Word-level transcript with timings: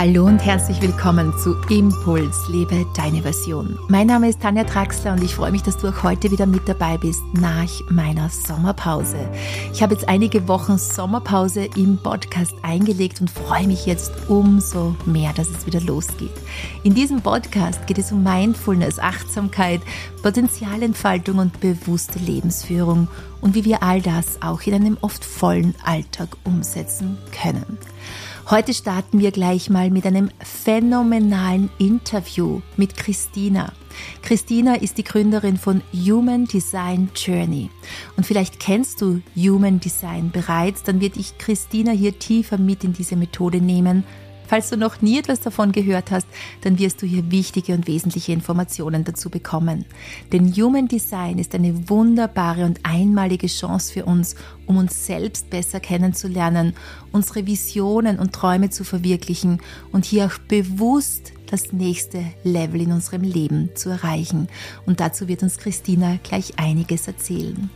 Hallo 0.00 0.26
und 0.26 0.38
herzlich 0.38 0.80
willkommen 0.80 1.36
zu 1.38 1.56
Impuls, 1.68 2.46
lebe 2.48 2.86
deine 2.94 3.20
Version. 3.22 3.76
Mein 3.88 4.06
Name 4.06 4.28
ist 4.28 4.40
Tanja 4.40 4.62
Traxler 4.62 5.14
und 5.14 5.24
ich 5.24 5.34
freue 5.34 5.50
mich, 5.50 5.64
dass 5.64 5.76
du 5.76 5.88
auch 5.88 6.04
heute 6.04 6.30
wieder 6.30 6.46
mit 6.46 6.68
dabei 6.68 6.96
bist 6.96 7.20
nach 7.32 7.68
meiner 7.90 8.28
Sommerpause. 8.28 9.18
Ich 9.72 9.82
habe 9.82 9.94
jetzt 9.94 10.08
einige 10.08 10.46
Wochen 10.46 10.78
Sommerpause 10.78 11.68
im 11.74 11.98
Podcast 11.98 12.54
eingelegt 12.62 13.20
und 13.20 13.28
freue 13.28 13.66
mich 13.66 13.86
jetzt 13.86 14.12
umso 14.28 14.94
mehr, 15.04 15.32
dass 15.32 15.50
es 15.50 15.66
wieder 15.66 15.80
losgeht. 15.80 16.30
In 16.84 16.94
diesem 16.94 17.20
Podcast 17.20 17.88
geht 17.88 17.98
es 17.98 18.12
um 18.12 18.22
Mindfulness, 18.22 19.00
Achtsamkeit, 19.00 19.80
Potenzialentfaltung 20.22 21.38
und 21.38 21.58
bewusste 21.58 22.20
Lebensführung 22.20 23.08
und 23.40 23.56
wie 23.56 23.64
wir 23.64 23.82
all 23.82 24.00
das 24.00 24.42
auch 24.42 24.62
in 24.62 24.74
einem 24.74 24.96
oft 25.00 25.24
vollen 25.24 25.74
Alltag 25.84 26.28
umsetzen 26.44 27.18
können. 27.32 27.78
Heute 28.50 28.72
starten 28.72 29.20
wir 29.20 29.30
gleich 29.30 29.68
mal 29.68 29.90
mit 29.90 30.06
einem 30.06 30.30
phänomenalen 30.40 31.68
Interview 31.76 32.62
mit 32.78 32.96
Christina. 32.96 33.74
Christina 34.22 34.76
ist 34.76 34.96
die 34.96 35.04
Gründerin 35.04 35.58
von 35.58 35.82
Human 35.92 36.46
Design 36.46 37.10
Journey. 37.14 37.68
Und 38.16 38.24
vielleicht 38.24 38.58
kennst 38.58 39.02
du 39.02 39.20
Human 39.36 39.80
Design 39.80 40.30
bereits, 40.30 40.82
dann 40.82 41.02
wird 41.02 41.18
ich 41.18 41.36
Christina 41.36 41.92
hier 41.92 42.18
tiefer 42.18 42.56
mit 42.56 42.84
in 42.84 42.94
diese 42.94 43.16
Methode 43.16 43.60
nehmen 43.60 44.04
Falls 44.48 44.70
du 44.70 44.78
noch 44.78 45.02
nie 45.02 45.18
etwas 45.18 45.40
davon 45.40 45.72
gehört 45.72 46.10
hast, 46.10 46.26
dann 46.62 46.78
wirst 46.78 47.02
du 47.02 47.06
hier 47.06 47.30
wichtige 47.30 47.74
und 47.74 47.86
wesentliche 47.86 48.32
Informationen 48.32 49.04
dazu 49.04 49.28
bekommen. 49.28 49.84
Denn 50.32 50.50
Human 50.54 50.88
Design 50.88 51.38
ist 51.38 51.54
eine 51.54 51.90
wunderbare 51.90 52.64
und 52.64 52.80
einmalige 52.82 53.46
Chance 53.46 53.92
für 53.92 54.06
uns, 54.06 54.36
um 54.64 54.78
uns 54.78 55.04
selbst 55.06 55.50
besser 55.50 55.80
kennenzulernen, 55.80 56.72
unsere 57.12 57.46
Visionen 57.46 58.18
und 58.18 58.32
Träume 58.32 58.70
zu 58.70 58.84
verwirklichen 58.84 59.60
und 59.92 60.06
hier 60.06 60.24
auch 60.24 60.38
bewusst 60.48 61.32
das 61.50 61.72
nächste 61.72 62.22
Level 62.44 62.82
in 62.82 62.92
unserem 62.92 63.22
Leben 63.22 63.70
zu 63.74 63.90
erreichen. 63.90 64.48
Und 64.86 65.00
dazu 65.00 65.28
wird 65.28 65.42
uns 65.42 65.58
Christina 65.58 66.18
gleich 66.22 66.58
einiges 66.58 67.06
erzählen. 67.06 67.70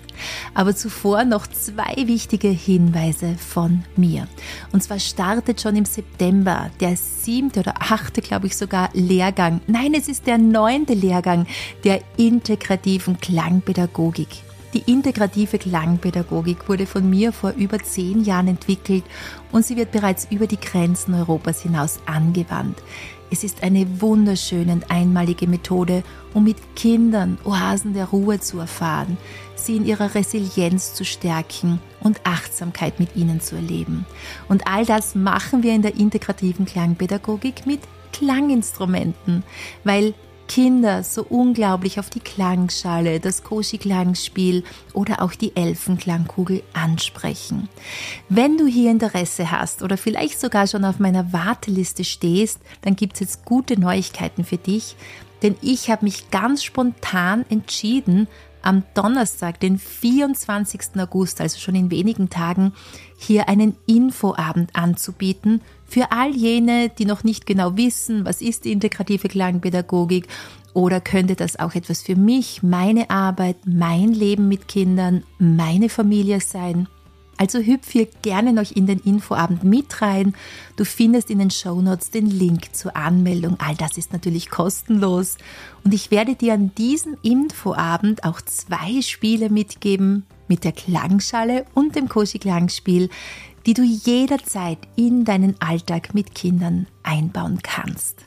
Aber 0.55 0.77
zuvor 0.77 1.25
noch 1.25 1.47
zwei 1.47 2.07
wichtige 2.07 2.49
Hinweise 2.49 3.35
von 3.37 3.85
mir. 3.97 4.29
Und 4.73 4.83
zwar 4.83 4.99
startet 4.99 5.61
schon 5.61 5.77
im 5.77 5.85
September 5.85 6.71
der 6.81 6.97
siebte 6.97 7.61
oder 7.61 7.75
achte, 7.79 8.21
glaube 8.21 8.47
ich 8.47 8.57
sogar, 8.57 8.91
Lehrgang. 8.93 9.61
Nein, 9.67 9.95
es 9.95 10.09
ist 10.09 10.27
der 10.27 10.39
neunte 10.39 10.95
Lehrgang 10.95 11.47
der 11.85 12.01
integrativen 12.17 13.19
Klangpädagogik. 13.21 14.29
Die 14.75 14.91
integrative 14.91 15.59
Klangpädagogik 15.59 16.67
wurde 16.69 16.87
von 16.87 17.09
mir 17.09 17.33
vor 17.33 17.53
über 17.53 17.79
zehn 17.79 18.25
Jahren 18.25 18.49
entwickelt 18.49 19.05
und 19.51 19.67
sie 19.67 19.77
wird 19.77 19.93
bereits 19.93 20.27
über 20.31 20.47
die 20.47 20.59
Grenzen 20.59 21.15
Europas 21.15 21.61
hinaus 21.61 22.01
angewandt. 22.07 22.79
Es 23.33 23.45
ist 23.45 23.63
eine 23.63 24.03
wunderschöne 24.03 24.71
und 24.75 24.91
einmalige 24.91 25.47
Methode, 25.47 26.05
um 26.35 26.45
mit 26.45 26.77
Kindern 26.77 27.39
Oasen 27.45 27.95
der 27.95 28.05
Ruhe 28.05 28.41
zu 28.41 28.59
erfahren, 28.59 29.17
sie 29.55 29.79
in 29.79 29.87
ihrer 29.87 30.15
Resilienz 30.15 30.93
zu 30.93 31.07
stärken 31.07 31.81
und 32.01 32.21
Achtsamkeit 32.25 33.01
mit 33.01 33.17
ihnen 33.17 33.41
zu 33.41 33.57
erleben. 33.57 34.05
Und 34.51 34.67
all 34.67 34.85
das 34.85 35.15
machen 35.15 35.63
wir 35.63 35.75
in 35.75 35.81
der 35.81 35.97
integrativen 35.97 36.67
Klangpädagogik 36.67 37.65
mit 37.65 37.81
Klanginstrumenten, 38.13 39.45
weil 39.83 40.13
Kinder 40.53 41.03
so 41.03 41.23
unglaublich 41.23 41.99
auf 41.99 42.11
die 42.11 42.21
Klangschale, 42.21 43.21
das 43.21 43.43
Koshi-Klangspiel 43.43 44.65
oder 44.93 45.23
auch 45.23 45.33
die 45.33 45.57
Elfenklangkugel 45.57 46.63
ansprechen. 46.75 47.71
Wenn 48.29 48.59
du 48.59 48.67
hier 48.67 48.91
Interesse 48.91 49.51
hast 49.51 49.83
oder 49.83 49.97
vielleicht 49.97 50.39
sogar 50.39 50.67
schon 50.67 50.85
auf 50.85 50.99
meiner 50.99 51.33
Warteliste 51.33 52.05
stehst, 52.05 52.61
dann 52.83 52.97
gibt 52.97 53.15
es 53.15 53.21
jetzt 53.21 53.45
gute 53.47 53.81
Neuigkeiten 53.81 54.45
für 54.45 54.59
dich, 54.59 54.95
denn 55.43 55.57
ich 55.63 55.89
habe 55.89 56.05
mich 56.05 56.31
ganz 56.31 56.63
spontan 56.63 57.47
entschieden, 57.49 58.29
am 58.61 58.83
Donnerstag, 58.93 59.59
den 59.59 59.79
24. 59.79 61.01
August, 61.01 61.41
also 61.41 61.59
schon 61.59 61.75
in 61.75 61.91
wenigen 61.91 62.29
Tagen, 62.29 62.75
hier 63.17 63.49
einen 63.49 63.75
Infoabend 63.87 64.77
anzubieten 64.77 65.63
für 65.93 66.11
all 66.11 66.35
jene, 66.35 66.89
die 66.89 67.05
noch 67.05 67.23
nicht 67.23 67.45
genau 67.45 67.77
wissen, 67.77 68.25
was 68.25 68.41
ist 68.41 68.65
die 68.65 68.73
integrative 68.73 69.29
Klangpädagogik 69.29 70.27
oder 70.73 71.03
könnte 71.03 71.37
das 71.37 71.59
auch 71.59 71.75
etwas 71.75 72.01
für 72.01 72.17
mich, 72.17 72.63
meine 72.63 73.11
Arbeit, 73.11 73.57
mein 73.67 74.15
Leben 74.15 74.49
mit 74.49 74.69
Kindern, 74.69 75.23
meine 75.39 75.91
Familie 75.91 76.41
sein. 76.41 76.89
Also 77.37 77.59
hüpf 77.59 77.91
hier 77.91 78.07
gerne 78.23 78.55
noch 78.55 78.71
in 78.71 78.87
den 78.87 79.01
Infoabend 79.01 79.65
mit 79.65 80.01
rein. 80.01 80.35
Du 80.77 80.87
findest 80.87 81.29
in 81.29 81.41
den 81.41 81.51
Shownotes 81.51 82.11
den 82.11 82.27
Link 82.27 82.75
zur 82.75 82.97
Anmeldung. 82.97 83.57
All 83.59 83.75
das 83.75 83.99
ist 83.99 84.15
natürlich 84.15 84.49
kostenlos. 84.49 85.37
Und 85.85 85.93
ich 85.93 86.11
werde 86.11 86.37
dir 86.37 86.55
an 86.55 86.75
diesem 86.79 87.19
Infoabend 87.23 88.25
auch 88.25 88.41
zwei 88.41 89.03
Spiele 89.03 89.51
mitgeben 89.51 90.25
mit 90.49 90.65
der 90.65 90.73
Klangschale 90.73 91.67
und 91.75 91.97
dem 91.97 92.09
Koshi 92.09 92.39
Klangspiel, 92.39 93.09
die 93.67 93.75
du 93.75 93.83
jederzeit 93.83 94.79
in 94.97 95.25
deinen 95.25 95.61
Alltag 95.61 96.15
mit 96.15 96.35
Kindern 96.35 96.87
einbauen 97.03 97.61
kannst. 97.63 98.25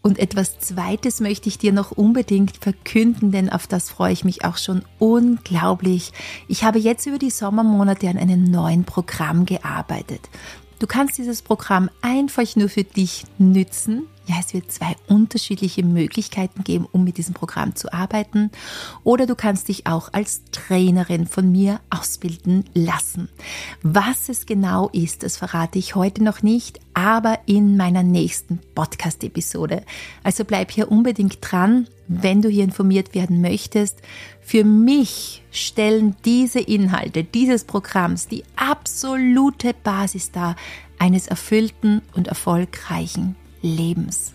Und 0.00 0.18
etwas 0.18 0.58
Zweites 0.58 1.20
möchte 1.20 1.48
ich 1.48 1.58
dir 1.58 1.72
noch 1.72 1.90
unbedingt 1.90 2.56
verkünden, 2.58 3.32
denn 3.32 3.50
auf 3.50 3.66
das 3.66 3.90
freue 3.90 4.12
ich 4.12 4.24
mich 4.24 4.44
auch 4.44 4.56
schon 4.56 4.82
unglaublich. 4.98 6.12
Ich 6.46 6.64
habe 6.64 6.78
jetzt 6.78 7.06
über 7.06 7.18
die 7.18 7.30
Sommermonate 7.30 8.08
an 8.08 8.16
einem 8.16 8.44
neuen 8.44 8.84
Programm 8.84 9.44
gearbeitet. 9.44 10.28
Du 10.78 10.86
kannst 10.86 11.18
dieses 11.18 11.42
Programm 11.42 11.90
einfach 12.00 12.54
nur 12.54 12.68
für 12.68 12.84
dich 12.84 13.24
nützen. 13.38 14.06
Ja, 14.28 14.36
es 14.40 14.52
wird 14.52 14.70
zwei 14.70 14.94
unterschiedliche 15.06 15.82
Möglichkeiten 15.82 16.62
geben, 16.62 16.86
um 16.92 17.02
mit 17.02 17.16
diesem 17.16 17.32
Programm 17.32 17.74
zu 17.74 17.94
arbeiten. 17.94 18.50
Oder 19.02 19.24
du 19.24 19.34
kannst 19.34 19.68
dich 19.68 19.86
auch 19.86 20.12
als 20.12 20.42
Trainerin 20.52 21.26
von 21.26 21.50
mir 21.50 21.80
ausbilden 21.88 22.66
lassen. 22.74 23.30
Was 23.82 24.28
es 24.28 24.44
genau 24.44 24.90
ist, 24.90 25.22
das 25.22 25.38
verrate 25.38 25.78
ich 25.78 25.94
heute 25.94 26.22
noch 26.22 26.42
nicht, 26.42 26.78
aber 26.92 27.38
in 27.46 27.78
meiner 27.78 28.02
nächsten 28.02 28.60
Podcast-Episode. 28.74 29.82
Also 30.22 30.44
bleib 30.44 30.72
hier 30.72 30.92
unbedingt 30.92 31.38
dran, 31.40 31.88
wenn 32.06 32.42
du 32.42 32.50
hier 32.50 32.64
informiert 32.64 33.14
werden 33.14 33.40
möchtest. 33.40 34.02
Für 34.42 34.62
mich 34.62 35.42
stellen 35.50 36.16
diese 36.26 36.60
Inhalte 36.60 37.24
dieses 37.24 37.64
Programms 37.64 38.28
die 38.28 38.44
absolute 38.56 39.72
Basis 39.72 40.32
dar 40.32 40.54
eines 40.98 41.28
erfüllten 41.28 42.02
und 42.14 42.28
erfolgreichen 42.28 43.34
Lebens. 43.62 44.32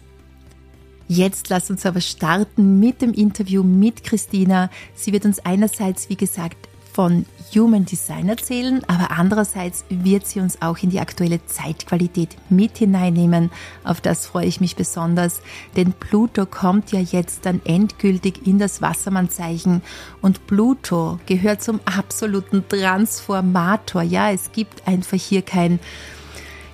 Jetzt 1.07 1.49
lass 1.49 1.69
uns 1.69 1.85
aber 1.85 2.01
starten 2.01 2.79
mit 2.79 3.01
dem 3.01 3.13
Interview 3.13 3.63
mit 3.63 4.03
Christina. 4.03 4.69
Sie 4.95 5.11
wird 5.11 5.25
uns 5.25 5.39
einerseits, 5.39 6.09
wie 6.09 6.15
gesagt, 6.15 6.69
von 6.93 7.25
Human 7.55 7.85
Design 7.85 8.29
erzählen, 8.29 8.81
aber 8.87 9.11
andererseits 9.11 9.83
wird 9.89 10.27
sie 10.27 10.39
uns 10.39 10.61
auch 10.61 10.77
in 10.77 10.91
die 10.91 10.99
aktuelle 10.99 11.43
Zeitqualität 11.45 12.37
mit 12.49 12.77
hineinnehmen. 12.77 13.51
Auf 13.83 13.99
das 13.99 14.27
freue 14.27 14.45
ich 14.45 14.61
mich 14.61 14.75
besonders, 14.75 15.41
denn 15.75 15.93
Pluto 15.93 16.45
kommt 16.45 16.91
ja 16.91 16.99
jetzt 16.99 17.45
dann 17.45 17.61
endgültig 17.65 18.45
in 18.47 18.59
das 18.59 18.81
Wassermannzeichen 18.81 19.81
und 20.21 20.45
Pluto 20.47 21.19
gehört 21.25 21.63
zum 21.63 21.79
absoluten 21.85 22.63
Transformator. 22.67 24.03
Ja, 24.03 24.31
es 24.31 24.51
gibt 24.51 24.87
einfach 24.87 25.17
hier 25.17 25.41
kein 25.41 25.79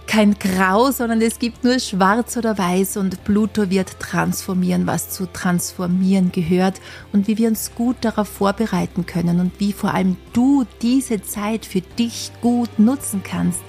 kein 0.09 0.33
Grau, 0.39 0.89
sondern 0.89 1.21
es 1.21 1.37
gibt 1.37 1.63
nur 1.63 1.77
Schwarz 1.77 2.35
oder 2.35 2.57
Weiß 2.57 2.97
und 2.97 3.23
Pluto 3.25 3.69
wird 3.69 3.99
transformieren, 3.99 4.87
was 4.87 5.11
zu 5.11 5.27
transformieren 5.31 6.31
gehört 6.31 6.81
und 7.13 7.27
wie 7.27 7.37
wir 7.37 7.47
uns 7.47 7.75
gut 7.75 7.97
darauf 8.01 8.27
vorbereiten 8.27 9.05
können 9.05 9.39
und 9.39 9.59
wie 9.59 9.71
vor 9.71 9.93
allem 9.93 10.17
du 10.33 10.65
diese 10.81 11.21
Zeit 11.21 11.63
für 11.63 11.81
dich 11.81 12.31
gut 12.41 12.79
nutzen 12.79 13.21
kannst, 13.23 13.59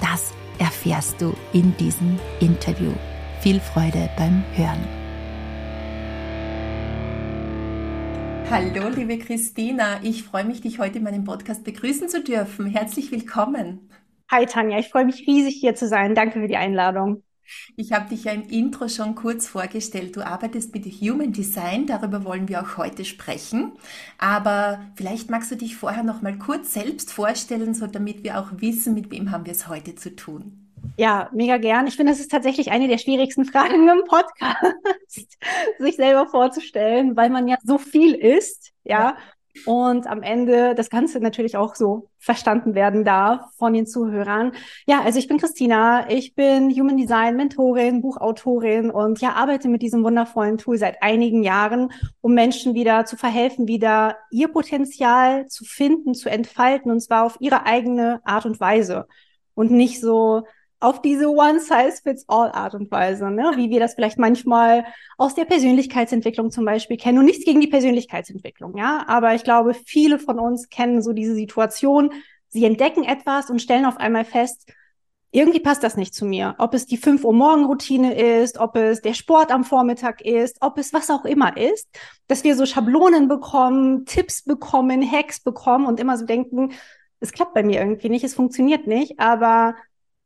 das 0.00 0.32
erfährst 0.58 1.20
du 1.20 1.34
in 1.52 1.76
diesem 1.76 2.18
Interview. 2.40 2.92
Viel 3.42 3.60
Freude 3.60 4.08
beim 4.16 4.42
Hören. 4.54 4.88
Hallo, 8.48 8.88
liebe 8.88 9.18
Christina. 9.18 10.02
Ich 10.02 10.22
freue 10.22 10.44
mich, 10.44 10.62
dich 10.62 10.78
heute 10.78 10.96
in 10.96 11.04
meinem 11.04 11.24
Podcast 11.24 11.62
begrüßen 11.62 12.08
zu 12.08 12.24
dürfen. 12.24 12.64
Herzlich 12.64 13.12
willkommen. 13.12 13.80
Hi 14.30 14.46
Tanja, 14.46 14.78
ich 14.78 14.90
freue 14.90 15.04
mich 15.04 15.26
riesig 15.26 15.56
hier 15.56 15.74
zu 15.74 15.88
sein. 15.88 16.14
Danke 16.14 16.40
für 16.40 16.46
die 16.46 16.56
Einladung. 16.56 17.24
Ich 17.76 17.90
habe 17.90 18.08
dich 18.08 18.24
ja 18.24 18.32
im 18.32 18.44
Intro 18.44 18.86
schon 18.88 19.16
kurz 19.16 19.48
vorgestellt. 19.48 20.14
Du 20.14 20.24
arbeitest 20.24 20.72
mit 20.72 20.84
Human 20.86 21.32
Design, 21.32 21.86
darüber 21.86 22.24
wollen 22.24 22.48
wir 22.48 22.62
auch 22.62 22.76
heute 22.76 23.04
sprechen. 23.04 23.72
Aber 24.18 24.86
vielleicht 24.94 25.30
magst 25.30 25.50
du 25.50 25.56
dich 25.56 25.76
vorher 25.76 26.04
noch 26.04 26.22
mal 26.22 26.38
kurz 26.38 26.72
selbst 26.74 27.12
vorstellen, 27.12 27.74
so 27.74 27.88
damit 27.88 28.22
wir 28.22 28.38
auch 28.38 28.52
wissen, 28.52 28.94
mit 28.94 29.10
wem 29.10 29.32
haben 29.32 29.46
wir 29.46 29.52
es 29.52 29.66
heute 29.66 29.96
zu 29.96 30.14
tun. 30.14 30.70
Ja, 30.96 31.28
mega 31.32 31.56
gern. 31.56 31.88
Ich 31.88 31.96
finde, 31.96 32.12
das 32.12 32.20
ist 32.20 32.30
tatsächlich 32.30 32.70
eine 32.70 32.86
der 32.86 32.98
schwierigsten 32.98 33.44
Fragen 33.44 33.88
im 33.88 34.04
Podcast, 34.06 35.38
sich 35.80 35.96
selber 35.96 36.28
vorzustellen, 36.28 37.16
weil 37.16 37.30
man 37.30 37.48
ja 37.48 37.56
so 37.64 37.78
viel 37.78 38.14
ist, 38.14 38.70
ja. 38.84 39.00
ja 39.00 39.16
und 39.66 40.06
am 40.06 40.22
Ende 40.22 40.74
das 40.74 40.90
Ganze 40.90 41.20
natürlich 41.20 41.56
auch 41.56 41.74
so 41.74 42.08
verstanden 42.18 42.74
werden 42.74 43.04
darf 43.04 43.40
von 43.56 43.72
den 43.72 43.86
Zuhörern. 43.86 44.52
Ja, 44.86 45.02
also 45.02 45.18
ich 45.18 45.28
bin 45.28 45.38
Christina, 45.38 46.10
ich 46.10 46.34
bin 46.34 46.70
Human 46.70 46.96
Design 46.96 47.36
Mentorin, 47.36 48.02
Buchautorin 48.02 48.90
und 48.90 49.20
ja, 49.20 49.32
arbeite 49.32 49.68
mit 49.68 49.82
diesem 49.82 50.04
wundervollen 50.04 50.58
Tool 50.58 50.78
seit 50.78 51.02
einigen 51.02 51.42
Jahren, 51.42 51.92
um 52.20 52.34
Menschen 52.34 52.74
wieder 52.74 53.04
zu 53.04 53.16
verhelfen, 53.16 53.68
wieder 53.68 54.16
ihr 54.30 54.48
Potenzial 54.48 55.46
zu 55.46 55.64
finden, 55.64 56.14
zu 56.14 56.30
entfalten 56.30 56.90
und 56.90 57.00
zwar 57.00 57.24
auf 57.24 57.36
ihre 57.40 57.66
eigene 57.66 58.20
Art 58.24 58.46
und 58.46 58.60
Weise 58.60 59.06
und 59.54 59.70
nicht 59.70 60.00
so 60.00 60.44
auf 60.80 61.02
diese 61.02 61.30
One-Size-Fits-All-Art 61.30 62.74
und 62.74 62.90
Weise, 62.90 63.30
ne? 63.30 63.52
wie 63.56 63.70
wir 63.70 63.80
das 63.80 63.94
vielleicht 63.94 64.18
manchmal 64.18 64.86
aus 65.18 65.34
der 65.34 65.44
Persönlichkeitsentwicklung 65.44 66.50
zum 66.50 66.64
Beispiel 66.64 66.96
kennen. 66.96 67.18
Und 67.18 67.26
nichts 67.26 67.44
gegen 67.44 67.60
die 67.60 67.68
Persönlichkeitsentwicklung, 67.68 68.76
ja. 68.76 69.04
Aber 69.06 69.34
ich 69.34 69.44
glaube, 69.44 69.74
viele 69.74 70.18
von 70.18 70.38
uns 70.38 70.70
kennen 70.70 71.02
so 71.02 71.12
diese 71.12 71.34
Situation. 71.34 72.12
Sie 72.48 72.64
entdecken 72.64 73.04
etwas 73.04 73.50
und 73.50 73.60
stellen 73.60 73.84
auf 73.84 73.98
einmal 73.98 74.24
fest, 74.24 74.72
irgendwie 75.32 75.60
passt 75.60 75.84
das 75.84 75.96
nicht 75.96 76.14
zu 76.14 76.24
mir. 76.24 76.56
Ob 76.58 76.74
es 76.74 76.86
die 76.86 76.96
5 76.96 77.24
Uhr 77.24 77.32
Morgenroutine 77.32 78.14
ist, 78.14 78.58
ob 78.58 78.74
es 78.76 79.00
der 79.00 79.14
Sport 79.14 79.52
am 79.52 79.64
Vormittag 79.64 80.22
ist, 80.22 80.56
ob 80.60 80.76
es 80.78 80.92
was 80.92 81.10
auch 81.10 81.24
immer 81.24 81.56
ist, 81.56 81.88
dass 82.26 82.42
wir 82.42 82.56
so 82.56 82.66
Schablonen 82.66 83.28
bekommen, 83.28 84.06
Tipps 84.06 84.42
bekommen, 84.42 85.08
Hacks 85.08 85.40
bekommen 85.40 85.86
und 85.86 86.00
immer 86.00 86.16
so 86.18 86.26
denken, 86.26 86.72
es 87.20 87.32
klappt 87.32 87.54
bei 87.54 87.62
mir 87.62 87.80
irgendwie 87.80 88.08
nicht, 88.08 88.24
es 88.24 88.34
funktioniert 88.34 88.86
nicht, 88.86 89.20
aber 89.20 89.76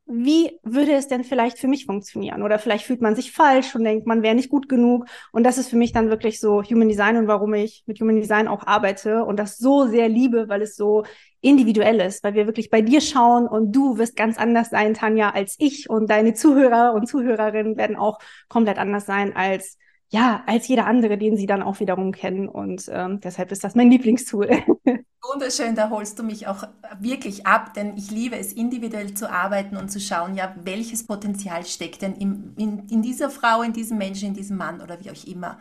wie 0.07 0.59
würde 0.63 0.93
es 0.93 1.09
denn 1.09 1.25
vielleicht 1.25 1.59
für 1.59 1.69
mich 1.69 1.87
funktionieren? 1.87 2.43
Oder 2.43 2.59
vielleicht 2.59 2.85
fühlt 2.85 3.01
man 3.01 3.17
sich 3.17 3.33
falsch 3.33 3.75
und 3.75 3.85
denkt, 3.85 4.07
man 4.07 4.23
wäre 4.23 4.35
nicht 4.35 4.51
gut 4.51 4.69
genug. 4.69 5.07
Und 5.33 5.45
das 5.45 5.57
ist 5.57 5.71
für 5.71 5.77
mich 5.77 5.93
dann 5.93 6.11
wirklich 6.11 6.41
so 6.41 6.63
Human 6.63 6.89
Design 6.89 7.17
und 7.17 7.27
warum 7.27 7.55
ich 7.55 7.85
mit 7.87 8.01
Human 8.01 8.17
Design 8.17 8.47
auch 8.47 8.67
arbeite 8.67 9.25
und 9.25 9.39
das 9.39 9.57
so 9.57 9.87
sehr 9.87 10.09
liebe, 10.11 10.49
weil 10.49 10.61
es 10.61 10.77
so 10.77 11.05
individuell 11.41 12.01
ist, 12.01 12.23
weil 12.23 12.35
wir 12.35 12.47
wirklich 12.47 12.69
bei 12.71 12.83
dir 12.83 13.01
schauen 13.01 13.47
und 13.47 13.73
du 13.73 13.97
wirst 13.97 14.17
ganz 14.17 14.39
anders 14.39 14.71
sein, 14.71 14.95
Tanja, 14.95 15.31
als 15.31 15.57
ich 15.59 15.89
und 15.89 16.11
deine 16.11 16.35
Zuhörer 16.35 16.93
und 16.95 17.07
Zuhörerinnen 17.07 17.77
werden 17.77 17.97
auch 17.97 18.19
komplett 18.49 18.79
anders 18.79 19.07
sein 19.07 19.35
als 19.35 19.79
ja, 20.11 20.43
als 20.47 20.69
jeder 20.69 20.87
andere, 20.87 21.19
den 21.19 21.37
sie 21.37 21.47
dann 21.47 21.63
auch 21.63 21.81
wiederum 21.81 22.13
kennen. 22.13 22.49
Und 22.49 22.89
ähm, 22.93 23.21
deshalb 23.21 23.51
ist 23.53 23.65
das 23.65 23.75
mein 23.75 23.91
Lieblingstool. 23.91 24.49
Wunderschön, 25.33 25.75
da 25.75 25.89
holst 25.89 26.19
du 26.19 26.23
mich 26.23 26.47
auch 26.47 26.65
wirklich 27.01 27.47
ab, 27.47 27.73
denn 27.75 27.97
ich 27.97 28.11
liebe 28.11 28.37
es, 28.37 28.53
individuell 28.53 29.15
zu 29.15 29.31
arbeiten 29.31 29.77
und 29.77 29.89
zu 29.91 29.99
schauen, 29.99 30.35
ja, 30.35 30.55
welches 30.63 31.07
Potenzial 31.07 31.65
steckt 31.65 32.03
denn 32.03 32.15
in, 32.15 32.53
in, 32.59 32.89
in 32.91 33.01
dieser 33.01 33.31
Frau, 33.31 33.63
in 33.63 33.73
diesem 33.73 33.97
Menschen, 33.97 34.29
in 34.29 34.35
diesem 34.35 34.59
Mann 34.59 34.83
oder 34.83 35.01
wie 35.01 35.11
auch 35.11 35.27
immer. 35.27 35.59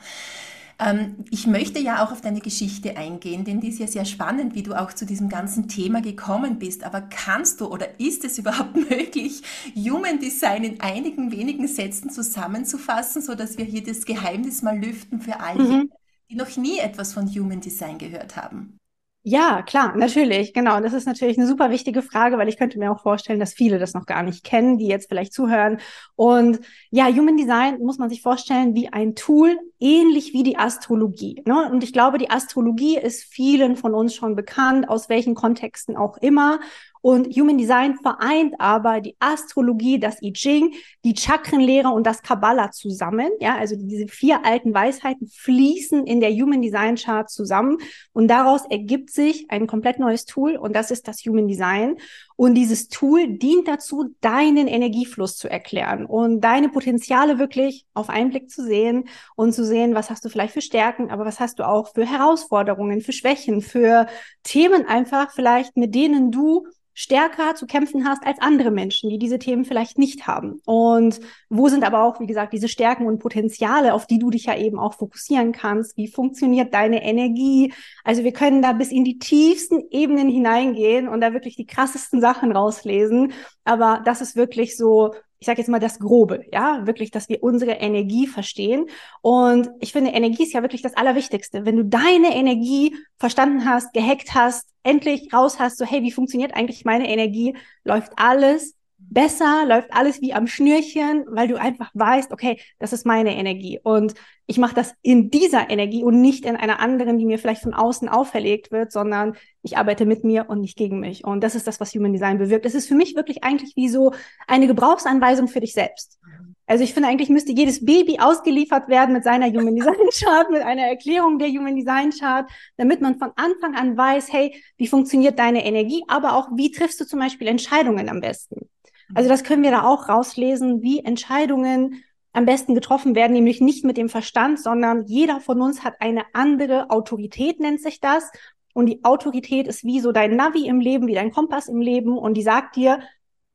Ähm, 0.84 1.26
ich 1.30 1.48
möchte 1.48 1.80
ja 1.80 2.04
auch 2.04 2.12
auf 2.12 2.22
deine 2.22 2.42
Geschichte 2.42 2.98
eingehen, 2.98 3.46
denn 3.46 3.62
die 3.62 3.70
ist 3.70 3.80
ja 3.80 3.88
sehr 3.88 4.06
spannend, 4.06 4.54
wie 4.54 4.64
du 4.64 4.74
auch 4.74 4.92
zu 4.92 5.06
diesem 5.06 5.30
ganzen 5.30 5.68
Thema 5.68 6.02
gekommen 6.02 6.60
bist. 6.60 6.84
Aber 6.84 7.02
kannst 7.02 7.62
du 7.62 7.68
oder 7.68 8.00
ist 8.00 8.26
es 8.26 8.38
überhaupt 8.40 8.76
möglich, 8.76 9.42
Human 9.76 10.20
Design 10.20 10.64
in 10.64 10.82
einigen 10.82 11.32
wenigen 11.32 11.68
Sätzen 11.68 12.10
zusammenzufassen, 12.10 13.22
sodass 13.22 13.58
wir 13.58 13.66
hier 13.66 13.84
das 13.84 14.06
Geheimnis 14.06 14.62
mal 14.62 14.78
lüften 14.78 15.22
für 15.22 15.40
alle, 15.40 15.64
mhm. 15.64 15.92
die 16.30 16.36
noch 16.36 16.56
nie 16.58 16.80
etwas 16.80 17.14
von 17.14 17.28
Human 17.28 17.62
Design 17.62 17.98
gehört 17.98 18.36
haben? 18.36 18.78
Ja, 19.26 19.62
klar, 19.62 19.96
natürlich, 19.96 20.54
genau. 20.54 20.82
Das 20.82 20.92
ist 20.92 21.06
natürlich 21.06 21.38
eine 21.38 21.48
super 21.48 21.70
wichtige 21.70 22.02
Frage, 22.02 22.38
weil 22.38 22.50
ich 22.50 22.58
könnte 22.58 22.78
mir 22.78 22.92
auch 22.92 23.02
vorstellen, 23.02 23.40
dass 23.40 23.54
viele 23.54 23.80
das 23.80 23.94
noch 23.94 24.06
gar 24.06 24.22
nicht 24.22 24.44
kennen, 24.44 24.78
die 24.78 24.88
jetzt 24.88 25.08
vielleicht 25.08 25.32
zuhören. 25.32 25.80
Und 26.18 26.60
ja, 26.90 27.08
Human 27.08 27.38
Design 27.38 27.80
muss 27.80 27.98
man 27.98 28.10
sich 28.10 28.22
vorstellen 28.22 28.76
wie 28.76 28.90
ein 28.90 29.16
Tool, 29.16 29.58
ähnlich 29.80 30.34
wie 30.34 30.44
die 30.44 30.58
Astrologie. 30.58 31.42
Ne? 31.46 31.70
Und 31.72 31.86
ich 31.86 31.94
glaube, 31.94 32.18
die 32.18 32.32
Astrologie 32.32 32.98
ist 32.98 33.24
vielen 33.24 33.78
von 33.78 33.94
uns 33.94 34.14
schon 34.14 34.36
bekannt, 34.36 34.90
aus 34.90 35.08
welchen 35.08 35.36
Kontexten 35.36 35.96
auch 35.96 36.18
immer. 36.18 36.60
Und 37.04 37.36
Human 37.36 37.58
Design 37.58 37.98
vereint 38.02 38.54
aber 38.60 39.02
die 39.02 39.18
Astrologie, 39.20 40.00
das 40.00 40.22
I 40.22 40.32
Ching, 40.32 40.74
die 41.04 41.14
Chakrenlehre 41.14 41.90
und 41.90 42.08
das 42.08 42.22
Kabbalah 42.22 42.72
zusammen. 42.72 43.30
Ja, 43.42 43.58
also 43.58 43.76
diese 43.76 44.08
vier 44.08 44.46
alten 44.46 44.74
Weisheiten 44.74 45.28
fließen 45.28 46.08
in 46.08 46.22
der 46.22 46.32
Human 46.32 46.62
Design 46.62 46.96
Chart 46.96 47.30
zusammen 47.30 47.78
und 48.14 48.30
daraus 48.30 48.62
ergibt 48.70 49.10
sich 49.10 49.48
ein 49.50 49.68
komplett 49.68 50.00
neues 50.00 50.24
Tool 50.24 50.56
und 50.56 50.74
das 50.78 50.92
ist 50.92 51.10
das 51.10 51.18
Human 51.26 51.50
Design. 51.50 51.98
Und 52.36 52.56
dieses 52.56 52.88
Tool 52.88 53.38
dient 53.38 53.68
dazu, 53.68 54.16
deinen 54.22 54.68
Energiefluss 54.68 55.38
zu 55.38 55.50
erklären 55.50 56.06
und 56.06 56.42
deine 56.42 56.70
Potenziale 56.70 57.40
wirklich 57.40 57.86
auf 57.94 58.10
einen 58.10 58.30
Blick 58.30 58.50
zu 58.50 58.64
sehen 58.64 59.06
und 59.36 59.54
zu 59.54 59.66
sehen, 59.66 59.96
was 59.96 60.10
hast 60.10 60.26
du 60.26 60.30
vielleicht 60.30 60.54
für 60.54 60.62
Stärken, 60.62 61.12
aber 61.12 61.26
was 61.26 61.40
hast 61.40 61.60
du 61.60 61.68
auch 61.68 61.94
für 61.94 62.06
Herausforderungen, 62.06 63.02
für 63.02 63.14
Schwächen, 63.14 63.62
für 63.62 64.08
Themen 64.44 64.86
einfach 64.88 65.32
vielleicht, 65.32 65.78
mit 65.78 65.94
denen 65.96 66.32
du 66.32 66.66
stärker 66.94 67.56
zu 67.56 67.66
kämpfen 67.66 68.08
hast 68.08 68.26
als 68.26 68.40
andere 68.40 68.72
Menschen, 68.72 69.10
die 69.10 69.18
diese 69.18 69.40
Themen 69.40 69.66
vielleicht 69.66 69.98
nicht 69.98 70.28
haben. 70.28 70.62
Und 70.66 71.20
wo 71.50 71.68
sind 71.68 71.84
aber 71.84 72.04
auch, 72.04 72.20
wie 72.20 72.28
gesagt, 72.28 72.54
diese 72.54 72.68
Stärken 72.68 73.08
und 73.08 73.20
Potenziale, 73.20 73.94
auf 73.94 74.06
die 74.06 74.20
du 74.20 74.30
dich 74.30 74.46
ja 74.46 74.58
eben 74.58 74.80
auch 74.80 74.94
fokussieren 74.94 75.52
kannst? 75.52 75.98
Wie 75.98 76.08
funktioniert 76.08 76.74
deine 76.74 77.04
Energie? 77.04 77.74
Also 78.04 78.24
wir 78.24 78.32
können 78.32 78.62
da 78.62 78.74
bis 78.74 78.92
in 78.92 79.04
die 79.04 79.18
tiefsten 79.18 79.84
Ebenen 79.90 80.30
hineingehen 80.30 81.08
und 81.08 81.22
da 81.22 81.34
wirklich 81.34 81.56
die 81.56 81.66
krassesten 81.66 82.22
Sachen 82.24 82.52
rauslesen. 82.52 83.34
Aber 83.64 84.02
das 84.06 84.22
ist 84.22 84.36
wirklich 84.36 84.76
so 84.78 85.12
ich 85.44 85.46
sage 85.46 85.60
jetzt 85.60 85.68
mal 85.68 85.80
das 85.80 86.00
Grobe, 86.00 86.46
ja, 86.54 86.88
wirklich, 86.88 87.12
dass 87.12 87.28
wir 87.28 87.44
unsere 87.44 87.72
Energie 87.74 88.28
verstehen. 88.28 88.86
Und 89.22 89.70
ich 89.82 89.92
finde, 89.92 90.12
Energie 90.12 90.44
ist 90.44 90.54
ja 90.54 90.62
wirklich 90.62 90.82
das 90.82 90.96
Allerwichtigste. 90.96 91.66
Wenn 91.66 91.76
du 91.76 91.84
deine 91.84 92.34
Energie 92.34 92.96
verstanden 93.18 93.66
hast, 93.66 93.92
gehackt 93.92 94.34
hast, 94.36 94.70
endlich 94.84 95.34
raus 95.34 95.60
hast, 95.60 95.78
so 95.78 95.84
hey, 95.84 96.02
wie 96.02 96.14
funktioniert 96.14 96.54
eigentlich 96.56 96.86
meine 96.86 97.10
Energie, 97.10 97.58
läuft 97.84 98.14
alles 98.16 98.78
besser, 99.14 99.66
läuft 99.66 99.94
alles 99.94 100.22
wie 100.22 100.34
am 100.34 100.48
Schnürchen, 100.48 101.26
weil 101.28 101.48
du 101.48 101.60
einfach 101.60 101.92
weißt, 101.94 102.32
okay, 102.32 102.60
das 102.80 102.94
ist 102.94 103.06
meine 103.06 103.36
Energie 103.36 103.80
und 103.82 104.14
ich 104.46 104.58
mache 104.58 104.76
das 104.76 104.94
in 105.02 105.30
dieser 105.30 105.70
Energie 105.70 106.04
und 106.04 106.22
nicht 106.22 106.46
in 106.46 106.56
einer 106.56 106.80
anderen, 106.80 107.18
die 107.18 107.26
mir 107.26 107.40
vielleicht 107.40 107.64
von 107.64 107.74
außen 107.74 108.10
auferlegt 108.10 108.72
wird, 108.72 108.92
sondern 108.92 109.36
ich 109.62 109.78
arbeite 109.78 110.06
mit 110.06 110.24
mir 110.24 110.50
und 110.50 110.60
nicht 110.60 110.78
gegen 110.78 111.00
mich. 111.00 111.24
Und 111.24 111.42
das 111.44 111.56
ist 111.56 111.66
das, 111.66 111.80
was 111.80 111.94
Human 111.94 112.12
Design 112.12 112.38
bewirkt. 112.38 112.66
Es 112.66 112.76
ist 112.76 112.88
für 112.88 112.96
mich 112.96 113.16
wirklich 113.16 113.44
eigentlich 113.44 113.76
wie 113.76 113.88
so 113.88 114.14
eine 114.48 114.68
Gebrauchsanweisung 114.68 115.48
für 115.48 115.62
dich 115.62 115.74
selbst. 115.74 116.20
Also 116.66 116.84
ich 116.84 116.94
finde 116.94 117.10
eigentlich 117.10 117.30
müsste 117.30 117.52
jedes 117.52 117.86
Baby 117.86 118.20
ausgeliefert 118.20 118.88
werden 118.88 119.14
mit 119.14 119.24
seiner 119.24 119.48
Human 119.48 119.76
Design 119.76 119.96
Chart, 120.12 120.50
mit 120.50 120.62
einer 120.62 120.84
Erklärung 120.84 121.40
der 121.40 121.50
Human 121.50 121.76
Design 121.76 122.12
Chart, 122.12 122.50
damit 122.78 123.02
man 123.02 123.18
von 123.18 123.32
Anfang 123.36 123.76
an 123.76 123.98
weiß, 123.98 124.32
hey, 124.32 124.62
wie 124.78 124.88
funktioniert 124.88 125.40
deine 125.40 125.66
Energie, 125.66 126.04
aber 126.08 126.36
auch 126.36 126.50
wie 126.56 126.72
triffst 126.72 127.00
du 127.02 127.06
zum 127.06 127.20
Beispiel 127.20 127.48
Entscheidungen 127.48 128.10
am 128.10 128.22
besten. 128.22 128.70
Also 129.14 129.30
das 129.30 129.44
können 129.44 129.64
wir 129.64 129.72
da 129.72 129.84
auch 129.84 130.10
rauslesen, 130.10 130.82
wie 130.82 131.00
Entscheidungen 131.00 132.04
am 132.34 132.46
besten 132.46 132.74
getroffen 132.74 133.16
werden, 133.16 133.34
nämlich 133.34 133.62
nicht 133.62 133.86
mit 133.86 133.98
dem 133.98 134.10
Verstand, 134.10 134.60
sondern 134.60 135.06
jeder 135.06 135.40
von 135.40 135.62
uns 135.62 135.84
hat 135.84 136.02
eine 136.02 136.24
andere 136.34 136.90
Autorität, 136.90 137.60
nennt 137.60 137.82
sich 137.82 138.00
das. 138.00 138.32
Und 138.74 138.88
die 138.88 139.04
Autorität 139.04 139.68
ist 139.68 139.84
wie 139.84 140.00
so 140.00 140.12
dein 140.12 140.36
Navi 140.36 140.66
im 140.68 140.80
Leben, 140.80 141.08
wie 141.08 141.14
dein 141.14 141.32
Kompass 141.32 141.68
im 141.68 141.80
Leben. 141.80 142.18
Und 142.18 142.34
die 142.34 142.42
sagt 142.42 142.76
dir 142.76 143.02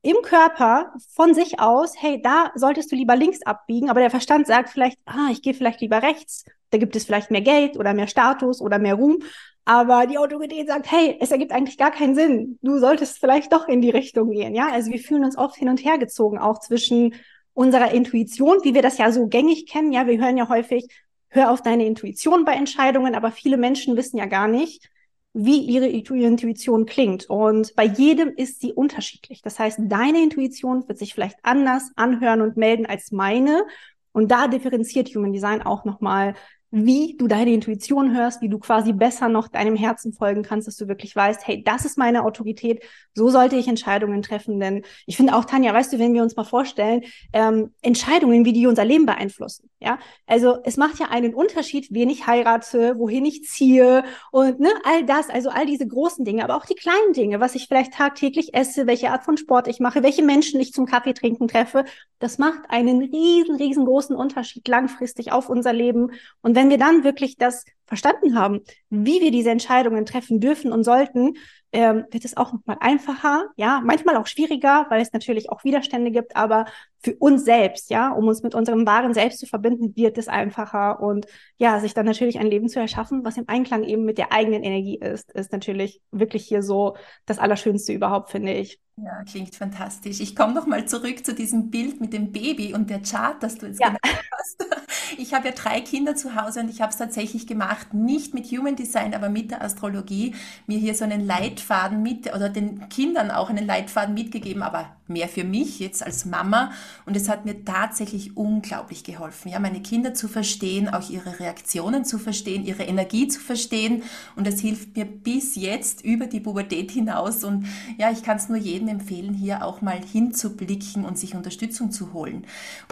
im 0.01 0.15
Körper 0.23 0.93
von 1.13 1.33
sich 1.33 1.59
aus, 1.59 1.93
hey, 2.01 2.21
da 2.21 2.51
solltest 2.55 2.89
du 2.91 2.95
lieber 2.95 3.17
links 3.17 3.41
abbiegen. 3.41 3.89
Aber 3.89 3.99
der 3.99 4.09
Verstand 4.09 4.47
sagt 4.47 4.69
vielleicht, 4.69 4.97
ah, 5.05 5.27
ich 5.29 5.41
gehe 5.41 5.53
vielleicht 5.53 5.81
lieber 5.81 6.01
rechts. 6.01 6.45
Da 6.69 6.77
gibt 6.77 6.95
es 6.95 7.03
vielleicht 7.03 7.31
mehr 7.31 7.41
Geld 7.41 7.77
oder 7.77 7.93
mehr 7.93 8.07
Status 8.07 8.61
oder 8.61 8.79
mehr 8.79 8.95
Ruhm. 8.95 9.19
Aber 9.65 10.07
die 10.07 10.17
Autorität 10.17 10.67
sagt, 10.67 10.91
hey, 10.91 11.17
es 11.19 11.31
ergibt 11.31 11.51
eigentlich 11.51 11.77
gar 11.77 11.91
keinen 11.91 12.15
Sinn. 12.15 12.57
Du 12.61 12.79
solltest 12.79 13.19
vielleicht 13.19 13.53
doch 13.53 13.67
in 13.67 13.81
die 13.81 13.91
Richtung 13.91 14.31
gehen. 14.31 14.55
Ja, 14.55 14.69
also 14.71 14.91
wir 14.91 14.99
fühlen 14.99 15.23
uns 15.23 15.37
oft 15.37 15.55
hin 15.55 15.69
und 15.69 15.83
her 15.83 15.97
gezogen, 15.97 16.39
auch 16.39 16.59
zwischen 16.59 17.13
unserer 17.53 17.91
Intuition, 17.91 18.57
wie 18.63 18.73
wir 18.73 18.81
das 18.81 18.97
ja 18.97 19.11
so 19.11 19.27
gängig 19.27 19.67
kennen. 19.67 19.91
Ja, 19.91 20.07
wir 20.07 20.19
hören 20.19 20.37
ja 20.37 20.49
häufig, 20.49 20.87
hör 21.27 21.51
auf 21.51 21.61
deine 21.61 21.85
Intuition 21.85 22.45
bei 22.45 22.53
Entscheidungen, 22.53 23.15
aber 23.15 23.31
viele 23.31 23.57
Menschen 23.57 23.95
wissen 23.95 24.17
ja 24.17 24.25
gar 24.25 24.47
nicht, 24.47 24.89
wie 25.33 25.59
ihre 25.59 25.87
Intuition 25.87 26.85
klingt. 26.85 27.29
Und 27.29 27.75
bei 27.75 27.83
jedem 27.85 28.29
ist 28.29 28.61
sie 28.61 28.73
unterschiedlich. 28.73 29.41
Das 29.41 29.59
heißt, 29.59 29.79
deine 29.83 30.23
Intuition 30.23 30.87
wird 30.87 30.97
sich 30.97 31.13
vielleicht 31.13 31.37
anders 31.43 31.91
anhören 31.95 32.41
und 32.41 32.57
melden 32.57 32.85
als 32.85 33.11
meine. 33.11 33.65
Und 34.11 34.31
da 34.31 34.47
differenziert 34.47 35.13
Human 35.15 35.33
Design 35.33 35.61
auch 35.61 35.85
nochmal 35.85 36.33
wie 36.71 37.15
du 37.17 37.27
deine 37.27 37.51
Intuition 37.51 38.15
hörst, 38.15 38.41
wie 38.41 38.49
du 38.49 38.59
quasi 38.59 38.93
besser 38.93 39.27
noch 39.27 39.47
deinem 39.47 39.75
Herzen 39.75 40.13
folgen 40.13 40.43
kannst, 40.43 40.67
dass 40.67 40.77
du 40.77 40.87
wirklich 40.87 41.15
weißt, 41.15 41.47
hey, 41.47 41.63
das 41.63 41.85
ist 41.85 41.97
meine 41.97 42.23
Autorität, 42.23 42.83
so 43.13 43.29
sollte 43.29 43.55
ich 43.55 43.67
Entscheidungen 43.67 44.21
treffen. 44.21 44.59
Denn 44.59 44.83
ich 45.07 45.17
finde 45.17 45.35
auch, 45.35 45.45
Tanja, 45.45 45.73
weißt 45.73 45.93
du, 45.93 45.99
wenn 45.99 46.13
wir 46.13 46.21
uns 46.21 46.35
mal 46.35 46.43
vorstellen, 46.43 47.01
ähm, 47.33 47.73
Entscheidungen, 47.81 48.45
wie 48.45 48.53
die 48.53 48.67
unser 48.67 48.85
Leben 48.85 49.05
beeinflussen. 49.05 49.69
Ja, 49.79 49.97
also 50.27 50.57
es 50.63 50.75
macht 50.77 50.99
ja 50.99 51.07
einen 51.07 51.33
Unterschied, 51.33 51.87
wen 51.91 52.09
ich 52.09 52.27
heirate, 52.27 52.99
wohin 52.99 53.25
ich 53.25 53.45
ziehe 53.45 54.03
und 54.31 54.59
ne, 54.59 54.69
all 54.83 55.05
das, 55.05 55.29
also 55.29 55.49
all 55.49 55.65
diese 55.65 55.87
großen 55.87 56.25
Dinge, 56.25 56.43
aber 56.43 56.57
auch 56.57 56.65
die 56.65 56.75
kleinen 56.75 57.13
Dinge, 57.13 57.39
was 57.39 57.55
ich 57.55 57.67
vielleicht 57.67 57.93
tagtäglich 57.93 58.53
esse, 58.53 58.87
welche 58.87 59.09
Art 59.11 59.23
von 59.23 59.37
Sport 59.37 59.69
ich 59.69 59.79
mache, 59.79 60.03
welche 60.03 60.21
Menschen 60.21 60.59
ich 60.59 60.73
zum 60.73 60.85
Kaffee 60.85 61.13
trinken 61.13 61.47
treffe, 61.47 61.85
das 62.19 62.37
macht 62.37 62.69
einen 62.69 62.99
riesen, 62.99 63.55
riesengroßen 63.55 64.15
Unterschied 64.15 64.67
langfristig 64.67 65.31
auf 65.31 65.49
unser 65.49 65.71
Leben. 65.71 66.11
Und 66.41 66.57
wenn 66.59 66.69
wir 66.69 66.77
dann 66.77 67.05
wirklich 67.05 67.37
das 67.37 67.63
verstanden 67.85 68.37
haben, 68.37 68.59
wie 68.89 69.21
wir 69.21 69.31
diese 69.31 69.49
Entscheidungen 69.49 70.05
treffen 70.05 70.41
dürfen 70.41 70.73
und 70.73 70.83
sollten, 70.83 71.35
ähm, 71.71 72.03
wird 72.11 72.25
es 72.25 72.35
auch 72.35 72.51
nochmal 72.51 72.75
einfacher, 72.81 73.45
ja, 73.55 73.81
manchmal 73.81 74.17
auch 74.17 74.27
schwieriger, 74.27 74.85
weil 74.89 75.01
es 75.01 75.13
natürlich 75.13 75.49
auch 75.49 75.63
Widerstände 75.63 76.11
gibt, 76.11 76.35
aber 76.35 76.65
für 77.01 77.15
uns 77.15 77.45
selbst, 77.45 77.89
ja, 77.91 78.11
um 78.11 78.27
uns 78.27 78.43
mit 78.43 78.55
unserem 78.55 78.85
wahren 78.85 79.13
Selbst 79.13 79.39
zu 79.39 79.45
verbinden, 79.45 79.95
wird 79.95 80.17
es 80.17 80.27
einfacher 80.27 80.99
und 80.99 81.27
ja, 81.57 81.79
sich 81.79 81.93
dann 81.93 82.05
natürlich 82.05 82.39
ein 82.39 82.47
Leben 82.47 82.67
zu 82.67 82.81
erschaffen, 82.81 83.23
was 83.23 83.37
im 83.37 83.47
Einklang 83.47 83.85
eben 83.85 84.03
mit 84.03 84.17
der 84.17 84.33
eigenen 84.33 84.63
Energie 84.63 84.99
ist, 84.99 85.31
ist 85.31 85.53
natürlich 85.53 86.01
wirklich 86.11 86.45
hier 86.45 86.61
so 86.61 86.97
das 87.25 87.39
Allerschönste 87.39 87.93
überhaupt, 87.93 88.31
finde 88.31 88.51
ich. 88.53 88.81
Ja, 89.03 89.23
klingt 89.23 89.55
fantastisch. 89.55 90.19
Ich 90.19 90.35
komme 90.35 90.53
noch 90.53 90.67
mal 90.67 90.85
zurück 90.85 91.25
zu 91.25 91.33
diesem 91.33 91.69
Bild 91.69 92.01
mit 92.01 92.11
dem 92.11 92.31
Baby 92.31 92.73
und 92.73 92.89
der 92.89 93.01
Chart, 93.01 93.41
das 93.41 93.57
du 93.57 93.67
jetzt 93.67 93.79
ja. 93.79 93.87
gemacht 93.87 94.29
hast. 94.37 94.65
Ich 95.17 95.33
habe 95.33 95.47
ja 95.47 95.53
drei 95.53 95.81
Kinder 95.81 96.15
zu 96.15 96.35
Hause 96.35 96.61
und 96.61 96.69
ich 96.69 96.81
habe 96.81 96.91
es 96.91 96.97
tatsächlich 96.97 97.47
gemacht, 97.47 97.93
nicht 97.93 98.33
mit 98.33 98.45
Human 98.51 98.75
Design, 98.75 99.13
aber 99.13 99.29
mit 99.29 99.51
der 99.51 99.63
Astrologie, 99.63 100.35
mir 100.67 100.77
hier 100.77 100.93
so 100.93 101.03
einen 101.03 101.25
Leitfaden 101.25 102.03
mit 102.03 102.33
oder 102.33 102.47
den 102.47 102.87
Kindern 102.89 103.31
auch 103.31 103.49
einen 103.49 103.65
Leitfaden 103.65 104.13
mitgegeben, 104.13 104.61
aber 104.61 104.95
mehr 105.07 105.27
für 105.27 105.43
mich 105.43 105.79
jetzt 105.79 106.05
als 106.05 106.25
Mama 106.25 106.71
und 107.05 107.17
es 107.17 107.27
hat 107.27 107.43
mir 107.45 107.65
tatsächlich 107.65 108.37
unglaublich 108.37 109.03
geholfen, 109.03 109.49
ja, 109.49 109.59
meine 109.59 109.81
Kinder 109.81 110.13
zu 110.13 110.27
verstehen, 110.27 110.87
auch 110.87 111.09
ihre 111.09 111.39
Reaktionen 111.39 112.05
zu 112.05 112.19
verstehen, 112.19 112.63
ihre 112.63 112.83
Energie 112.83 113.27
zu 113.27 113.39
verstehen 113.39 114.03
und 114.35 114.45
das 114.45 114.59
hilft 114.59 114.95
mir 114.95 115.05
bis 115.05 115.55
jetzt 115.55 116.05
über 116.05 116.27
die 116.27 116.39
Pubertät 116.39 116.91
hinaus 116.91 117.43
und 117.43 117.65
ja, 117.97 118.11
ich 118.11 118.23
kann 118.23 118.37
es 118.37 118.49
nur 118.49 118.59
jedem 118.59 118.87
empfehlen, 118.89 119.33
hier 119.33 119.63
auch 119.63 119.81
mal 119.81 119.99
hinzublicken 120.03 121.05
und 121.05 121.17
sich 121.17 121.35
Unterstützung 121.35 121.91
zu 121.91 122.13
holen. 122.13 122.45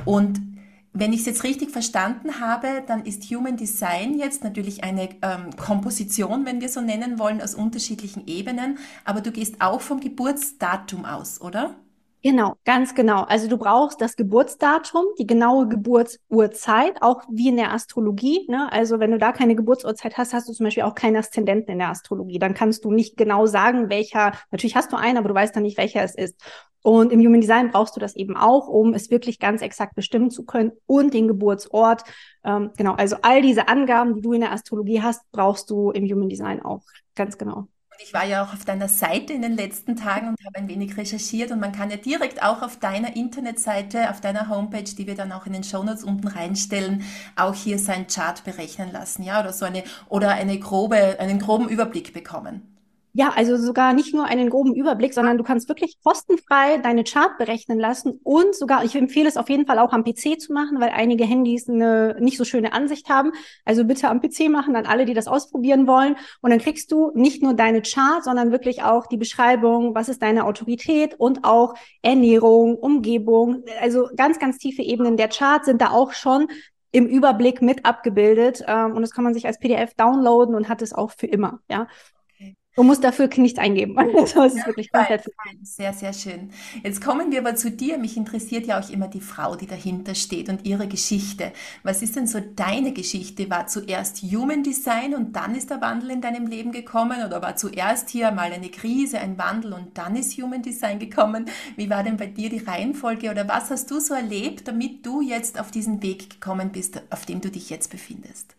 Und 0.05 0.39
wenn 0.93 1.13
ich 1.13 1.19
es 1.21 1.25
jetzt 1.25 1.43
richtig 1.43 1.71
verstanden 1.71 2.39
habe, 2.39 2.83
dann 2.87 3.05
ist 3.05 3.23
Human 3.25 3.57
Design 3.57 4.17
jetzt 4.17 4.43
natürlich 4.43 4.83
eine 4.83 5.09
ähm, 5.21 5.55
Komposition, 5.55 6.45
wenn 6.45 6.61
wir 6.61 6.69
so 6.69 6.81
nennen 6.81 7.19
wollen, 7.19 7.41
aus 7.41 7.53
unterschiedlichen 7.53 8.25
Ebenen, 8.25 8.79
aber 9.05 9.21
du 9.21 9.31
gehst 9.31 9.61
auch 9.61 9.81
vom 9.81 9.99
Geburtsdatum 9.99 11.05
aus, 11.05 11.39
oder? 11.41 11.75
Genau, 12.23 12.55
ganz 12.65 12.95
genau. 12.95 13.23
Also 13.23 13.47
du 13.47 13.57
brauchst 13.57 14.01
das 14.01 14.15
Geburtsdatum, 14.15 15.05
die 15.19 15.27
genaue 15.27 15.67
Geburtsurzeit, 15.67 17.01
auch 17.01 17.21
wie 17.31 17.49
in 17.49 17.57
der 17.57 17.71
Astrologie. 17.73 18.45
Ne? 18.49 18.71
Also 18.71 18.99
wenn 18.99 19.11
du 19.11 19.19
da 19.19 19.31
keine 19.31 19.55
Geburtsurzeit 19.55 20.17
hast, 20.17 20.33
hast 20.33 20.49
du 20.49 20.53
zum 20.53 20.65
Beispiel 20.65 20.83
auch 20.83 20.95
keinen 20.95 21.15
Aszendenten 21.15 21.71
in 21.71 21.79
der 21.79 21.89
Astrologie. 21.89 22.39
Dann 22.39 22.55
kannst 22.55 22.83
du 22.83 22.91
nicht 22.91 23.17
genau 23.17 23.45
sagen, 23.45 23.89
welcher, 23.89 24.33
natürlich 24.51 24.75
hast 24.75 24.91
du 24.91 24.97
einen, 24.97 25.17
aber 25.17 25.29
du 25.29 25.35
weißt 25.35 25.55
dann 25.55 25.63
nicht, 25.63 25.77
welcher 25.77 26.03
es 26.03 26.15
ist. 26.15 26.41
Und 26.81 27.11
im 27.11 27.19
Human 27.19 27.41
Design 27.41 27.71
brauchst 27.71 27.95
du 27.95 27.99
das 27.99 28.15
eben 28.15 28.35
auch, 28.35 28.67
um 28.67 28.93
es 28.93 29.11
wirklich 29.11 29.39
ganz 29.39 29.61
exakt 29.61 29.93
bestimmen 29.95 30.31
zu 30.31 30.43
können 30.43 30.71
und 30.85 31.13
den 31.13 31.27
Geburtsort. 31.27 32.03
Ähm, 32.43 32.71
genau, 32.77 32.93
also 32.93 33.17
all 33.21 33.41
diese 33.41 33.67
Angaben, 33.67 34.15
die 34.15 34.21
du 34.21 34.33
in 34.33 34.41
der 34.41 34.53
Astrologie 34.53 35.01
hast, 35.01 35.21
brauchst 35.31 35.69
du 35.69 35.91
im 35.91 36.05
Human 36.05 36.29
Design 36.29 36.61
auch 36.61 36.81
ganz 37.13 37.37
genau. 37.37 37.67
Ich 37.99 38.13
war 38.13 38.25
ja 38.25 38.43
auch 38.43 38.53
auf 38.53 38.63
deiner 38.63 38.87
Seite 38.87 39.33
in 39.33 39.41
den 39.41 39.55
letzten 39.55 39.95
Tagen 39.95 40.29
und 40.29 40.45
habe 40.45 40.57
ein 40.57 40.67
wenig 40.67 40.97
recherchiert 40.97 41.51
und 41.51 41.59
man 41.59 41.71
kann 41.71 41.89
ja 41.89 41.97
direkt 41.97 42.43
auch 42.43 42.61
auf 42.61 42.77
deiner 42.77 43.15
Internetseite, 43.15 44.09
auf 44.11 44.21
deiner 44.21 44.49
Homepage, 44.49 44.83
die 44.83 45.07
wir 45.07 45.15
dann 45.15 45.31
auch 45.31 45.45
in 45.45 45.53
den 45.53 45.63
Shownotes 45.63 46.03
unten 46.03 46.27
reinstellen, 46.27 47.03
auch 47.35 47.55
hier 47.55 47.79
sein 47.79 48.07
Chart 48.07 48.43
berechnen 48.43 48.91
lassen, 48.91 49.23
ja, 49.23 49.39
oder 49.39 49.51
so 49.51 49.65
eine 49.65 49.83
oder 50.09 50.29
eine 50.29 50.59
grobe, 50.59 51.19
einen 51.19 51.39
groben 51.39 51.69
Überblick 51.69 52.13
bekommen. 52.13 52.76
Ja, 53.17 53.33
also 53.35 53.57
sogar 53.57 53.93
nicht 53.93 54.13
nur 54.13 54.25
einen 54.25 54.47
groben 54.47 54.75
Überblick, 54.75 55.11
sondern 55.11 55.39
du 55.39 55.43
kannst 55.43 55.67
wirklich 55.69 55.97
kostenfrei 56.03 56.77
deine 56.77 57.03
Chart 57.03 57.35
berechnen 57.39 57.79
lassen 57.79 58.19
und 58.23 58.53
sogar, 58.53 58.85
ich 58.85 58.95
empfehle 58.95 59.27
es 59.27 59.37
auf 59.37 59.49
jeden 59.49 59.65
Fall 59.65 59.79
auch 59.79 59.91
am 59.91 60.03
PC 60.03 60.39
zu 60.39 60.53
machen, 60.53 60.79
weil 60.79 60.89
einige 60.89 61.23
Handys 61.23 61.67
eine 61.67 62.15
nicht 62.19 62.37
so 62.37 62.43
schöne 62.43 62.73
Ansicht 62.73 63.09
haben. 63.09 63.31
Also 63.65 63.85
bitte 63.85 64.09
am 64.09 64.21
PC 64.21 64.49
machen, 64.49 64.75
an 64.75 64.85
alle, 64.85 65.05
die 65.05 65.15
das 65.15 65.27
ausprobieren 65.27 65.87
wollen. 65.87 66.15
Und 66.41 66.51
dann 66.51 66.59
kriegst 66.59 66.91
du 66.91 67.09
nicht 67.15 67.41
nur 67.41 67.55
deine 67.55 67.81
Chart, 67.81 68.23
sondern 68.23 68.51
wirklich 68.51 68.83
auch 68.83 69.07
die 69.07 69.17
Beschreibung, 69.17 69.95
was 69.95 70.09
ist 70.09 70.21
deine 70.21 70.45
Autorität 70.45 71.15
und 71.19 71.43
auch 71.43 71.73
Ernährung, 72.03 72.75
Umgebung. 72.75 73.63
Also 73.81 74.09
ganz, 74.15 74.37
ganz 74.37 74.59
tiefe 74.59 74.83
Ebenen 74.83 75.17
der 75.17 75.29
Chart 75.29 75.65
sind 75.65 75.81
da 75.81 75.89
auch 75.89 76.13
schon 76.13 76.49
im 76.91 77.07
Überblick 77.07 77.63
mit 77.63 77.83
abgebildet. 77.83 78.63
Ähm, 78.67 78.91
und 78.91 79.01
das 79.01 79.09
kann 79.09 79.23
man 79.23 79.33
sich 79.33 79.47
als 79.47 79.57
PDF 79.57 79.95
downloaden 79.95 80.53
und 80.53 80.69
hat 80.69 80.83
es 80.83 80.93
auch 80.93 81.09
für 81.09 81.25
immer. 81.25 81.61
Ja. 81.67 81.87
Du 82.77 82.83
musst 82.83 83.03
dafür 83.03 83.27
nichts 83.37 83.57
eingeben. 83.57 83.97
Also 84.17 84.43
es 84.43 84.53
ist 84.53 84.67
wirklich 84.67 84.91
komplett 84.91 85.23
fein. 85.23 85.57
Sehr, 85.63 85.93
sehr 85.93 86.13
schön. 86.13 86.51
Jetzt 86.83 87.03
kommen 87.03 87.31
wir 87.31 87.39
aber 87.39 87.55
zu 87.55 87.71
dir. 87.71 87.97
Mich 87.97 88.15
interessiert 88.17 88.67
ja 88.67 88.79
auch 88.79 88.89
immer 88.91 89.07
die 89.07 89.19
Frau, 89.19 89.55
die 89.55 89.65
dahinter 89.65 90.13
steht 90.13 90.47
und 90.47 90.63
ihre 90.63 90.87
Geschichte. 90.87 91.53
Was 91.81 92.03
ist 92.03 92.15
denn 92.15 92.27
so 92.27 92.39
deine 92.39 92.93
Geschichte? 92.93 93.49
War 93.49 93.65
zuerst 93.65 94.21
Human 94.21 94.61
Design 94.61 95.15
und 95.15 95.35
dann 95.35 95.55
ist 95.55 95.71
der 95.71 95.81
Wandel 95.81 96.11
in 96.11 96.21
deinem 96.21 96.45
Leben 96.45 96.71
gekommen? 96.71 97.25
Oder 97.25 97.41
war 97.41 97.55
zuerst 97.55 98.09
hier 98.11 98.29
mal 98.31 98.51
eine 98.51 98.69
Krise, 98.69 99.19
ein 99.19 99.39
Wandel 99.39 99.73
und 99.73 99.97
dann 99.97 100.15
ist 100.15 100.37
Human 100.37 100.61
Design 100.61 100.99
gekommen? 100.99 101.45
Wie 101.77 101.89
war 101.89 102.03
denn 102.03 102.17
bei 102.17 102.27
dir 102.27 102.49
die 102.49 102.59
Reihenfolge? 102.59 103.31
Oder 103.31 103.47
was 103.47 103.71
hast 103.71 103.89
du 103.89 103.99
so 103.99 104.13
erlebt, 104.13 104.67
damit 104.67 105.03
du 105.03 105.21
jetzt 105.21 105.59
auf 105.59 105.71
diesen 105.71 106.03
Weg 106.03 106.29
gekommen 106.29 106.71
bist, 106.71 107.01
auf 107.09 107.25
dem 107.25 107.41
du 107.41 107.49
dich 107.49 107.71
jetzt 107.71 107.89
befindest? 107.89 108.55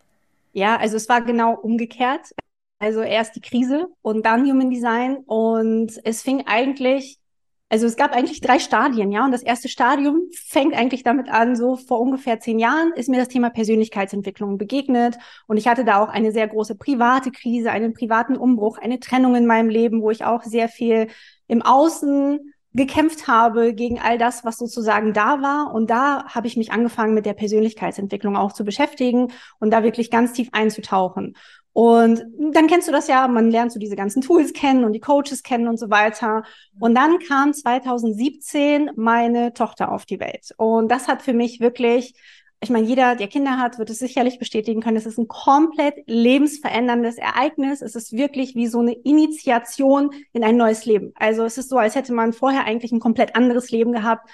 Ja, 0.51 0.75
also 0.77 0.97
es 0.97 1.07
war 1.07 1.21
genau 1.21 1.53
umgekehrt. 1.53 2.33
Also 2.79 3.01
erst 3.01 3.35
die 3.35 3.41
Krise 3.41 3.87
und 4.01 4.25
dann 4.25 4.49
Human 4.49 4.69
Design. 4.69 5.17
Und 5.25 5.91
es 6.05 6.21
fing 6.21 6.43
eigentlich, 6.47 7.19
also 7.67 7.85
es 7.85 7.97
gab 7.97 8.13
eigentlich 8.15 8.39
drei 8.39 8.57
Stadien, 8.57 9.11
ja. 9.11 9.25
Und 9.25 9.31
das 9.31 9.43
erste 9.43 9.67
Stadium 9.67 10.21
fängt 10.47 10.73
eigentlich 10.73 11.03
damit 11.03 11.29
an, 11.29 11.57
so 11.57 11.75
vor 11.75 11.99
ungefähr 11.99 12.39
zehn 12.39 12.57
Jahren 12.57 12.93
ist 12.93 13.09
mir 13.09 13.17
das 13.19 13.27
Thema 13.27 13.49
Persönlichkeitsentwicklung 13.49 14.57
begegnet. 14.57 15.17
Und 15.45 15.57
ich 15.57 15.67
hatte 15.67 15.83
da 15.83 16.01
auch 16.01 16.09
eine 16.09 16.31
sehr 16.31 16.47
große 16.47 16.75
private 16.75 17.31
Krise, 17.31 17.71
einen 17.71 17.93
privaten 17.93 18.37
Umbruch, 18.37 18.77
eine 18.77 18.99
Trennung 18.99 19.35
in 19.35 19.45
meinem 19.45 19.69
Leben, 19.69 20.01
wo 20.01 20.09
ich 20.09 20.23
auch 20.23 20.43
sehr 20.43 20.69
viel 20.69 21.07
im 21.47 21.61
Außen 21.61 22.39
gekämpft 22.73 23.27
habe 23.27 23.73
gegen 23.73 23.99
all 23.99 24.17
das, 24.17 24.45
was 24.45 24.57
sozusagen 24.57 25.11
da 25.13 25.41
war. 25.41 25.73
Und 25.73 25.89
da 25.89 26.25
habe 26.27 26.47
ich 26.47 26.55
mich 26.55 26.71
angefangen, 26.71 27.13
mit 27.13 27.25
der 27.25 27.33
Persönlichkeitsentwicklung 27.33 28.37
auch 28.37 28.53
zu 28.53 28.63
beschäftigen 28.63 29.31
und 29.59 29.71
da 29.71 29.83
wirklich 29.83 30.11
ganz 30.11 30.33
tief 30.33 30.49
einzutauchen. 30.51 31.35
Und 31.73 32.25
dann 32.51 32.67
kennst 32.67 32.87
du 32.87 32.91
das 32.91 33.07
ja, 33.07 33.27
man 33.27 33.51
lernt 33.51 33.71
so 33.71 33.79
diese 33.79 33.95
ganzen 33.95 34.21
Tools 34.21 34.53
kennen 34.53 34.83
und 34.83 34.93
die 34.93 34.99
Coaches 34.99 35.43
kennen 35.43 35.67
und 35.67 35.77
so 35.77 35.89
weiter. 35.89 36.43
Und 36.79 36.95
dann 36.95 37.19
kam 37.19 37.53
2017 37.53 38.91
meine 38.95 39.53
Tochter 39.53 39.91
auf 39.91 40.05
die 40.05 40.19
Welt. 40.19 40.51
Und 40.57 40.89
das 40.89 41.07
hat 41.07 41.21
für 41.21 41.33
mich 41.33 41.59
wirklich, 41.59 42.15
ich 42.59 42.69
meine, 42.69 42.87
jeder, 42.87 43.15
der 43.15 43.27
Kinder 43.27 43.57
hat, 43.59 43.77
wird 43.77 43.89
es 43.91 43.99
sicherlich 43.99 44.39
bestätigen 44.39 44.81
können, 44.81 44.97
es 44.97 45.05
ist 45.05 45.19
ein 45.19 45.27
komplett 45.27 45.95
lebensveränderndes 46.07 47.17
Ereignis. 47.17 47.81
Es 47.81 47.95
ist 47.95 48.11
wirklich 48.13 48.55
wie 48.55 48.67
so 48.67 48.79
eine 48.79 48.93
Initiation 48.93 50.11
in 50.33 50.43
ein 50.43 50.57
neues 50.57 50.85
Leben. 50.85 51.13
Also 51.15 51.45
es 51.45 51.57
ist 51.57 51.69
so, 51.69 51.77
als 51.77 51.95
hätte 51.95 52.13
man 52.13 52.33
vorher 52.33 52.65
eigentlich 52.65 52.91
ein 52.91 52.99
komplett 52.99 53.35
anderes 53.35 53.69
Leben 53.71 53.93
gehabt 53.93 54.29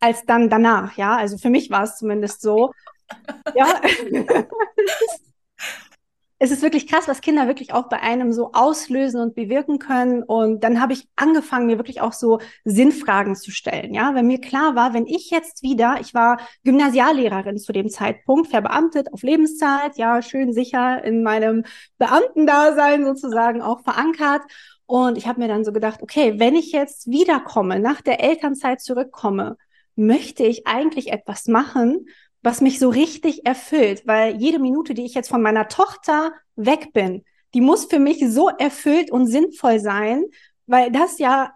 als 0.00 0.24
dann 0.24 0.50
danach. 0.50 0.96
Ja, 0.96 1.16
also 1.16 1.38
für 1.38 1.50
mich 1.50 1.70
war 1.70 1.84
es 1.84 1.96
zumindest 1.96 2.42
so. 2.42 2.72
ja. 3.54 3.80
es 6.42 6.50
ist 6.50 6.62
wirklich 6.62 6.86
krass, 6.86 7.06
was 7.06 7.20
Kinder 7.20 7.46
wirklich 7.48 7.74
auch 7.74 7.90
bei 7.90 8.00
einem 8.00 8.32
so 8.32 8.52
auslösen 8.54 9.20
und 9.20 9.34
bewirken 9.34 9.78
können. 9.78 10.22
Und 10.22 10.64
dann 10.64 10.80
habe 10.80 10.94
ich 10.94 11.06
angefangen, 11.14 11.66
mir 11.66 11.76
wirklich 11.76 12.00
auch 12.00 12.14
so 12.14 12.38
Sinnfragen 12.64 13.36
zu 13.36 13.50
stellen. 13.50 13.92
Ja, 13.92 14.14
wenn 14.14 14.26
mir 14.26 14.40
klar 14.40 14.74
war, 14.74 14.94
wenn 14.94 15.06
ich 15.06 15.30
jetzt 15.30 15.62
wieder, 15.62 15.98
ich 16.00 16.14
war 16.14 16.40
Gymnasiallehrerin 16.64 17.58
zu 17.58 17.72
dem 17.72 17.90
Zeitpunkt, 17.90 18.48
verbeamtet 18.48 19.12
auf 19.12 19.22
Lebenszeit, 19.22 19.98
ja, 19.98 20.22
schön 20.22 20.54
sicher 20.54 21.04
in 21.04 21.22
meinem 21.22 21.64
Beamtendasein 21.98 23.04
sozusagen 23.04 23.60
auch 23.60 23.82
verankert. 23.82 24.40
Und 24.86 25.18
ich 25.18 25.28
habe 25.28 25.40
mir 25.40 25.48
dann 25.48 25.62
so 25.62 25.72
gedacht, 25.72 26.02
okay, 26.02 26.38
wenn 26.38 26.54
ich 26.54 26.72
jetzt 26.72 27.10
wiederkomme, 27.10 27.80
nach 27.80 28.00
der 28.00 28.24
Elternzeit 28.24 28.80
zurückkomme, 28.80 29.58
möchte 29.94 30.44
ich 30.44 30.66
eigentlich 30.66 31.12
etwas 31.12 31.48
machen, 31.48 32.06
was 32.42 32.60
mich 32.60 32.78
so 32.78 32.88
richtig 32.88 33.46
erfüllt, 33.46 34.02
weil 34.06 34.36
jede 34.36 34.58
Minute, 34.58 34.94
die 34.94 35.04
ich 35.04 35.14
jetzt 35.14 35.28
von 35.28 35.42
meiner 35.42 35.68
Tochter 35.68 36.32
weg 36.56 36.92
bin, 36.92 37.24
die 37.54 37.60
muss 37.60 37.86
für 37.86 37.98
mich 37.98 38.24
so 38.28 38.48
erfüllt 38.48 39.10
und 39.10 39.26
sinnvoll 39.26 39.80
sein, 39.80 40.24
weil 40.66 40.90
das 40.90 41.18
ja, 41.18 41.52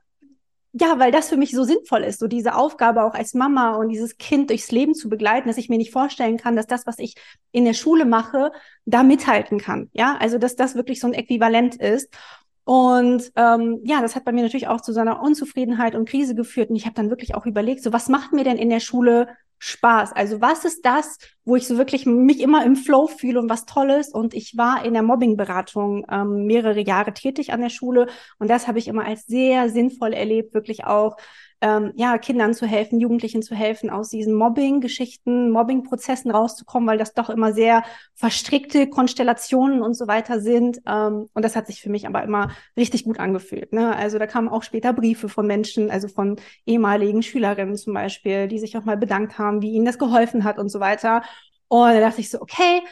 ja, 0.72 0.98
weil 0.98 1.12
das 1.12 1.28
für 1.28 1.36
mich 1.36 1.52
so 1.52 1.62
sinnvoll 1.62 2.02
ist, 2.02 2.18
so 2.18 2.26
diese 2.26 2.56
Aufgabe 2.56 3.04
auch 3.04 3.14
als 3.14 3.32
Mama 3.32 3.76
und 3.76 3.90
dieses 3.90 4.18
Kind 4.18 4.50
durchs 4.50 4.72
Leben 4.72 4.94
zu 4.94 5.08
begleiten, 5.08 5.46
dass 5.46 5.56
ich 5.56 5.68
mir 5.68 5.78
nicht 5.78 5.92
vorstellen 5.92 6.36
kann, 6.36 6.56
dass 6.56 6.66
das, 6.66 6.84
was 6.84 6.98
ich 6.98 7.14
in 7.52 7.64
der 7.64 7.74
Schule 7.74 8.04
mache, 8.04 8.50
da 8.84 9.04
mithalten 9.04 9.58
kann. 9.58 9.88
Ja, 9.92 10.16
also 10.18 10.36
dass 10.36 10.56
das 10.56 10.74
wirklich 10.74 10.98
so 10.98 11.06
ein 11.06 11.14
Äquivalent 11.14 11.76
ist. 11.76 12.12
Und 12.64 13.30
ähm, 13.36 13.80
ja, 13.84 14.00
das 14.00 14.16
hat 14.16 14.24
bei 14.24 14.32
mir 14.32 14.42
natürlich 14.42 14.66
auch 14.66 14.80
zu 14.80 14.92
so 14.92 14.98
einer 14.98 15.22
Unzufriedenheit 15.22 15.94
und 15.94 16.08
Krise 16.08 16.34
geführt. 16.34 16.70
Und 16.70 16.76
ich 16.76 16.86
habe 16.86 16.94
dann 16.94 17.10
wirklich 17.10 17.36
auch 17.36 17.46
überlegt, 17.46 17.82
so 17.82 17.92
was 17.92 18.08
macht 18.08 18.32
mir 18.32 18.42
denn 18.42 18.56
in 18.56 18.70
der 18.70 18.80
Schule 18.80 19.28
Spaß? 19.66 20.12
Also 20.12 20.42
was 20.42 20.66
ist 20.66 20.84
das, 20.84 21.16
wo 21.46 21.56
ich 21.56 21.66
so 21.66 21.78
wirklich 21.78 22.04
mich 22.04 22.40
immer 22.40 22.66
im 22.66 22.76
Flow 22.76 23.06
fühle 23.06 23.40
und 23.40 23.48
was 23.48 23.64
Tolles? 23.64 24.10
Und 24.10 24.34
ich 24.34 24.58
war 24.58 24.84
in 24.84 24.92
der 24.92 25.02
Mobbingberatung 25.02 26.04
ähm, 26.10 26.44
mehrere 26.44 26.80
Jahre 26.80 27.14
tätig 27.14 27.50
an 27.54 27.62
der 27.62 27.70
Schule 27.70 28.08
und 28.38 28.50
das 28.50 28.68
habe 28.68 28.78
ich 28.78 28.88
immer 28.88 29.06
als 29.06 29.24
sehr 29.24 29.70
sinnvoll 29.70 30.12
erlebt, 30.12 30.52
wirklich 30.52 30.84
auch 30.84 31.16
ähm, 31.64 31.92
ja, 31.96 32.18
Kindern 32.18 32.52
zu 32.52 32.66
helfen, 32.66 33.00
Jugendlichen 33.00 33.40
zu 33.40 33.54
helfen, 33.54 33.88
aus 33.88 34.10
diesen 34.10 34.34
Mobbing-Geschichten, 34.34 35.50
Mobbing-Prozessen 35.50 36.30
rauszukommen, 36.30 36.86
weil 36.86 36.98
das 36.98 37.14
doch 37.14 37.30
immer 37.30 37.54
sehr 37.54 37.84
verstrickte 38.14 38.86
Konstellationen 38.86 39.80
und 39.80 39.94
so 39.94 40.06
weiter 40.06 40.40
sind. 40.40 40.82
Ähm, 40.86 41.30
und 41.32 41.42
das 41.42 41.56
hat 41.56 41.66
sich 41.66 41.80
für 41.80 41.88
mich 41.88 42.06
aber 42.06 42.22
immer 42.22 42.50
richtig 42.76 43.04
gut 43.04 43.18
angefühlt. 43.18 43.72
Ne? 43.72 43.96
Also 43.96 44.18
da 44.18 44.26
kamen 44.26 44.50
auch 44.50 44.62
später 44.62 44.92
Briefe 44.92 45.30
von 45.30 45.46
Menschen, 45.46 45.90
also 45.90 46.06
von 46.06 46.36
ehemaligen 46.66 47.22
Schülerinnen 47.22 47.76
zum 47.76 47.94
Beispiel, 47.94 48.46
die 48.46 48.58
sich 48.58 48.76
auch 48.76 48.84
mal 48.84 48.98
bedankt 48.98 49.38
haben, 49.38 49.62
wie 49.62 49.72
ihnen 49.72 49.86
das 49.86 49.98
geholfen 49.98 50.44
hat 50.44 50.58
und 50.58 50.68
so 50.68 50.80
weiter. 50.80 51.22
Und 51.68 51.94
da 51.94 52.00
dachte 52.00 52.20
ich 52.20 52.28
so, 52.28 52.42
okay, 52.42 52.82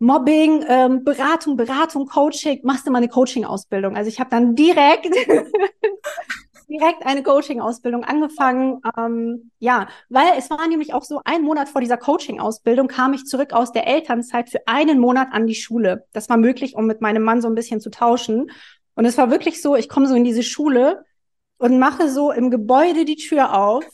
Mobbing, 0.00 0.66
ähm, 0.68 1.02
Beratung, 1.02 1.56
Beratung, 1.56 2.06
Coaching, 2.06 2.60
machst 2.62 2.86
du 2.86 2.90
mal 2.90 2.98
eine 2.98 3.08
Coaching-Ausbildung. 3.08 3.96
Also 3.96 4.10
ich 4.10 4.20
habe 4.20 4.28
dann 4.28 4.54
direkt 4.54 5.06
direkt 6.68 7.04
eine 7.06 7.22
Coaching-Ausbildung 7.22 8.04
angefangen. 8.04 8.80
Ähm, 8.96 9.50
ja, 9.58 9.88
weil 10.08 10.26
es 10.36 10.50
war 10.50 10.66
nämlich 10.68 10.94
auch 10.94 11.02
so, 11.02 11.20
ein 11.24 11.42
Monat 11.42 11.68
vor 11.68 11.80
dieser 11.80 11.96
Coaching-Ausbildung 11.96 12.88
kam 12.88 13.14
ich 13.14 13.24
zurück 13.24 13.52
aus 13.52 13.72
der 13.72 13.86
Elternzeit 13.86 14.50
für 14.50 14.66
einen 14.66 14.98
Monat 14.98 15.28
an 15.32 15.46
die 15.46 15.54
Schule. 15.54 16.06
Das 16.12 16.28
war 16.28 16.36
möglich, 16.36 16.74
um 16.74 16.86
mit 16.86 17.00
meinem 17.00 17.22
Mann 17.22 17.40
so 17.40 17.48
ein 17.48 17.54
bisschen 17.54 17.80
zu 17.80 17.90
tauschen. 17.90 18.50
Und 18.94 19.04
es 19.04 19.16
war 19.16 19.30
wirklich 19.30 19.62
so, 19.62 19.76
ich 19.76 19.88
komme 19.88 20.06
so 20.06 20.14
in 20.14 20.24
diese 20.24 20.42
Schule 20.42 21.04
und 21.58 21.78
mache 21.78 22.08
so 22.10 22.32
im 22.32 22.50
Gebäude 22.50 23.04
die 23.04 23.16
Tür 23.16 23.54
auf 23.54 23.84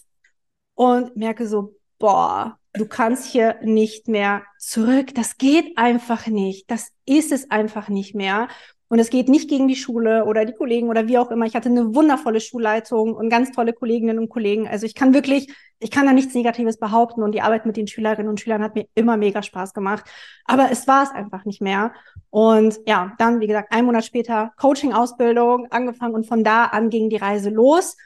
und 0.74 1.16
merke 1.16 1.46
so, 1.46 1.76
boah, 1.98 2.58
du 2.72 2.86
kannst 2.86 3.26
hier 3.26 3.56
nicht 3.62 4.08
mehr 4.08 4.42
zurück. 4.58 5.14
Das 5.14 5.38
geht 5.38 5.78
einfach 5.78 6.26
nicht. 6.26 6.70
Das 6.70 6.90
ist 7.06 7.32
es 7.32 7.50
einfach 7.50 7.88
nicht 7.88 8.14
mehr. 8.14 8.48
Und 8.94 9.00
es 9.00 9.10
geht 9.10 9.28
nicht 9.28 9.50
gegen 9.50 9.66
die 9.66 9.74
Schule 9.74 10.24
oder 10.24 10.44
die 10.44 10.52
Kollegen 10.52 10.88
oder 10.88 11.08
wie 11.08 11.18
auch 11.18 11.32
immer. 11.32 11.46
Ich 11.46 11.56
hatte 11.56 11.68
eine 11.68 11.96
wundervolle 11.96 12.38
Schulleitung 12.38 13.12
und 13.12 13.28
ganz 13.28 13.50
tolle 13.50 13.72
Kolleginnen 13.72 14.20
und 14.20 14.28
Kollegen. 14.28 14.68
Also 14.68 14.86
ich 14.86 14.94
kann 14.94 15.12
wirklich, 15.12 15.52
ich 15.80 15.90
kann 15.90 16.06
da 16.06 16.12
nichts 16.12 16.32
Negatives 16.32 16.78
behaupten 16.78 17.24
und 17.24 17.32
die 17.32 17.40
Arbeit 17.40 17.66
mit 17.66 17.76
den 17.76 17.88
Schülerinnen 17.88 18.28
und 18.28 18.38
Schülern 18.38 18.62
hat 18.62 18.76
mir 18.76 18.86
immer 18.94 19.16
mega 19.16 19.42
Spaß 19.42 19.74
gemacht. 19.74 20.04
Aber 20.44 20.70
es 20.70 20.86
war 20.86 21.02
es 21.02 21.10
einfach 21.10 21.44
nicht 21.44 21.60
mehr. 21.60 21.92
Und 22.30 22.78
ja, 22.86 23.14
dann, 23.18 23.40
wie 23.40 23.48
gesagt, 23.48 23.72
ein 23.72 23.84
Monat 23.84 24.04
später 24.04 24.52
Coaching-Ausbildung 24.58 25.66
angefangen 25.72 26.14
und 26.14 26.28
von 26.28 26.44
da 26.44 26.66
an 26.66 26.88
ging 26.88 27.10
die 27.10 27.16
Reise 27.16 27.50
los. 27.50 27.96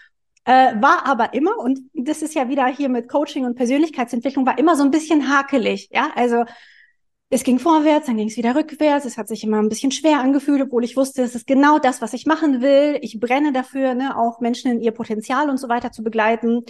Äh, 0.47 0.81
war 0.81 1.07
aber 1.07 1.35
immer, 1.35 1.59
und 1.59 1.81
das 1.93 2.23
ist 2.23 2.35
ja 2.35 2.49
wieder 2.49 2.65
hier 2.67 2.89
mit 2.89 3.11
Coaching 3.11 3.45
und 3.45 3.57
Persönlichkeitsentwicklung, 3.57 4.47
war 4.47 4.57
immer 4.57 4.75
so 4.75 4.85
ein 4.85 4.91
bisschen 4.91 5.29
hakelig. 5.29 5.91
Ja, 5.93 6.09
also 6.15 6.47
es 7.31 7.45
ging 7.45 7.59
vorwärts, 7.59 8.07
dann 8.07 8.17
ging 8.17 8.29
es 8.29 8.37
wieder 8.37 8.55
rückwärts. 8.55 9.05
Es 9.05 9.19
hat 9.19 9.29
sich 9.29 9.45
immer 9.45 9.59
ein 9.59 9.69
bisschen 9.69 9.91
schwer 9.91 10.21
angefühlt, 10.21 10.63
obwohl 10.63 10.85
ich 10.85 10.97
wusste, 10.97 11.23
es 11.23 11.35
ist 11.35 11.47
genau 11.47 11.79
das, 11.79 12.01
was 12.01 12.15
ich 12.15 12.25
machen 12.25 12.63
will. 12.63 12.99
Ich 13.03 13.21
brenne 13.21 13.53
dafür, 13.53 13.95
ne, 13.95 14.17
auch 14.17 14.41
Menschen 14.41 14.71
in 14.71 14.81
ihr 14.81 14.93
Potenzial 14.93 15.51
und 15.51 15.59
so 15.59 15.69
weiter 15.69 15.93
zu 15.93 16.03
begleiten. 16.03 16.65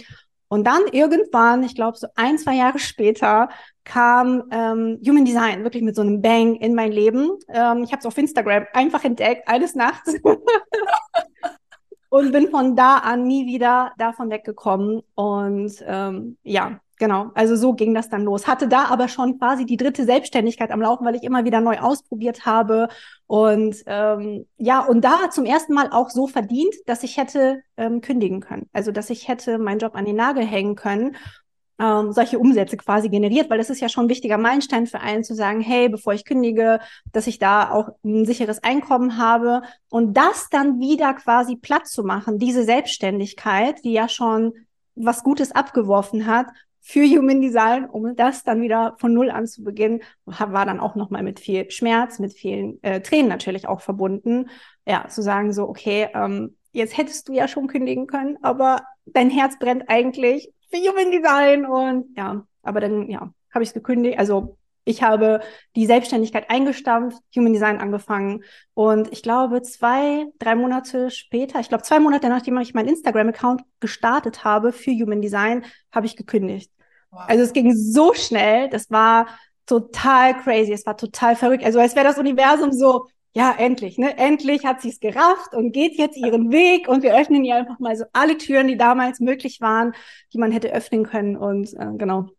Und 0.49 0.65
dann 0.65 0.81
irgendwann, 0.91 1.63
ich 1.63 1.75
glaube 1.75 1.97
so 1.97 2.07
ein, 2.15 2.37
zwei 2.37 2.55
Jahre 2.55 2.79
später, 2.79 3.49
kam 3.85 4.43
ähm, 4.51 4.99
Human 5.07 5.23
Design 5.23 5.63
wirklich 5.63 5.83
mit 5.83 5.95
so 5.95 6.01
einem 6.01 6.21
Bang 6.21 6.55
in 6.55 6.75
mein 6.75 6.91
Leben. 6.91 7.37
Ähm, 7.47 7.83
ich 7.83 7.91
habe 7.91 7.99
es 7.99 8.05
auf 8.05 8.17
Instagram 8.17 8.65
einfach 8.73 9.03
entdeckt, 9.05 9.47
eines 9.47 9.75
Nachts. 9.75 10.15
und 12.09 12.31
bin 12.31 12.49
von 12.49 12.75
da 12.75 12.97
an 12.97 13.27
nie 13.27 13.45
wieder 13.45 13.93
davon 13.97 14.29
weggekommen. 14.29 15.03
Und 15.15 15.83
ähm, 15.87 16.37
ja, 16.43 16.81
genau. 16.99 17.31
Also 17.33 17.55
so 17.55 17.73
ging 17.73 17.95
das 17.95 18.09
dann 18.09 18.23
los. 18.23 18.45
Hatte 18.45 18.67
da 18.67 18.85
aber 18.85 19.07
schon 19.07 19.39
quasi 19.39 19.65
die 19.65 19.77
dritte 19.77 20.05
Selbstständigkeit 20.05 20.69
am 20.69 20.81
Laufen, 20.81 21.05
weil 21.05 21.15
ich 21.15 21.23
immer 21.23 21.45
wieder 21.45 21.61
neu 21.61 21.79
ausprobiert 21.79 22.45
habe. 22.45 22.89
Und 23.25 23.77
ähm, 23.87 24.45
ja, 24.57 24.81
und 24.85 25.01
da 25.03 25.31
zum 25.31 25.45
ersten 25.45 25.73
Mal 25.73 25.89
auch 25.91 26.11
so 26.11 26.27
verdient, 26.27 26.75
dass 26.85 27.01
ich 27.01 27.17
hätte 27.17 27.63
ähm, 27.77 28.01
kündigen 28.01 28.41
können. 28.41 28.69
Also 28.73 28.91
dass 28.91 29.09
ich 29.09 29.27
hätte 29.27 29.57
meinen 29.57 29.79
Job 29.79 29.95
an 29.95 30.05
den 30.05 30.15
Nagel 30.15 30.45
hängen 30.45 30.75
können 30.75 31.15
ähm, 31.79 32.11
solche 32.11 32.37
Umsätze 32.37 32.77
quasi 32.77 33.09
generiert, 33.09 33.49
weil 33.49 33.57
das 33.57 33.69
ist 33.69 33.79
ja 33.79 33.89
schon 33.89 34.05
ein 34.05 34.09
wichtiger 34.09 34.37
Meilenstein 34.37 34.85
für 34.85 34.99
einen 34.99 35.23
zu 35.23 35.33
sagen, 35.33 35.61
hey, 35.61 35.87
bevor 35.87 36.13
ich 36.13 36.25
kündige, 36.25 36.79
dass 37.13 37.25
ich 37.25 37.39
da 37.39 37.71
auch 37.71 37.89
ein 38.03 38.25
sicheres 38.25 38.61
Einkommen 38.61 39.17
habe 39.17 39.61
und 39.89 40.15
das 40.15 40.49
dann 40.49 40.79
wieder 40.79 41.13
quasi 41.13 41.55
platt 41.55 41.87
zu 41.87 42.03
machen, 42.03 42.37
diese 42.37 42.63
Selbstständigkeit, 42.63 43.83
die 43.83 43.93
ja 43.93 44.09
schon 44.09 44.53
was 44.95 45.23
Gutes 45.23 45.53
abgeworfen 45.53 46.25
hat, 46.25 46.47
für 46.81 47.05
Human 47.05 47.41
Design, 47.41 47.85
um 47.85 48.15
das 48.15 48.43
dann 48.43 48.61
wieder 48.61 48.95
von 48.99 49.13
Null 49.13 49.29
an 49.29 49.47
zu 49.47 49.63
beginnen, 49.63 50.01
war 50.25 50.65
dann 50.65 50.79
auch 50.79 50.95
nochmal 50.95 51.23
mit 51.23 51.39
viel 51.39 51.69
Schmerz, 51.71 52.19
mit 52.19 52.33
vielen 52.33 52.81
äh, 52.83 53.01
Tränen 53.01 53.27
natürlich 53.27 53.67
auch 53.67 53.81
verbunden. 53.81 54.49
Ja, 54.87 55.07
zu 55.07 55.21
sagen 55.21 55.53
so, 55.53 55.67
okay, 55.67 56.09
ähm, 56.13 56.55
jetzt 56.71 56.97
hättest 56.97 57.27
du 57.27 57.33
ja 57.33 57.47
schon 57.47 57.67
kündigen 57.67 58.07
können, 58.07 58.37
aber 58.41 58.81
dein 59.05 59.29
Herz 59.29 59.57
brennt 59.59 59.89
eigentlich 59.89 60.51
für 60.71 60.77
Human 60.77 61.11
Design 61.11 61.65
und 61.65 62.17
ja, 62.17 62.43
aber 62.63 62.79
dann 62.79 63.09
ja, 63.09 63.33
habe 63.53 63.63
ich 63.63 63.69
es 63.69 63.73
gekündigt. 63.73 64.19
Also 64.19 64.57
ich 64.85 65.03
habe 65.03 65.41
die 65.75 65.85
Selbstständigkeit 65.85 66.49
eingestampft, 66.49 67.21
Human 67.35 67.53
Design 67.53 67.77
angefangen 67.79 68.43
und 68.73 69.11
ich 69.11 69.21
glaube 69.21 69.61
zwei, 69.61 70.25
drei 70.39 70.55
Monate 70.55 71.11
später, 71.11 71.59
ich 71.59 71.69
glaube 71.69 71.83
zwei 71.83 71.99
Monate 71.99 72.29
nachdem 72.29 72.57
ich 72.57 72.73
meinen 72.73 72.89
Instagram-Account 72.89 73.61
gestartet 73.79 74.43
habe 74.43 74.71
für 74.71 74.91
Human 74.91 75.21
Design, 75.21 75.65
habe 75.91 76.05
ich 76.05 76.15
gekündigt. 76.15 76.71
Also 77.11 77.43
es 77.43 77.53
ging 77.53 77.75
so 77.75 78.13
schnell, 78.13 78.69
das 78.69 78.89
war 78.91 79.27
total 79.65 80.35
crazy, 80.37 80.73
es 80.73 80.85
war 80.85 80.97
total 80.97 81.35
verrückt. 81.35 81.63
Also 81.63 81.79
als 81.79 81.95
wäre 81.95 82.05
das 82.05 82.17
Universum 82.17 82.71
so, 82.71 83.07
ja, 83.35 83.53
endlich, 83.57 83.97
ne? 83.97 84.17
Endlich 84.17 84.65
hat 84.65 84.81
sie 84.81 84.89
es 84.89 84.99
gerafft 84.99 85.53
und 85.53 85.71
geht 85.71 85.97
jetzt 85.97 86.17
ihren 86.17 86.51
Weg 86.51 86.87
und 86.87 87.03
wir 87.03 87.15
öffnen 87.15 87.43
ihr 87.43 87.55
einfach 87.55 87.79
mal 87.79 87.95
so 87.95 88.05
alle 88.11 88.37
Türen, 88.37 88.67
die 88.67 88.77
damals 88.77 89.19
möglich 89.19 89.61
waren, 89.61 89.93
die 90.33 90.39
man 90.39 90.51
hätte 90.51 90.73
öffnen 90.73 91.05
können 91.05 91.37
und 91.37 91.73
äh, 91.73 91.87
genau. 91.97 92.29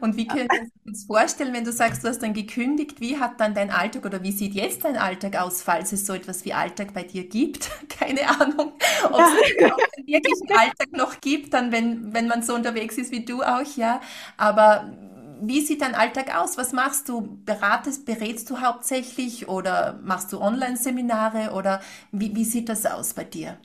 Und 0.00 0.16
wie 0.16 0.26
können 0.26 0.48
wir 0.50 0.70
uns 0.86 1.04
vorstellen, 1.04 1.52
wenn 1.52 1.64
du 1.64 1.72
sagst, 1.72 2.04
du 2.04 2.08
hast 2.08 2.22
dann 2.22 2.34
gekündigt, 2.34 3.00
wie 3.00 3.18
hat 3.18 3.40
dann 3.40 3.54
dein 3.54 3.70
Alltag 3.70 4.04
oder 4.04 4.22
wie 4.22 4.32
sieht 4.32 4.54
jetzt 4.54 4.84
dein 4.84 4.96
Alltag 4.96 5.36
aus, 5.36 5.62
falls 5.62 5.92
es 5.92 6.06
so 6.06 6.14
etwas 6.14 6.44
wie 6.44 6.52
Alltag 6.52 6.94
bei 6.94 7.02
dir 7.02 7.28
gibt? 7.28 7.70
Keine 7.88 8.28
Ahnung, 8.28 8.72
ob 9.10 9.20
es 9.20 9.54
ja. 9.60 9.76
wirklich 10.06 10.40
einen 10.48 10.58
Alltag 10.58 10.92
noch 10.92 11.20
gibt, 11.20 11.54
dann 11.54 11.72
wenn, 11.72 12.12
wenn 12.12 12.28
man 12.28 12.42
so 12.42 12.54
unterwegs 12.54 12.96
ist 12.98 13.12
wie 13.12 13.24
du 13.24 13.42
auch, 13.42 13.76
ja. 13.76 14.00
Aber 14.36 14.92
wie 15.40 15.60
sieht 15.60 15.82
dein 15.82 15.94
Alltag 15.94 16.34
aus? 16.36 16.56
Was 16.56 16.72
machst 16.72 17.08
du? 17.08 17.38
Beratest, 17.44 18.06
berätst 18.06 18.50
du 18.50 18.60
hauptsächlich 18.60 19.48
oder 19.48 19.98
machst 20.02 20.32
du 20.32 20.40
Online-Seminare 20.40 21.52
oder 21.52 21.80
wie, 22.12 22.34
wie 22.34 22.44
sieht 22.44 22.68
das 22.68 22.86
aus 22.86 23.14
bei 23.14 23.24
dir? 23.24 23.58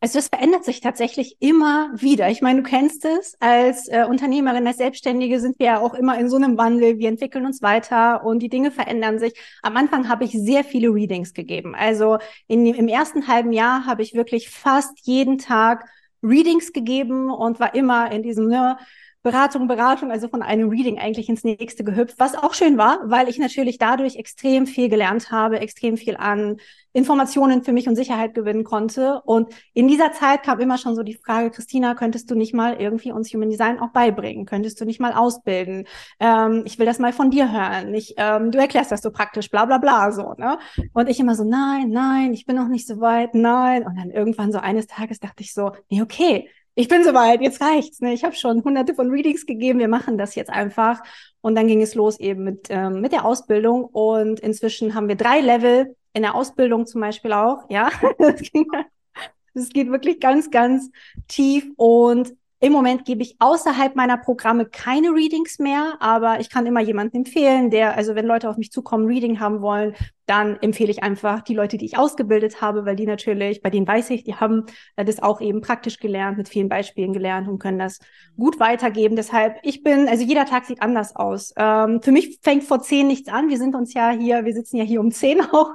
Also 0.00 0.18
das 0.18 0.28
verändert 0.28 0.64
sich 0.64 0.80
tatsächlich 0.80 1.36
immer 1.40 1.90
wieder. 1.94 2.30
Ich 2.30 2.40
meine, 2.40 2.62
du 2.62 2.68
kennst 2.68 3.04
es, 3.04 3.36
als 3.40 3.88
äh, 3.88 4.04
Unternehmerin, 4.08 4.66
als 4.66 4.76
Selbstständige 4.76 5.40
sind 5.40 5.58
wir 5.58 5.66
ja 5.66 5.80
auch 5.80 5.92
immer 5.94 6.16
in 6.18 6.28
so 6.28 6.36
einem 6.36 6.56
Wandel. 6.56 6.98
Wir 6.98 7.08
entwickeln 7.08 7.44
uns 7.44 7.62
weiter 7.62 8.24
und 8.24 8.40
die 8.40 8.48
Dinge 8.48 8.70
verändern 8.70 9.18
sich. 9.18 9.34
Am 9.60 9.76
Anfang 9.76 10.08
habe 10.08 10.24
ich 10.24 10.32
sehr 10.32 10.62
viele 10.62 10.94
Readings 10.94 11.34
gegeben. 11.34 11.74
Also 11.74 12.18
in, 12.46 12.64
im 12.66 12.86
ersten 12.86 13.26
halben 13.26 13.50
Jahr 13.52 13.86
habe 13.86 14.02
ich 14.02 14.14
wirklich 14.14 14.50
fast 14.50 15.00
jeden 15.02 15.38
Tag 15.38 15.84
Readings 16.22 16.72
gegeben 16.72 17.30
und 17.30 17.58
war 17.58 17.74
immer 17.74 18.12
in 18.12 18.22
diesem, 18.22 18.46
ne, 18.48 18.76
Beratung, 19.22 19.66
Beratung, 19.66 20.12
also 20.12 20.28
von 20.28 20.42
einem 20.42 20.68
Reading 20.68 20.98
eigentlich 20.98 21.28
ins 21.28 21.42
nächste 21.42 21.82
gehüpft, 21.82 22.18
was 22.18 22.36
auch 22.36 22.54
schön 22.54 22.78
war, 22.78 23.00
weil 23.04 23.28
ich 23.28 23.38
natürlich 23.38 23.76
dadurch 23.78 24.16
extrem 24.16 24.66
viel 24.66 24.88
gelernt 24.88 25.32
habe, 25.32 25.58
extrem 25.58 25.96
viel 25.96 26.16
an 26.16 26.58
Informationen 26.92 27.62
für 27.62 27.72
mich 27.72 27.88
und 27.88 27.96
Sicherheit 27.96 28.34
gewinnen 28.34 28.64
konnte. 28.64 29.20
Und 29.24 29.52
in 29.74 29.88
dieser 29.88 30.12
Zeit 30.12 30.44
kam 30.44 30.60
immer 30.60 30.78
schon 30.78 30.94
so 30.94 31.02
die 31.02 31.14
Frage, 31.14 31.50
Christina, 31.50 31.94
könntest 31.94 32.30
du 32.30 32.36
nicht 32.36 32.54
mal 32.54 32.80
irgendwie 32.80 33.10
uns 33.10 33.32
Human 33.34 33.50
Design 33.50 33.80
auch 33.80 33.90
beibringen? 33.90 34.46
Könntest 34.46 34.80
du 34.80 34.84
nicht 34.84 35.00
mal 35.00 35.12
ausbilden? 35.12 35.86
Ähm, 36.20 36.62
ich 36.64 36.78
will 36.78 36.86
das 36.86 36.98
mal 36.98 37.12
von 37.12 37.30
dir 37.30 37.52
hören. 37.52 37.94
Ich, 37.94 38.14
ähm, 38.18 38.52
du 38.52 38.58
erklärst 38.58 38.92
das 38.92 39.02
so 39.02 39.10
praktisch, 39.10 39.50
bla 39.50 39.64
bla 39.64 39.78
bla 39.78 40.12
so. 40.12 40.34
Ne? 40.38 40.58
Und 40.92 41.08
ich 41.08 41.18
immer 41.18 41.34
so, 41.34 41.44
nein, 41.44 41.90
nein, 41.90 42.32
ich 42.32 42.46
bin 42.46 42.56
noch 42.56 42.68
nicht 42.68 42.86
so 42.86 43.00
weit, 43.00 43.34
nein. 43.34 43.84
Und 43.84 43.96
dann 43.96 44.10
irgendwann 44.10 44.52
so 44.52 44.58
eines 44.58 44.86
Tages 44.86 45.18
dachte 45.18 45.42
ich 45.42 45.52
so, 45.52 45.72
nee, 45.90 46.02
okay, 46.02 46.48
ich 46.78 46.86
bin 46.86 47.02
soweit, 47.02 47.40
jetzt 47.40 47.60
reicht's. 47.60 48.00
Ne? 48.00 48.12
Ich 48.12 48.22
habe 48.22 48.36
schon 48.36 48.62
hunderte 48.62 48.94
von 48.94 49.10
Readings 49.10 49.46
gegeben, 49.46 49.80
wir 49.80 49.88
machen 49.88 50.16
das 50.16 50.36
jetzt 50.36 50.48
einfach. 50.48 51.02
Und 51.40 51.56
dann 51.56 51.66
ging 51.66 51.82
es 51.82 51.96
los 51.96 52.20
eben 52.20 52.44
mit, 52.44 52.68
ähm, 52.70 53.00
mit 53.00 53.10
der 53.10 53.24
Ausbildung. 53.24 53.84
Und 53.84 54.38
inzwischen 54.38 54.94
haben 54.94 55.08
wir 55.08 55.16
drei 55.16 55.40
Level 55.40 55.96
in 56.12 56.22
der 56.22 56.36
Ausbildung 56.36 56.86
zum 56.86 57.00
Beispiel 57.00 57.32
auch. 57.32 57.68
Ja, 57.68 57.90
das 59.54 59.70
geht 59.70 59.90
wirklich 59.90 60.20
ganz, 60.20 60.52
ganz 60.52 60.88
tief. 61.26 61.68
Und 61.74 62.36
im 62.60 62.72
Moment 62.72 63.04
gebe 63.04 63.22
ich 63.22 63.36
außerhalb 63.38 63.94
meiner 63.94 64.16
Programme 64.16 64.66
keine 64.66 65.10
Readings 65.10 65.60
mehr, 65.60 65.96
aber 66.00 66.40
ich 66.40 66.50
kann 66.50 66.66
immer 66.66 66.80
jemanden 66.80 67.18
empfehlen, 67.18 67.70
der, 67.70 67.96
also 67.96 68.16
wenn 68.16 68.26
Leute 68.26 68.50
auf 68.50 68.56
mich 68.56 68.72
zukommen, 68.72 69.06
Reading 69.06 69.38
haben 69.38 69.60
wollen, 69.60 69.94
dann 70.26 70.58
empfehle 70.60 70.90
ich 70.90 71.02
einfach 71.02 71.40
die 71.42 71.54
Leute, 71.54 71.78
die 71.78 71.86
ich 71.86 71.96
ausgebildet 71.96 72.60
habe, 72.60 72.84
weil 72.84 72.96
die 72.96 73.06
natürlich, 73.06 73.62
bei 73.62 73.70
denen 73.70 73.86
weiß 73.86 74.10
ich, 74.10 74.24
die 74.24 74.34
haben 74.34 74.66
äh, 74.96 75.04
das 75.04 75.22
auch 75.22 75.40
eben 75.40 75.60
praktisch 75.60 75.98
gelernt, 76.00 76.36
mit 76.36 76.48
vielen 76.48 76.68
Beispielen 76.68 77.12
gelernt 77.12 77.48
und 77.48 77.60
können 77.60 77.78
das 77.78 78.00
gut 78.36 78.58
weitergeben. 78.58 79.14
Deshalb, 79.14 79.56
ich 79.62 79.82
bin, 79.84 80.08
also 80.08 80.24
jeder 80.24 80.44
Tag 80.44 80.64
sieht 80.64 80.82
anders 80.82 81.14
aus. 81.14 81.54
Ähm, 81.56 82.02
für 82.02 82.12
mich 82.12 82.40
fängt 82.42 82.64
vor 82.64 82.82
zehn 82.82 83.06
nichts 83.06 83.28
an. 83.28 83.48
Wir 83.48 83.56
sind 83.58 83.74
uns 83.76 83.94
ja 83.94 84.10
hier, 84.10 84.44
wir 84.44 84.52
sitzen 84.52 84.76
ja 84.76 84.84
hier 84.84 85.00
um 85.00 85.12
zehn 85.12 85.40
auch 85.52 85.70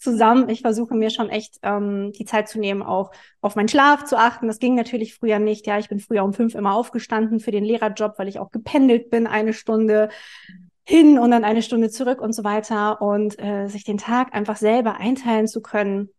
zusammen. 0.00 0.48
Ich 0.48 0.62
versuche 0.62 0.94
mir 0.94 1.10
schon 1.10 1.28
echt 1.28 1.58
ähm, 1.62 2.12
die 2.12 2.24
Zeit 2.24 2.48
zu 2.48 2.58
nehmen, 2.58 2.82
auch 2.82 3.12
auf 3.40 3.56
meinen 3.56 3.68
Schlaf 3.68 4.04
zu 4.04 4.18
achten. 4.18 4.46
Das 4.46 4.58
ging 4.58 4.74
natürlich 4.74 5.14
früher 5.14 5.38
nicht. 5.38 5.66
Ja, 5.66 5.78
ich 5.78 5.88
bin 5.88 6.00
früher 6.00 6.24
um 6.24 6.32
fünf 6.32 6.54
immer 6.54 6.74
aufgestanden 6.74 7.40
für 7.40 7.50
den 7.50 7.64
Lehrerjob, 7.64 8.18
weil 8.18 8.28
ich 8.28 8.38
auch 8.38 8.50
gependelt 8.50 9.10
bin, 9.10 9.26
eine 9.26 9.52
Stunde 9.52 10.08
hin 10.84 11.18
und 11.18 11.30
dann 11.30 11.44
eine 11.44 11.62
Stunde 11.62 11.90
zurück 11.90 12.20
und 12.20 12.32
so 12.32 12.44
weiter. 12.44 13.00
Und 13.02 13.38
äh, 13.38 13.68
sich 13.68 13.84
den 13.84 13.98
Tag 13.98 14.34
einfach 14.34 14.56
selber 14.56 14.96
einteilen 14.96 15.46
zu 15.46 15.60
können, 15.60 16.10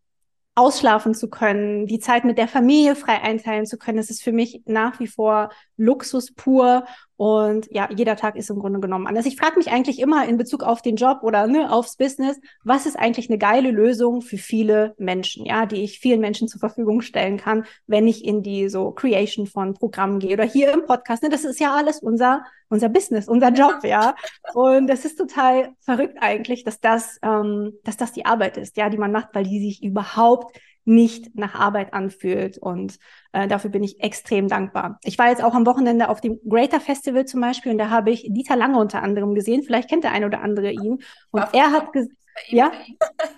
ausschlafen 0.54 1.14
zu 1.14 1.30
können, 1.30 1.86
die 1.86 1.98
Zeit 1.98 2.24
mit 2.24 2.36
der 2.36 2.48
Familie 2.48 2.94
frei 2.94 3.22
einteilen 3.22 3.66
zu 3.66 3.78
können. 3.78 3.96
Das 3.96 4.10
ist 4.10 4.22
für 4.22 4.32
mich 4.32 4.62
nach 4.66 5.00
wie 5.00 5.06
vor 5.06 5.50
Luxus 5.76 6.32
pur. 6.32 6.84
Und 7.22 7.68
ja, 7.70 7.88
jeder 7.88 8.16
Tag 8.16 8.34
ist 8.34 8.50
im 8.50 8.58
Grunde 8.58 8.80
genommen 8.80 9.06
anders. 9.06 9.26
Ich 9.26 9.36
frage 9.36 9.56
mich 9.56 9.70
eigentlich 9.70 10.00
immer 10.00 10.26
in 10.26 10.38
Bezug 10.38 10.64
auf 10.64 10.82
den 10.82 10.96
Job 10.96 11.18
oder 11.22 11.46
ne, 11.46 11.72
aufs 11.72 11.96
Business, 11.96 12.40
was 12.64 12.84
ist 12.84 12.98
eigentlich 12.98 13.30
eine 13.30 13.38
geile 13.38 13.70
Lösung 13.70 14.22
für 14.22 14.38
viele 14.38 14.96
Menschen, 14.98 15.46
ja, 15.46 15.64
die 15.64 15.84
ich 15.84 16.00
vielen 16.00 16.20
Menschen 16.20 16.48
zur 16.48 16.58
Verfügung 16.58 17.00
stellen 17.00 17.36
kann, 17.36 17.64
wenn 17.86 18.08
ich 18.08 18.24
in 18.24 18.42
die 18.42 18.68
so 18.68 18.90
Creation 18.90 19.46
von 19.46 19.74
Programmen 19.74 20.18
gehe 20.18 20.32
oder 20.32 20.42
hier 20.42 20.72
im 20.72 20.84
Podcast. 20.84 21.22
Ne, 21.22 21.28
das 21.28 21.44
ist 21.44 21.60
ja 21.60 21.76
alles 21.76 22.00
unser 22.00 22.42
unser 22.68 22.88
Business, 22.88 23.28
unser 23.28 23.50
Job, 23.50 23.84
ja. 23.84 24.16
Und 24.54 24.88
es 24.88 25.04
ist 25.04 25.16
total 25.16 25.74
verrückt 25.80 26.16
eigentlich, 26.20 26.64
dass 26.64 26.80
das, 26.80 27.18
ähm, 27.22 27.74
dass 27.84 27.98
das 27.98 28.12
die 28.12 28.24
Arbeit 28.24 28.56
ist, 28.56 28.78
ja, 28.78 28.88
die 28.88 28.96
man 28.96 29.12
macht, 29.12 29.28
weil 29.34 29.44
die 29.44 29.60
sich 29.60 29.82
überhaupt 29.82 30.58
nicht 30.84 31.36
nach 31.36 31.54
Arbeit 31.54 31.94
anfühlt. 31.94 32.58
Und 32.58 32.98
äh, 33.32 33.48
dafür 33.48 33.70
bin 33.70 33.82
ich 33.82 34.02
extrem 34.02 34.48
dankbar. 34.48 34.98
Ich 35.04 35.18
war 35.18 35.28
jetzt 35.28 35.42
auch 35.42 35.54
am 35.54 35.66
Wochenende 35.66 36.08
auf 36.08 36.20
dem 36.20 36.40
Greater 36.48 36.80
Festival 36.80 37.24
zum 37.24 37.40
Beispiel 37.40 37.72
und 37.72 37.78
da 37.78 37.90
habe 37.90 38.10
ich 38.10 38.26
Dieter 38.28 38.56
Lange 38.56 38.78
unter 38.78 39.02
anderem 39.02 39.34
gesehen. 39.34 39.62
Vielleicht 39.62 39.88
kennt 39.88 40.04
der 40.04 40.12
eine 40.12 40.26
oder 40.26 40.42
andere 40.42 40.70
ihn. 40.70 41.02
Und 41.30 41.44
er 41.52 41.70
hat 41.70 41.92
gesagt, 41.92 42.16
ja, 42.48 42.72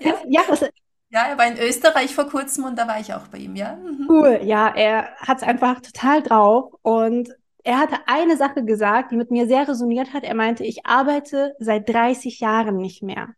ja, 0.00 0.14
ja, 0.28 0.40
was, 0.48 0.61
ja, 1.11 1.26
er 1.28 1.38
war 1.38 1.46
in 1.46 1.59
Österreich 1.59 2.14
vor 2.14 2.26
kurzem 2.26 2.64
und 2.64 2.76
da 2.76 2.88
war 2.88 2.98
ich 2.98 3.14
auch 3.14 3.28
bei 3.28 3.38
ihm, 3.38 3.57
ja. 3.57 3.76
Mhm. 3.76 4.07
Cool, 4.09 4.40
ja, 4.42 4.68
er 4.74 5.14
hat 5.16 5.38
es 5.38 5.42
einfach 5.42 5.80
total 5.80 6.22
drauf 6.22 6.72
und 6.83 7.28
er 7.62 7.78
hatte 7.78 7.96
eine 8.07 8.37
Sache 8.37 8.64
gesagt, 8.64 9.11
die 9.11 9.16
mit 9.16 9.30
mir 9.30 9.46
sehr 9.46 9.66
resoniert 9.66 10.12
hat. 10.12 10.22
Er 10.22 10.35
meinte, 10.35 10.64
ich 10.64 10.85
arbeite 10.87 11.54
seit 11.59 11.88
30 11.88 12.40
Jahren 12.40 12.76
nicht 12.76 13.02
mehr. 13.02 13.28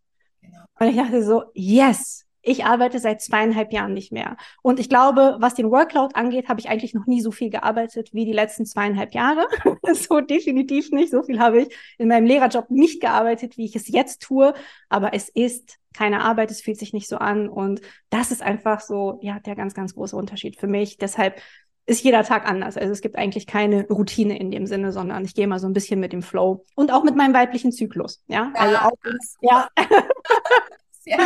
Genau. 0.42 0.58
Und 0.80 0.86
ich 0.88 0.96
dachte 0.96 1.22
so, 1.22 1.44
yes, 1.54 2.25
ich 2.46 2.64
arbeite 2.64 3.00
seit 3.00 3.20
zweieinhalb 3.20 3.72
Jahren 3.72 3.92
nicht 3.92 4.12
mehr. 4.12 4.36
Und 4.62 4.78
ich 4.78 4.88
glaube, 4.88 5.36
was 5.40 5.54
den 5.54 5.70
Workload 5.72 6.14
angeht, 6.14 6.48
habe 6.48 6.60
ich 6.60 6.68
eigentlich 6.68 6.94
noch 6.94 7.06
nie 7.06 7.20
so 7.20 7.32
viel 7.32 7.50
gearbeitet 7.50 8.14
wie 8.14 8.24
die 8.24 8.32
letzten 8.32 8.64
zweieinhalb 8.64 9.14
Jahre. 9.14 9.48
so 9.94 10.20
definitiv 10.20 10.92
nicht. 10.92 11.10
So 11.10 11.24
viel 11.24 11.40
habe 11.40 11.62
ich 11.62 11.76
in 11.98 12.06
meinem 12.06 12.24
Lehrerjob 12.24 12.70
nicht 12.70 13.00
gearbeitet, 13.00 13.58
wie 13.58 13.64
ich 13.64 13.74
es 13.74 13.88
jetzt 13.88 14.22
tue. 14.22 14.54
Aber 14.88 15.12
es 15.12 15.28
ist 15.28 15.78
keine 15.92 16.22
Arbeit, 16.22 16.52
es 16.52 16.60
fühlt 16.60 16.78
sich 16.78 16.92
nicht 16.92 17.08
so 17.08 17.16
an. 17.16 17.48
Und 17.48 17.80
das 18.10 18.30
ist 18.30 18.42
einfach 18.42 18.80
so, 18.80 19.18
ja, 19.22 19.40
der 19.40 19.56
ganz, 19.56 19.74
ganz 19.74 19.94
große 19.94 20.14
Unterschied 20.14 20.56
für 20.56 20.68
mich. 20.68 20.98
Deshalb 20.98 21.40
ist 21.84 22.04
jeder 22.04 22.22
Tag 22.22 22.48
anders. 22.48 22.76
Also 22.76 22.92
es 22.92 23.00
gibt 23.00 23.16
eigentlich 23.16 23.48
keine 23.48 23.88
Routine 23.88 24.38
in 24.38 24.52
dem 24.52 24.66
Sinne, 24.66 24.92
sondern 24.92 25.24
ich 25.24 25.34
gehe 25.34 25.48
mal 25.48 25.58
so 25.58 25.66
ein 25.66 25.72
bisschen 25.72 25.98
mit 25.98 26.12
dem 26.12 26.22
Flow 26.22 26.64
und 26.76 26.92
auch 26.92 27.02
mit 27.02 27.16
meinem 27.16 27.34
weiblichen 27.34 27.72
Zyklus. 27.72 28.22
Ja, 28.28 28.52
ja 28.54 28.60
also 28.60 28.76
auch, 28.76 28.92
ja. 29.40 29.68
Sehr 31.00 31.18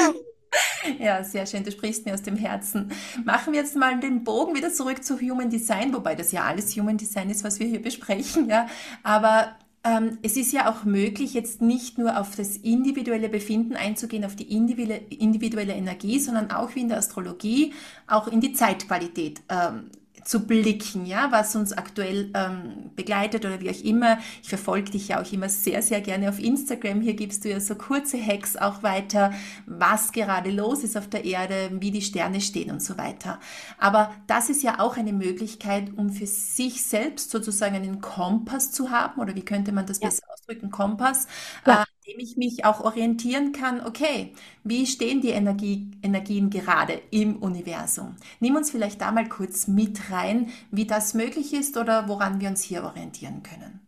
ja, 0.98 1.22
sehr 1.22 1.46
schön. 1.46 1.64
Du 1.64 1.70
sprichst 1.70 2.06
mir 2.06 2.14
aus 2.14 2.22
dem 2.22 2.36
Herzen. 2.36 2.90
Machen 3.24 3.52
wir 3.52 3.60
jetzt 3.60 3.76
mal 3.76 3.98
den 4.00 4.24
Bogen 4.24 4.54
wieder 4.54 4.72
zurück 4.72 5.04
zu 5.04 5.20
Human 5.20 5.50
Design, 5.50 5.92
wobei 5.92 6.14
das 6.14 6.32
ja 6.32 6.44
alles 6.44 6.76
Human 6.76 6.96
Design 6.96 7.30
ist, 7.30 7.44
was 7.44 7.60
wir 7.60 7.66
hier 7.66 7.82
besprechen. 7.82 8.48
Ja, 8.48 8.66
aber 9.02 9.56
ähm, 9.82 10.18
es 10.22 10.36
ist 10.36 10.52
ja 10.52 10.70
auch 10.70 10.84
möglich, 10.84 11.32
jetzt 11.32 11.62
nicht 11.62 11.96
nur 11.96 12.20
auf 12.20 12.36
das 12.36 12.56
individuelle 12.56 13.28
Befinden 13.28 13.76
einzugehen, 13.76 14.24
auf 14.24 14.36
die 14.36 14.52
individuelle, 14.52 15.72
Energie, 15.72 16.18
sondern 16.18 16.50
auch 16.50 16.74
wie 16.74 16.80
in 16.80 16.88
der 16.88 16.98
Astrologie, 16.98 17.72
auch 18.06 18.28
in 18.28 18.40
die 18.40 18.52
Zeitqualität 18.52 19.40
ähm, 19.48 19.90
zu 20.30 20.46
blicken, 20.46 21.06
ja, 21.06 21.32
was 21.32 21.56
uns 21.56 21.72
aktuell 21.72 22.30
ähm, 22.34 22.92
begleitet 22.94 23.44
oder 23.44 23.60
wie 23.60 23.68
auch 23.68 23.82
immer. 23.82 24.18
Ich 24.44 24.48
verfolge 24.48 24.92
dich 24.92 25.08
ja 25.08 25.20
auch 25.20 25.32
immer 25.32 25.48
sehr, 25.48 25.82
sehr 25.82 26.00
gerne 26.00 26.28
auf 26.28 26.38
Instagram. 26.38 27.00
Hier 27.00 27.14
gibst 27.14 27.44
du 27.44 27.50
ja 27.50 27.58
so 27.58 27.74
kurze 27.74 28.24
Hacks 28.24 28.56
auch 28.56 28.84
weiter, 28.84 29.32
was 29.66 30.12
gerade 30.12 30.52
los 30.52 30.84
ist 30.84 30.96
auf 30.96 31.08
der 31.08 31.24
Erde, 31.24 31.70
wie 31.80 31.90
die 31.90 32.00
Sterne 32.00 32.40
stehen 32.40 32.70
und 32.70 32.80
so 32.80 32.96
weiter. 32.96 33.40
Aber 33.76 34.14
das 34.28 34.50
ist 34.50 34.62
ja 34.62 34.78
auch 34.78 34.96
eine 34.96 35.12
Möglichkeit, 35.12 35.90
um 35.96 36.10
für 36.10 36.28
sich 36.28 36.84
selbst 36.84 37.32
sozusagen 37.32 37.74
einen 37.74 38.00
Kompass 38.00 38.70
zu 38.70 38.92
haben, 38.92 39.20
oder 39.20 39.34
wie 39.34 39.44
könnte 39.44 39.72
man 39.72 39.86
das 39.86 39.98
ja. 39.98 40.06
besser 40.10 40.22
ausdrücken, 40.32 40.70
Kompass, 40.70 41.26
ja. 41.66 41.82
äh, 41.82 41.84
dem 42.06 42.18
ich 42.18 42.36
mich 42.36 42.64
auch 42.64 42.80
orientieren 42.80 43.52
kann, 43.52 43.84
okay, 43.84 44.32
wie 44.64 44.86
stehen 44.86 45.20
die 45.20 45.30
Energie, 45.30 45.90
Energien 46.02 46.50
gerade 46.50 47.00
im 47.10 47.36
Universum? 47.36 48.16
Nimm 48.40 48.56
uns 48.56 48.70
vielleicht 48.70 49.00
da 49.00 49.12
mal 49.12 49.28
kurz 49.28 49.66
mit 49.66 50.10
rein, 50.10 50.50
wie 50.70 50.86
das 50.86 51.14
möglich 51.14 51.52
ist 51.52 51.76
oder 51.76 52.08
woran 52.08 52.40
wir 52.40 52.48
uns 52.48 52.62
hier 52.62 52.84
orientieren 52.84 53.42
können. 53.42 53.80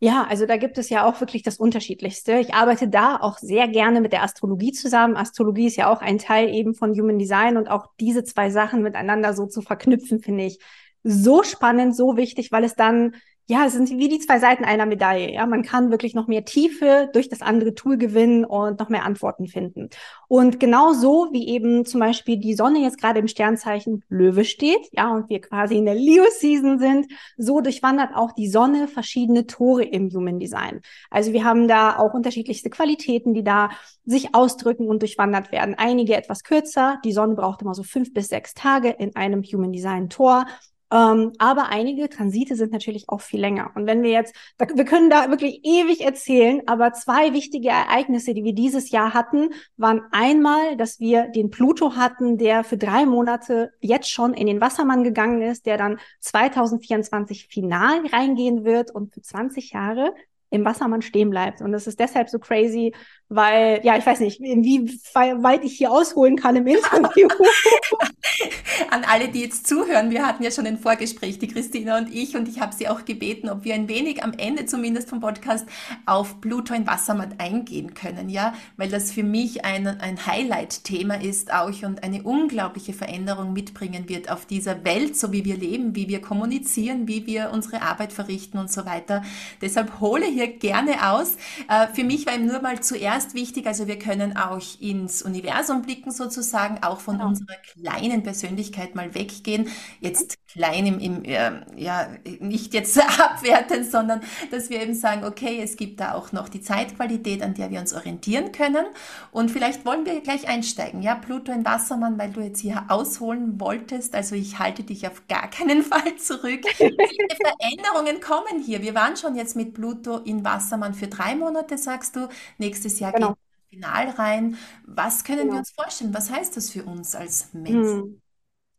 Ja, 0.00 0.26
also 0.28 0.46
da 0.46 0.56
gibt 0.56 0.78
es 0.78 0.88
ja 0.88 1.04
auch 1.04 1.20
wirklich 1.20 1.44
das 1.44 1.58
Unterschiedlichste. 1.58 2.32
Ich 2.38 2.54
arbeite 2.54 2.88
da 2.88 3.18
auch 3.20 3.38
sehr 3.38 3.68
gerne 3.68 4.00
mit 4.00 4.12
der 4.12 4.24
Astrologie 4.24 4.72
zusammen. 4.72 5.16
Astrologie 5.16 5.66
ist 5.66 5.76
ja 5.76 5.88
auch 5.88 6.00
ein 6.00 6.18
Teil 6.18 6.52
eben 6.52 6.74
von 6.74 6.90
Human 6.92 7.20
Design 7.20 7.56
und 7.56 7.68
auch 7.68 7.86
diese 8.00 8.24
zwei 8.24 8.50
Sachen 8.50 8.82
miteinander 8.82 9.32
so 9.32 9.46
zu 9.46 9.62
verknüpfen, 9.62 10.18
finde 10.20 10.46
ich 10.46 10.58
so 11.04 11.44
spannend, 11.44 11.96
so 11.96 12.16
wichtig, 12.16 12.50
weil 12.50 12.64
es 12.64 12.74
dann 12.74 13.14
ja, 13.48 13.66
es 13.66 13.72
sind 13.72 13.90
wie 13.90 14.08
die 14.08 14.20
zwei 14.20 14.38
Seiten 14.38 14.64
einer 14.64 14.86
Medaille. 14.86 15.32
Ja, 15.32 15.46
man 15.46 15.62
kann 15.62 15.90
wirklich 15.90 16.14
noch 16.14 16.28
mehr 16.28 16.44
Tiefe 16.44 17.10
durch 17.12 17.28
das 17.28 17.42
andere 17.42 17.74
Tool 17.74 17.98
gewinnen 17.98 18.44
und 18.44 18.78
noch 18.78 18.88
mehr 18.88 19.04
Antworten 19.04 19.48
finden. 19.48 19.90
Und 20.28 20.60
genau 20.60 20.92
so 20.92 21.28
wie 21.32 21.48
eben 21.48 21.84
zum 21.84 22.00
Beispiel 22.00 22.38
die 22.38 22.54
Sonne 22.54 22.78
jetzt 22.80 23.00
gerade 23.00 23.18
im 23.18 23.28
Sternzeichen 23.28 24.04
Löwe 24.08 24.44
steht, 24.44 24.88
ja, 24.92 25.12
und 25.12 25.28
wir 25.28 25.40
quasi 25.40 25.76
in 25.76 25.84
der 25.84 25.96
Leo-Season 25.96 26.78
sind, 26.78 27.06
so 27.36 27.60
durchwandert 27.60 28.14
auch 28.14 28.32
die 28.32 28.48
Sonne 28.48 28.86
verschiedene 28.86 29.46
Tore 29.46 29.84
im 29.84 30.08
Human 30.10 30.38
Design. 30.38 30.80
Also 31.10 31.32
wir 31.32 31.44
haben 31.44 31.66
da 31.66 31.98
auch 31.98 32.14
unterschiedlichste 32.14 32.70
Qualitäten, 32.70 33.34
die 33.34 33.44
da 33.44 33.70
sich 34.04 34.34
ausdrücken 34.34 34.88
und 34.88 35.02
durchwandert 35.02 35.52
werden. 35.52 35.74
Einige 35.76 36.16
etwas 36.16 36.44
kürzer. 36.44 36.98
Die 37.04 37.12
Sonne 37.12 37.34
braucht 37.34 37.62
immer 37.62 37.74
so 37.74 37.82
fünf 37.82 38.14
bis 38.14 38.28
sechs 38.28 38.54
Tage 38.54 38.90
in 38.90 39.16
einem 39.16 39.42
Human 39.42 39.72
Design 39.72 40.08
Tor. 40.08 40.46
Ähm, 40.92 41.32
aber 41.38 41.70
einige 41.70 42.10
Transite 42.10 42.54
sind 42.54 42.70
natürlich 42.70 43.08
auch 43.08 43.22
viel 43.22 43.40
länger. 43.40 43.70
Und 43.74 43.86
wenn 43.86 44.02
wir 44.02 44.10
jetzt, 44.10 44.34
wir 44.58 44.84
können 44.84 45.08
da 45.08 45.30
wirklich 45.30 45.60
ewig 45.64 46.02
erzählen, 46.02 46.60
aber 46.66 46.92
zwei 46.92 47.32
wichtige 47.32 47.70
Ereignisse, 47.70 48.34
die 48.34 48.44
wir 48.44 48.52
dieses 48.52 48.90
Jahr 48.90 49.14
hatten, 49.14 49.54
waren 49.78 50.02
einmal, 50.12 50.76
dass 50.76 51.00
wir 51.00 51.28
den 51.28 51.50
Pluto 51.50 51.96
hatten, 51.96 52.36
der 52.36 52.62
für 52.62 52.76
drei 52.76 53.06
Monate 53.06 53.72
jetzt 53.80 54.10
schon 54.10 54.34
in 54.34 54.46
den 54.46 54.60
Wassermann 54.60 55.02
gegangen 55.02 55.40
ist, 55.40 55.64
der 55.64 55.78
dann 55.78 55.98
2024 56.20 57.46
final 57.48 58.06
reingehen 58.12 58.64
wird 58.64 58.90
und 58.94 59.14
für 59.14 59.22
20 59.22 59.72
Jahre 59.72 60.14
im 60.52 60.66
Wassermann 60.66 61.00
stehen 61.00 61.30
bleibt. 61.30 61.62
Und 61.62 61.72
das 61.72 61.86
ist 61.86 61.98
deshalb 61.98 62.28
so 62.28 62.38
crazy, 62.38 62.92
weil, 63.34 63.80
ja, 63.82 63.96
ich 63.96 64.06
weiß 64.06 64.20
nicht, 64.20 64.40
wie 64.40 65.00
weit 65.42 65.64
ich 65.64 65.76
hier 65.76 65.90
ausholen 65.90 66.36
kann 66.36 66.56
im 66.56 66.66
Interview. 66.66 67.28
An 68.90 69.04
alle, 69.04 69.28
die 69.28 69.40
jetzt 69.40 69.66
zuhören, 69.66 70.10
wir 70.10 70.26
hatten 70.26 70.42
ja 70.42 70.50
schon 70.50 70.66
ein 70.66 70.78
Vorgespräch, 70.78 71.38
die 71.38 71.48
Christina 71.48 71.98
und 71.98 72.14
ich, 72.14 72.36
und 72.36 72.48
ich 72.48 72.60
habe 72.60 72.74
sie 72.74 72.88
auch 72.88 73.04
gebeten, 73.04 73.48
ob 73.48 73.64
wir 73.64 73.74
ein 73.74 73.88
wenig 73.88 74.22
am 74.22 74.32
Ende 74.36 74.66
zumindest 74.66 75.08
vom 75.08 75.20
Podcast 75.20 75.66
auf 76.06 76.40
Pluto 76.40 76.74
in 76.74 76.86
Wassermann 76.86 77.34
eingehen 77.38 77.94
können, 77.94 78.28
ja, 78.28 78.54
weil 78.76 78.88
das 78.88 79.12
für 79.12 79.22
mich 79.22 79.64
ein, 79.64 79.86
ein 79.86 80.26
Highlight-Thema 80.26 81.20
ist 81.22 81.52
auch 81.52 81.72
und 81.82 82.02
eine 82.02 82.22
unglaubliche 82.22 82.92
Veränderung 82.92 83.52
mitbringen 83.52 84.08
wird 84.08 84.30
auf 84.30 84.44
dieser 84.44 84.84
Welt, 84.84 85.16
so 85.16 85.32
wie 85.32 85.44
wir 85.44 85.56
leben, 85.56 85.94
wie 85.94 86.08
wir 86.08 86.20
kommunizieren, 86.20 87.08
wie 87.08 87.26
wir 87.26 87.50
unsere 87.52 87.82
Arbeit 87.82 88.12
verrichten 88.12 88.58
und 88.58 88.70
so 88.70 88.84
weiter. 88.84 89.22
Deshalb 89.60 90.00
hole 90.00 90.26
hier 90.26 90.48
gerne 90.48 91.10
aus. 91.10 91.36
Äh, 91.68 91.86
für 91.94 92.04
mich 92.04 92.26
war 92.26 92.34
eben 92.34 92.46
nur 92.46 92.60
mal 92.60 92.80
zuerst 92.80 93.21
ist 93.26 93.34
wichtig. 93.34 93.66
Also 93.66 93.86
wir 93.86 93.98
können 93.98 94.36
auch 94.36 94.60
ins 94.80 95.22
Universum 95.22 95.82
blicken 95.82 96.10
sozusagen, 96.10 96.82
auch 96.82 97.00
von 97.00 97.16
genau. 97.16 97.28
unserer 97.28 97.56
kleinen 97.56 98.22
Persönlichkeit 98.22 98.94
mal 98.94 99.14
weggehen. 99.14 99.68
Jetzt 100.00 100.38
klein 100.52 100.86
im, 100.86 100.98
im 100.98 101.24
äh, 101.24 101.52
ja, 101.76 102.08
nicht 102.40 102.74
jetzt 102.74 102.98
abwerten, 103.20 103.84
sondern 103.84 104.20
dass 104.50 104.70
wir 104.70 104.82
eben 104.82 104.94
sagen, 104.94 105.24
okay, 105.24 105.60
es 105.62 105.76
gibt 105.76 106.00
da 106.00 106.14
auch 106.14 106.32
noch 106.32 106.48
die 106.48 106.60
Zeitqualität, 106.60 107.42
an 107.42 107.54
der 107.54 107.70
wir 107.70 107.80
uns 107.80 107.94
orientieren 107.94 108.52
können. 108.52 108.86
Und 109.30 109.50
vielleicht 109.50 109.84
wollen 109.86 110.04
wir 110.04 110.20
gleich 110.20 110.48
einsteigen. 110.48 111.02
Ja, 111.02 111.14
Pluto 111.14 111.52
in 111.52 111.64
Wassermann, 111.64 112.18
weil 112.18 112.30
du 112.30 112.40
jetzt 112.40 112.60
hier 112.60 112.84
ausholen 112.88 113.60
wolltest. 113.60 114.14
Also 114.14 114.34
ich 114.34 114.58
halte 114.58 114.82
dich 114.82 115.06
auf 115.06 115.26
gar 115.28 115.48
keinen 115.48 115.82
Fall 115.92 116.16
zurück. 116.16 116.64
Welche 116.78 117.36
Veränderungen 117.40 118.20
kommen 118.20 118.62
hier? 118.64 118.82
Wir 118.82 118.94
waren 118.94 119.16
schon 119.16 119.34
jetzt 119.34 119.56
mit 119.56 119.74
Pluto 119.74 120.18
in 120.18 120.44
Wassermann 120.44 120.94
für 120.94 121.08
drei 121.08 121.34
Monate, 121.34 121.78
sagst 121.78 122.16
du. 122.16 122.28
Nächstes 122.58 123.00
Jahr 123.00 123.11
genau. 123.14 123.28
geht 123.30 123.80
Final 123.80 124.10
rein. 124.10 124.58
Was 124.86 125.24
können 125.24 125.42
genau. 125.42 125.54
wir 125.54 125.58
uns 125.58 125.70
vorstellen? 125.70 126.14
Was 126.14 126.30
heißt 126.30 126.56
das 126.56 126.70
für 126.70 126.84
uns 126.84 127.14
als 127.14 127.52
Menschen? 127.52 128.02
Hm. 128.02 128.22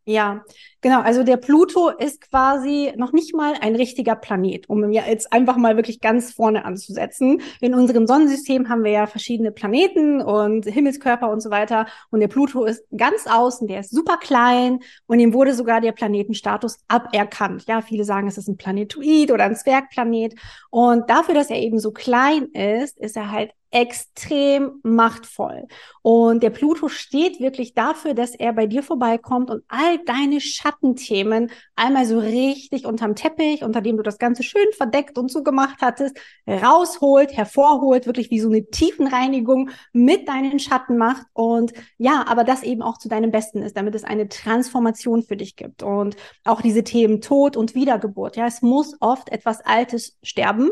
Ja, 0.05 0.43
genau. 0.81 0.99
Also 0.99 1.23
der 1.23 1.37
Pluto 1.37 1.87
ist 1.87 2.19
quasi 2.29 2.91
noch 2.97 3.13
nicht 3.13 3.33
mal 3.33 3.53
ein 3.61 3.73
richtiger 3.73 4.17
Planet, 4.17 4.67
um 4.67 4.91
jetzt 4.91 5.31
einfach 5.31 5.55
mal 5.55 5.77
wirklich 5.77 6.01
ganz 6.01 6.33
vorne 6.33 6.65
anzusetzen. 6.65 7.41
In 7.61 7.73
unserem 7.73 8.05
Sonnensystem 8.05 8.67
haben 8.67 8.83
wir 8.83 8.91
ja 8.91 9.07
verschiedene 9.07 9.53
Planeten 9.53 10.21
und 10.21 10.65
Himmelskörper 10.65 11.29
und 11.29 11.39
so 11.39 11.51
weiter. 11.51 11.87
Und 12.09 12.19
der 12.19 12.27
Pluto 12.27 12.65
ist 12.65 12.83
ganz 12.95 13.27
außen, 13.27 13.65
der 13.69 13.79
ist 13.79 13.91
super 13.91 14.17
klein 14.17 14.79
und 15.05 15.19
ihm 15.19 15.33
wurde 15.33 15.53
sogar 15.53 15.79
der 15.79 15.93
Planetenstatus 15.93 16.79
aberkannt. 16.89 17.63
Ja, 17.67 17.81
viele 17.81 18.03
sagen, 18.03 18.27
es 18.27 18.37
ist 18.37 18.49
ein 18.49 18.57
Planetoid 18.57 19.31
oder 19.31 19.45
ein 19.45 19.55
Zwergplanet. 19.55 20.35
Und 20.69 21.09
dafür, 21.09 21.33
dass 21.33 21.49
er 21.49 21.59
eben 21.59 21.79
so 21.79 21.91
klein 21.91 22.47
ist, 22.47 22.99
ist 22.99 23.15
er 23.15 23.31
halt 23.31 23.53
extrem 23.73 24.79
machtvoll. 24.83 25.67
Und 26.03 26.43
der 26.43 26.51
Pluto 26.51 26.89
steht 26.89 27.39
wirklich 27.39 27.73
dafür, 27.73 28.13
dass 28.13 28.35
er 28.35 28.53
bei 28.53 28.67
dir 28.67 28.83
vorbeikommt 28.83 29.49
und 29.49 29.63
all 29.67 29.97
deine 30.05 30.39
Schattenthemen 30.41 31.49
einmal 31.75 32.05
so 32.05 32.19
richtig 32.19 32.85
unterm 32.85 33.15
Teppich, 33.15 33.63
unter 33.63 33.81
dem 33.81 33.97
du 33.97 34.03
das 34.03 34.19
Ganze 34.19 34.43
schön 34.43 34.67
verdeckt 34.77 35.17
und 35.17 35.31
zugemacht 35.31 35.81
hattest, 35.81 36.15
rausholt, 36.47 37.33
hervorholt, 37.35 38.05
wirklich 38.05 38.29
wie 38.29 38.39
so 38.39 38.47
eine 38.47 38.65
Tiefenreinigung 38.65 39.71
mit 39.91 40.27
deinen 40.27 40.59
Schatten 40.59 40.97
macht. 40.97 41.25
Und 41.33 41.73
ja, 41.97 42.25
aber 42.27 42.43
das 42.43 42.61
eben 42.61 42.83
auch 42.83 42.99
zu 42.99 43.09
deinem 43.09 43.31
Besten 43.31 43.63
ist, 43.63 43.75
damit 43.75 43.95
es 43.95 44.03
eine 44.03 44.29
Transformation 44.29 45.23
für 45.23 45.35
dich 45.35 45.55
gibt. 45.55 45.81
Und 45.81 46.15
auch 46.43 46.61
diese 46.61 46.83
Themen 46.83 47.21
Tod 47.21 47.57
und 47.57 47.73
Wiedergeburt. 47.73 48.35
Ja, 48.35 48.45
es 48.45 48.61
muss 48.61 48.95
oft 48.99 49.29
etwas 49.29 49.61
Altes 49.61 50.17
sterben 50.21 50.69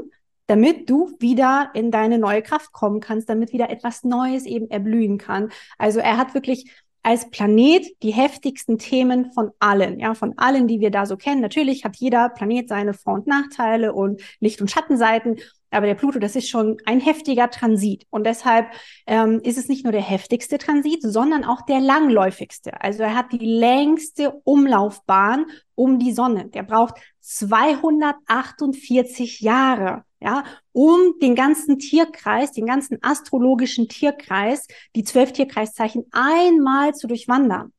damit 0.51 0.89
du 0.89 1.15
wieder 1.19 1.71
in 1.73 1.91
deine 1.91 2.19
neue 2.19 2.41
Kraft 2.41 2.73
kommen 2.73 2.99
kannst, 2.99 3.29
damit 3.29 3.53
wieder 3.53 3.69
etwas 3.69 4.03
Neues 4.03 4.45
eben 4.45 4.69
erblühen 4.69 5.17
kann. 5.17 5.49
Also 5.77 6.01
er 6.01 6.17
hat 6.17 6.33
wirklich 6.33 6.69
als 7.03 7.29
Planet 7.29 7.85
die 8.03 8.11
heftigsten 8.11 8.77
Themen 8.77 9.31
von 9.31 9.51
allen, 9.59 9.97
ja, 9.97 10.13
von 10.13 10.37
allen, 10.37 10.67
die 10.67 10.81
wir 10.81 10.91
da 10.91 11.05
so 11.05 11.15
kennen. 11.15 11.39
Natürlich 11.39 11.85
hat 11.85 11.95
jeder 11.95 12.27
Planet 12.27 12.67
seine 12.67 12.93
Vor- 12.93 13.13
und 13.13 13.27
Nachteile 13.27 13.93
und 13.93 14.21
Licht- 14.41 14.59
und 14.59 14.69
Schattenseiten, 14.69 15.39
aber 15.69 15.85
der 15.85 15.95
Pluto, 15.95 16.19
das 16.19 16.35
ist 16.35 16.49
schon 16.49 16.75
ein 16.85 16.99
heftiger 16.99 17.49
Transit. 17.49 18.05
Und 18.09 18.25
deshalb 18.25 18.67
ähm, 19.07 19.39
ist 19.45 19.57
es 19.57 19.69
nicht 19.69 19.85
nur 19.85 19.93
der 19.93 20.01
heftigste 20.01 20.57
Transit, 20.57 21.01
sondern 21.01 21.45
auch 21.45 21.61
der 21.61 21.79
langläufigste. 21.79 22.81
Also 22.81 23.03
er 23.03 23.15
hat 23.15 23.31
die 23.31 23.37
längste 23.37 24.31
Umlaufbahn 24.43 25.45
um 25.75 25.97
die 25.97 26.11
Sonne. 26.11 26.49
Der 26.49 26.63
braucht 26.63 26.95
248 27.21 29.39
Jahre 29.39 30.03
ja, 30.21 30.43
um 30.71 31.15
den 31.21 31.35
ganzen 31.35 31.79
Tierkreis, 31.79 32.51
den 32.51 32.65
ganzen 32.65 32.99
astrologischen 33.01 33.87
Tierkreis, 33.87 34.67
die 34.95 35.03
zwölf 35.03 35.33
Tierkreiszeichen 35.33 36.05
einmal 36.11 36.93
zu 36.93 37.07
durchwandern. 37.07 37.73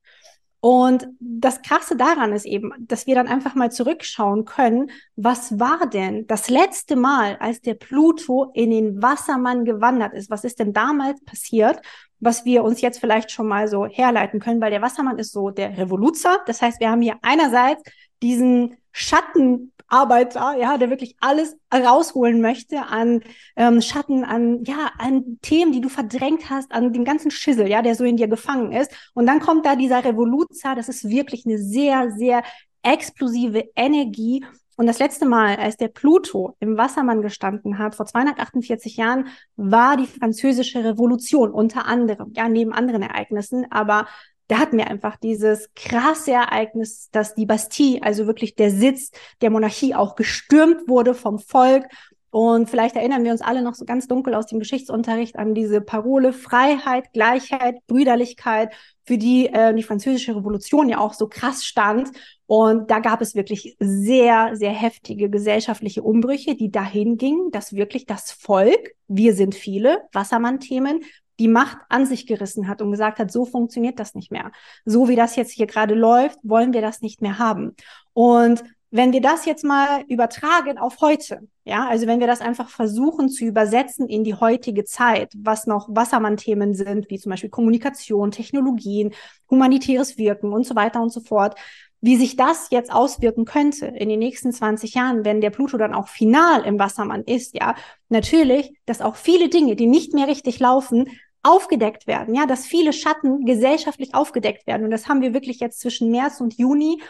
Und 0.65 1.09
das 1.19 1.61
Krasse 1.63 1.97
daran 1.97 2.33
ist 2.33 2.47
eben, 2.47 2.71
dass 2.79 3.09
wir 3.09 3.17
dann 3.17 3.27
einfach 3.27 3.57
mal 3.57 3.73
zurückschauen 3.73 4.45
können, 4.45 4.93
was 5.17 5.59
war 5.59 5.89
denn 5.89 6.25
das 6.29 6.49
letzte 6.49 6.95
Mal, 6.95 7.37
als 7.41 7.61
der 7.63 7.75
Pluto 7.75 8.53
in 8.55 8.71
den 8.71 9.03
Wassermann 9.03 9.65
gewandert 9.65 10.15
ist? 10.15 10.31
Was 10.31 10.45
ist 10.45 10.61
denn 10.61 10.73
damals 10.73 11.21
passiert, 11.25 11.81
was 12.21 12.45
wir 12.45 12.63
uns 12.63 12.81
jetzt 12.81 13.01
vielleicht 13.01 13.33
schon 13.33 13.49
mal 13.49 13.67
so 13.67 13.87
herleiten 13.87 14.39
können? 14.39 14.61
Weil 14.61 14.71
der 14.71 14.83
Wassermann 14.83 15.19
ist 15.19 15.33
so 15.33 15.51
der 15.51 15.77
Revoluzer. 15.77 16.39
Das 16.47 16.63
heißt, 16.63 16.79
wir 16.79 16.91
haben 16.91 17.03
hier 17.03 17.19
einerseits 17.23 17.83
diesen 18.23 18.77
Schatten 18.93 19.72
Arbeiter, 19.93 20.57
ja, 20.59 20.79
der 20.79 20.91
wirklich 20.91 21.17
alles 21.21 21.57
rausholen 21.73 22.41
möchte 22.41 22.87
an 22.87 23.23
ähm, 23.57 23.83
Schatten, 23.83 24.25
an 24.25 24.65
ja, 24.65 24.91
an 24.99 25.39
Themen, 25.43 25.73
die 25.73 25.81
du 25.81 25.89
verdrängt 25.89 26.49
hast, 26.51 26.73
an 26.73 26.93
dem 26.93 27.05
ganzen 27.05 27.31
Schissel, 27.31 27.69
ja, 27.69 27.83
der 27.83 27.95
so 27.95 28.05
in 28.05 28.17
dir 28.17 28.29
gefangen 28.29 28.73
ist. 28.73 28.91
Und 29.15 29.27
dann 29.27 29.41
kommt 29.41 29.67
da 29.67 29.77
dieser 29.77 30.05
Revoluzer, 30.05 30.75
das 30.75 30.89
ist 30.89 31.09
wirklich 31.09 31.45
eine 31.47 31.59
sehr, 31.59 32.11
sehr 32.13 32.43
explosive 32.83 33.65
Energie. 33.77 34.45
Und 34.77 34.87
das 34.87 34.99
letzte 34.99 35.27
Mal, 35.27 35.57
als 35.57 35.77
der 35.77 35.89
Pluto 35.89 36.57
im 36.59 36.79
Wassermann 36.79 37.21
gestanden 37.21 37.79
hat, 37.79 37.95
vor 37.95 38.07
248 38.07 38.97
Jahren, 38.97 39.29
war 39.57 39.99
die 39.99 40.07
französische 40.07 40.83
Revolution 40.83 41.51
unter 41.51 41.87
anderem, 41.87 42.33
ja, 42.35 42.49
neben 42.49 42.73
anderen 42.73 43.03
Ereignissen, 43.03 43.67
aber 43.71 44.07
da 44.53 44.59
hatten 44.59 44.77
wir 44.77 44.87
einfach 44.87 45.17
dieses 45.17 45.71
krasse 45.75 46.33
Ereignis, 46.33 47.09
dass 47.11 47.35
die 47.35 47.47
Bastille, 47.47 48.03
also 48.03 48.27
wirklich 48.27 48.55
der 48.55 48.71
Sitz 48.71 49.11
der 49.41 49.49
Monarchie, 49.49 49.95
auch 49.95 50.15
gestürmt 50.15 50.87
wurde 50.89 51.15
vom 51.15 51.39
Volk. 51.39 51.87
Und 52.29 52.69
vielleicht 52.69 52.95
erinnern 52.95 53.25
wir 53.25 53.33
uns 53.33 53.41
alle 53.41 53.63
noch 53.63 53.75
so 53.75 53.87
ganz 53.87 54.09
dunkel 54.09 54.35
aus 54.35 54.47
dem 54.47 54.59
Geschichtsunterricht 54.59 55.37
an 55.37 55.55
diese 55.55 55.81
Parole 55.81 56.35
Freiheit, 56.35 57.15
Gleichheit, 57.15 57.77
Brüderlichkeit, 57.87 58.75
für 59.05 59.17
die 59.17 59.47
äh, 59.47 59.75
die 59.75 59.83
französische 59.83 60.37
Revolution 60.37 60.91
ja 60.91 60.99
auch 60.99 61.15
so 61.15 61.29
krass 61.29 61.65
stand. 61.65 62.11
Und 62.45 62.91
da 62.91 62.99
gab 62.99 63.23
es 63.23 63.35
wirklich 63.35 63.77
sehr, 63.81 64.51
sehr 64.55 64.73
heftige 64.73 65.31
gesellschaftliche 65.31 66.03
Umbrüche, 66.03 66.57
die 66.57 66.71
dahin 66.71 67.17
gingen, 67.17 67.51
dass 67.53 67.73
wirklich 67.73 68.05
das 68.05 68.31
Volk, 68.33 68.95
wir 69.09 69.35
sind 69.35 69.55
viele, 69.55 70.03
Wassermann-Themen, 70.13 71.01
die 71.39 71.49
Macht 71.49 71.79
an 71.89 72.07
sich 72.07 72.27
gerissen 72.27 72.69
hat 72.69 72.83
und 72.83 72.91
gesagt 72.91 73.19
hat, 73.19 73.33
so 73.33 73.45
funktioniert 73.45 73.99
das 73.99 74.15
nicht 74.15 74.31
mehr. 74.31 74.53
So 74.85 75.09
wie 75.09 75.17
das 75.17 75.37
jetzt 75.37 75.53
hier 75.53 75.67
gerade 75.67 75.95
läuft, 75.95 76.39
wollen 76.43 76.73
wir 76.73 76.81
das 76.81 77.01
nicht 77.01 77.23
mehr 77.23 77.39
haben. 77.39 77.75
Und 78.13 78.63
wenn 78.95 79.15
wir 79.15 79.23
das 79.23 79.47
jetzt 79.47 79.65
mal 79.65 80.03
übertragen 80.09 80.77
auf 80.77 81.01
heute, 81.01 81.49
ja, 81.65 81.89
also 81.89 82.07
wenn 82.07 82.21
wir 82.21 82.27
das 82.27 82.43
einfach 82.43 82.69
versuchen 82.69 83.31
zu 83.31 83.47
übersetzen 83.47 84.07
in 84.07 84.23
die 84.23 84.35
heutige 84.35 84.85
Zeit, 84.85 85.33
was 85.35 85.67
noch 85.67 85.89
Wassermann-Themen 85.91 86.75
sind, 86.75 87.09
wie 87.09 87.19
zum 87.19 87.31
Beispiel 87.31 87.49
Kommunikation, 87.49 88.33
Technologien, 88.33 89.15
humanitäres 89.49 90.19
Wirken 90.19 90.53
und 90.53 90.67
so 90.67 90.77
weiter 90.77 91.01
und 91.01 91.11
so 91.11 91.21
fort, 91.21 91.59
wie 92.03 92.17
sich 92.17 92.37
das 92.37 92.69
jetzt 92.71 92.93
auswirken 92.93 93.45
könnte 93.45 93.87
in 93.87 94.09
den 94.09 94.19
nächsten 94.19 94.53
20 94.53 94.95
Jahren, 94.95 95.25
wenn 95.25 95.41
der 95.41 95.51
Pluto 95.51 95.79
dann 95.79 95.95
auch 95.95 96.09
final 96.09 96.65
im 96.65 96.79
Wassermann 96.79 97.23
ist, 97.23 97.55
ja, 97.55 97.77
natürlich, 98.09 98.75
dass 98.87 99.01
auch 99.01 99.15
viele 99.15 99.49
Dinge, 99.49 99.77
die 99.77 99.87
nicht 99.87 100.13
mehr 100.13 100.27
richtig 100.27 100.59
laufen, 100.59 101.09
aufgedeckt 101.45 102.07
werden, 102.07 102.35
ja, 102.35 102.45
dass 102.47 102.67
viele 102.67 102.93
Schatten 102.93 103.45
gesellschaftlich 103.45 104.15
aufgedeckt 104.15 104.67
werden. 104.67 104.85
Und 104.85 104.91
das 104.91 105.09
haben 105.09 105.23
wir 105.23 105.33
wirklich 105.33 105.61
jetzt 105.61 105.81
zwischen 105.81 106.11
März 106.11 106.41
und 106.41 106.59
Juni 106.59 107.01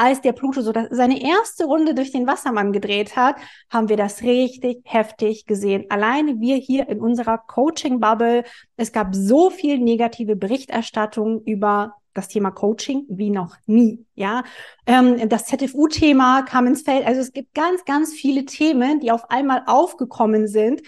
als 0.00 0.22
der 0.22 0.32
Pluto 0.32 0.62
so 0.62 0.72
seine 0.90 1.22
erste 1.22 1.66
Runde 1.66 1.94
durch 1.94 2.10
den 2.10 2.26
Wassermann 2.26 2.72
gedreht 2.72 3.16
hat, 3.16 3.36
haben 3.68 3.90
wir 3.90 3.98
das 3.98 4.22
richtig 4.22 4.80
heftig 4.84 5.44
gesehen. 5.44 5.84
Alleine 5.90 6.40
wir 6.40 6.56
hier 6.56 6.88
in 6.88 7.00
unserer 7.00 7.36
Coaching-Bubble, 7.36 8.44
es 8.78 8.92
gab 8.92 9.14
so 9.14 9.50
viel 9.50 9.78
negative 9.78 10.36
Berichterstattung 10.36 11.42
über 11.44 11.99
das 12.14 12.28
Thema 12.28 12.50
Coaching 12.50 13.04
wie 13.08 13.30
noch 13.30 13.56
nie. 13.66 14.04
Ja, 14.14 14.44
ähm, 14.86 15.28
das 15.28 15.46
ZFU-Thema 15.46 16.42
kam 16.42 16.66
ins 16.66 16.82
Feld. 16.82 17.06
Also 17.06 17.20
es 17.20 17.32
gibt 17.32 17.54
ganz, 17.54 17.84
ganz 17.84 18.12
viele 18.12 18.44
Themen, 18.44 19.00
die 19.00 19.12
auf 19.12 19.30
einmal 19.30 19.62
aufgekommen 19.66 20.48
sind 20.48 20.82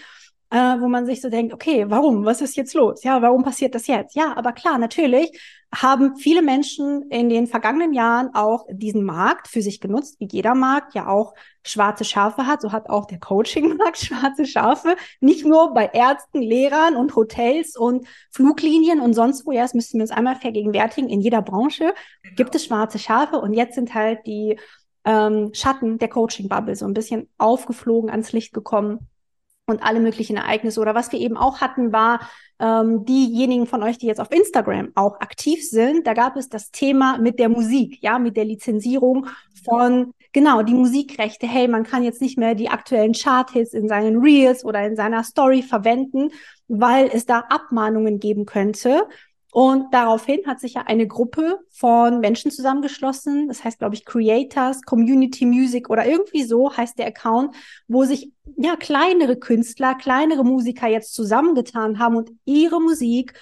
äh, 0.53 0.79
wo 0.79 0.87
man 0.87 1.07
sich 1.07 1.19
so 1.19 1.31
denkt, 1.31 1.51
okay, 1.51 1.85
warum? 1.87 2.25
Was 2.25 2.39
ist 2.39 2.55
jetzt 2.55 2.75
los? 2.75 3.03
Ja, 3.03 3.23
warum 3.23 3.41
passiert 3.41 3.73
das 3.73 3.87
jetzt? 3.87 4.15
Ja, 4.15 4.37
aber 4.37 4.51
klar, 4.51 4.77
natürlich 4.77 5.31
haben 5.73 6.15
viele 6.15 6.43
Menschen 6.43 7.09
in 7.09 7.27
den 7.27 7.47
vergangenen 7.47 7.91
Jahren 7.91 8.35
auch 8.35 8.67
diesen 8.69 9.03
Markt 9.03 9.47
für 9.47 9.63
sich 9.63 9.81
genutzt, 9.81 10.19
wie 10.19 10.27
jeder 10.31 10.53
Markt 10.53 10.93
ja 10.93 11.07
auch 11.07 11.33
schwarze 11.63 12.05
Schafe 12.05 12.45
hat. 12.45 12.61
So 12.61 12.71
hat 12.71 12.87
auch 12.87 13.05
der 13.05 13.19
Coaching-Markt 13.19 13.97
schwarze 14.05 14.45
Schafe. 14.45 14.95
Nicht 15.21 15.43
nur 15.43 15.73
bei 15.73 15.87
Ärzten, 15.87 16.43
Lehrern 16.43 16.97
und 16.97 17.15
Hotels 17.15 17.75
und 17.75 18.05
Fluglinien 18.29 18.99
und 18.99 19.15
sonst 19.15 19.47
wo. 19.47 19.51
Ja, 19.51 19.63
das 19.63 19.73
müssen 19.73 19.97
wir 19.97 20.03
uns 20.03 20.11
einmal 20.11 20.35
vergegenwärtigen. 20.35 21.09
In 21.09 21.21
jeder 21.21 21.41
Branche 21.41 21.95
genau. 22.21 22.35
gibt 22.35 22.53
es 22.53 22.65
schwarze 22.65 22.99
Schafe 22.99 23.39
und 23.39 23.55
jetzt 23.55 23.73
sind 23.73 23.95
halt 23.95 24.19
die 24.27 24.59
ähm, 25.03 25.49
Schatten 25.53 25.97
der 25.97 26.09
Coaching-Bubble 26.09 26.75
so 26.75 26.85
ein 26.85 26.93
bisschen 26.93 27.27
aufgeflogen, 27.39 28.11
ans 28.11 28.33
Licht 28.33 28.53
gekommen 28.53 29.09
und 29.65 29.81
alle 29.83 29.99
möglichen 29.99 30.37
Ereignisse. 30.37 30.79
Oder 30.81 30.95
was 30.95 31.11
wir 31.11 31.19
eben 31.19 31.37
auch 31.37 31.61
hatten, 31.61 31.93
war 31.93 32.19
ähm, 32.59 33.05
diejenigen 33.05 33.65
von 33.65 33.81
euch, 33.83 33.97
die 33.97 34.07
jetzt 34.07 34.19
auf 34.19 34.31
Instagram 34.31 34.91
auch 34.95 35.19
aktiv 35.21 35.67
sind. 35.67 36.05
Da 36.05 36.13
gab 36.13 36.35
es 36.35 36.49
das 36.49 36.71
Thema 36.71 37.17
mit 37.17 37.39
der 37.39 37.49
Musik, 37.49 37.97
ja, 38.01 38.19
mit 38.19 38.35
der 38.35 38.45
Lizenzierung 38.45 39.27
von 39.65 40.13
genau 40.33 40.63
die 40.63 40.73
Musikrechte. 40.73 41.47
Hey, 41.47 41.67
man 41.67 41.83
kann 41.83 42.03
jetzt 42.03 42.21
nicht 42.21 42.37
mehr 42.37 42.55
die 42.55 42.69
aktuellen 42.69 43.13
Charthits 43.13 43.73
in 43.73 43.87
seinen 43.87 44.21
Reels 44.21 44.65
oder 44.65 44.85
in 44.85 44.95
seiner 44.95 45.23
Story 45.23 45.61
verwenden, 45.61 46.29
weil 46.67 47.09
es 47.13 47.25
da 47.25 47.39
Abmahnungen 47.49 48.19
geben 48.19 48.45
könnte. 48.45 49.07
Und 49.53 49.93
daraufhin 49.93 50.47
hat 50.47 50.59
sich 50.59 50.73
ja 50.73 50.81
eine 50.87 51.05
Gruppe 51.05 51.59
von 51.69 52.21
Menschen 52.21 52.49
zusammengeschlossen. 52.49 53.47
Das 53.47 53.63
heißt, 53.63 53.77
glaube 53.77 53.93
ich, 53.93 54.03
Creators, 54.03 54.81
Community 54.81 55.45
Music 55.45 55.91
oder 55.91 56.07
irgendwie 56.07 56.43
so 56.43 56.75
heißt 56.75 56.97
der 56.97 57.05
Account, 57.05 57.55
wo 57.87 58.03
sich 58.03 58.31
ja 58.57 58.75
kleinere 58.75 59.37
Künstler, 59.37 59.93
kleinere 59.93 60.43
Musiker 60.43 60.87
jetzt 60.87 61.13
zusammengetan 61.13 61.99
haben 61.99 62.15
und 62.15 62.31
ihre 62.45 62.81
Musik 62.81 63.39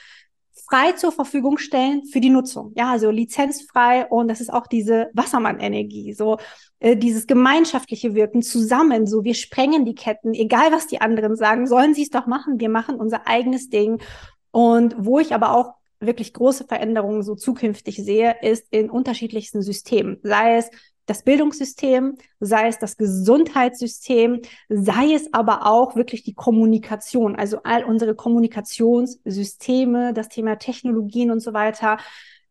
frei 0.69 0.91
zur 0.91 1.13
Verfügung 1.13 1.57
stellen 1.57 2.03
für 2.03 2.19
die 2.19 2.29
Nutzung. 2.29 2.73
Ja, 2.75 2.91
also 2.91 3.09
lizenzfrei 3.09 4.05
und 4.05 4.27
das 4.27 4.41
ist 4.41 4.51
auch 4.51 4.67
diese 4.67 5.11
Wassermann-Energie, 5.13 6.13
so 6.13 6.39
äh, 6.79 6.97
dieses 6.97 7.25
gemeinschaftliche 7.25 8.15
Wirken 8.15 8.41
zusammen, 8.41 9.07
so 9.07 9.23
wir 9.23 9.33
sprengen 9.33 9.85
die 9.85 9.95
Ketten, 9.95 10.33
egal 10.33 10.73
was 10.73 10.87
die 10.87 10.99
anderen 10.99 11.37
sagen, 11.37 11.67
sollen 11.67 11.93
sie 11.93 12.03
es 12.03 12.09
doch 12.09 12.27
machen, 12.27 12.59
wir 12.59 12.69
machen 12.69 12.95
unser 12.97 13.27
eigenes 13.27 13.69
Ding. 13.69 14.01
Und 14.51 14.95
wo 14.97 15.19
ich 15.19 15.33
aber 15.33 15.53
auch 15.53 15.80
wirklich 16.01 16.33
große 16.33 16.65
Veränderungen 16.65 17.23
so 17.23 17.35
zukünftig 17.35 17.97
sehe, 17.97 18.35
ist 18.41 18.67
in 18.71 18.89
unterschiedlichsten 18.89 19.61
Systemen. 19.61 20.17
Sei 20.23 20.57
es 20.57 20.69
das 21.05 21.23
Bildungssystem, 21.23 22.17
sei 22.39 22.67
es 22.67 22.79
das 22.79 22.97
Gesundheitssystem, 22.97 24.41
sei 24.69 25.13
es 25.13 25.33
aber 25.33 25.65
auch 25.65 25.95
wirklich 25.95 26.23
die 26.23 26.33
Kommunikation, 26.33 27.35
also 27.35 27.59
all 27.63 27.83
unsere 27.83 28.15
Kommunikationssysteme, 28.15 30.13
das 30.13 30.29
Thema 30.29 30.57
Technologien 30.57 31.31
und 31.31 31.39
so 31.41 31.53
weiter 31.53 31.97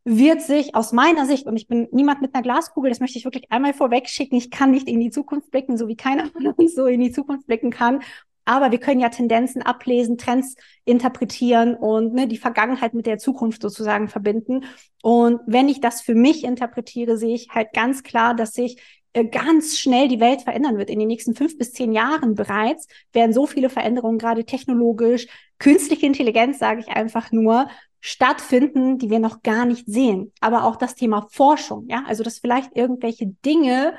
wird 0.04 0.40
sich 0.40 0.74
aus 0.74 0.92
meiner 0.92 1.26
Sicht, 1.26 1.46
und 1.46 1.56
ich 1.56 1.68
bin 1.68 1.86
niemand 1.92 2.22
mit 2.22 2.34
einer 2.34 2.42
Glaskugel, 2.42 2.90
das 2.90 3.00
möchte 3.00 3.18
ich 3.18 3.26
wirklich 3.26 3.52
einmal 3.52 3.74
vorweg 3.74 4.08
schicken, 4.08 4.36
ich 4.36 4.50
kann 4.50 4.70
nicht 4.70 4.88
in 4.88 4.98
die 4.98 5.10
Zukunft 5.10 5.50
blicken, 5.50 5.76
so 5.76 5.88
wie 5.88 5.96
keiner 5.96 6.26
von 6.26 6.46
uns 6.46 6.74
so 6.74 6.86
in 6.86 7.00
die 7.00 7.12
Zukunft 7.12 7.46
blicken 7.46 7.70
kann. 7.70 8.00
Aber 8.44 8.70
wir 8.70 8.78
können 8.78 9.00
ja 9.00 9.08
Tendenzen 9.08 9.62
ablesen, 9.62 10.18
Trends 10.18 10.56
interpretieren 10.84 11.74
und 11.74 12.14
ne, 12.14 12.26
die 12.26 12.38
Vergangenheit 12.38 12.94
mit 12.94 13.06
der 13.06 13.18
Zukunft 13.18 13.62
sozusagen 13.62 14.08
verbinden. 14.08 14.64
Und 15.02 15.40
wenn 15.46 15.68
ich 15.68 15.80
das 15.80 16.00
für 16.00 16.14
mich 16.14 16.44
interpretiere, 16.44 17.16
sehe 17.16 17.34
ich 17.34 17.48
halt 17.50 17.72
ganz 17.72 18.02
klar, 18.02 18.34
dass 18.34 18.52
sich 18.52 18.80
äh, 19.12 19.24
ganz 19.24 19.78
schnell 19.78 20.08
die 20.08 20.20
Welt 20.20 20.42
verändern 20.42 20.78
wird. 20.78 20.90
In 20.90 20.98
den 20.98 21.08
nächsten 21.08 21.34
fünf 21.34 21.58
bis 21.58 21.72
zehn 21.72 21.92
Jahren 21.92 22.34
bereits 22.34 22.86
werden 23.12 23.32
so 23.32 23.46
viele 23.46 23.68
Veränderungen, 23.68 24.18
gerade 24.18 24.44
technologisch, 24.44 25.26
künstliche 25.58 26.06
Intelligenz, 26.06 26.58
sage 26.58 26.80
ich 26.80 26.88
einfach 26.88 27.32
nur, 27.32 27.68
stattfinden, 28.00 28.98
die 28.98 29.10
wir 29.10 29.18
noch 29.18 29.42
gar 29.42 29.66
nicht 29.66 29.86
sehen. 29.86 30.32
Aber 30.40 30.64
auch 30.64 30.76
das 30.76 30.94
Thema 30.94 31.26
Forschung, 31.30 31.86
ja, 31.88 32.04
also 32.06 32.22
dass 32.22 32.38
vielleicht 32.38 32.76
irgendwelche 32.76 33.26
Dinge 33.44 33.94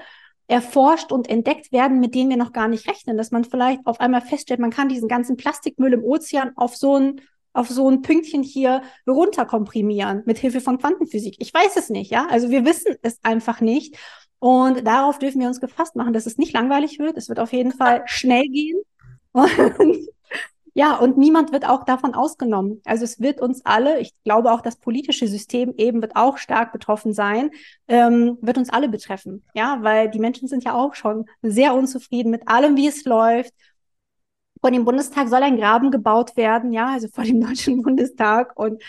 erforscht 0.52 1.14
und 1.14 1.30
entdeckt 1.30 1.72
werden, 1.72 2.02
mit 2.02 2.14
denen 2.14 2.30
wir 2.30 2.38
noch 2.38 2.52
gar 2.52 2.68
nicht 2.68 2.88
rechnen, 2.88 3.16
dass 3.16 3.32
man 3.32 3.46
vielleicht 3.46 3.86
auf 3.86 4.02
einmal 4.02 4.22
feststellt, 4.22 4.60
man 4.60 4.70
kann 4.70 4.90
diesen 4.90 5.08
ganzen 5.08 5.38
Plastikmüll 5.38 5.94
im 5.94 6.04
Ozean 6.04 6.52
auf 6.58 6.76
so 6.76 6.98
ein 6.98 7.22
auf 7.54 7.68
so 7.68 7.90
ein 7.90 8.02
Pünktchen 8.02 8.44
hier 8.44 8.82
runterkomprimieren 9.06 10.24
mit 10.26 10.38
Hilfe 10.38 10.62
von 10.62 10.78
Quantenphysik. 10.78 11.36
Ich 11.40 11.54
weiß 11.54 11.76
es 11.76 11.90
nicht, 11.90 12.10
ja. 12.10 12.26
Also 12.30 12.50
wir 12.50 12.64
wissen 12.64 12.96
es 13.02 13.20
einfach 13.24 13.60
nicht. 13.60 13.98
Und 14.40 14.88
darauf 14.88 15.20
dürfen 15.20 15.42
wir 15.42 15.50
uns 15.50 15.60
gefasst 15.60 15.98
machen, 15.98 16.14
dass 16.14 16.26
es 16.26 16.38
nicht 16.38 16.54
langweilig 16.54 16.98
wird. 16.98 17.18
Es 17.18 17.28
wird 17.28 17.42
auf 17.42 17.52
jeden 17.52 17.74
Fall 17.74 18.04
schnell 18.06 18.48
gehen. 18.48 18.82
Und 19.34 20.08
ja, 20.74 20.96
und 20.96 21.18
niemand 21.18 21.52
wird 21.52 21.68
auch 21.68 21.84
davon 21.84 22.14
ausgenommen. 22.14 22.82
Also 22.86 23.04
es 23.04 23.20
wird 23.20 23.42
uns 23.42 23.66
alle, 23.66 24.00
ich 24.00 24.14
glaube 24.24 24.52
auch 24.52 24.62
das 24.62 24.78
politische 24.78 25.28
System 25.28 25.74
eben 25.78 26.02
wird 26.02 26.16
auch 26.16 26.38
stark 26.38 26.72
betroffen 26.72 27.14
sein, 27.14 27.52
ähm, 27.90 28.38
wird 28.42 28.58
uns 28.58 28.70
alle 28.70 28.88
betreffen. 28.88 29.44
Ja, 29.54 29.80
weil 29.82 30.10
die 30.10 30.20
Menschen 30.20 30.48
sind 30.48 30.64
ja 30.64 30.74
auch 30.74 30.96
schon 30.96 31.26
sehr 31.42 31.74
unzufrieden 31.74 32.32
mit 32.32 32.48
allem, 32.48 32.78
wie 32.78 32.88
es 32.88 33.04
läuft. 33.04 33.54
Vor 34.62 34.72
dem 34.72 34.86
Bundestag 34.86 35.28
soll 35.28 35.44
ein 35.44 35.58
Graben 35.58 35.92
gebaut 35.92 36.38
werden, 36.38 36.72
ja, 36.72 36.88
also 36.88 37.10
vor 37.10 37.26
dem 37.26 37.42
Deutschen 37.46 37.82
Bundestag. 37.82 38.58
Und 38.58 38.82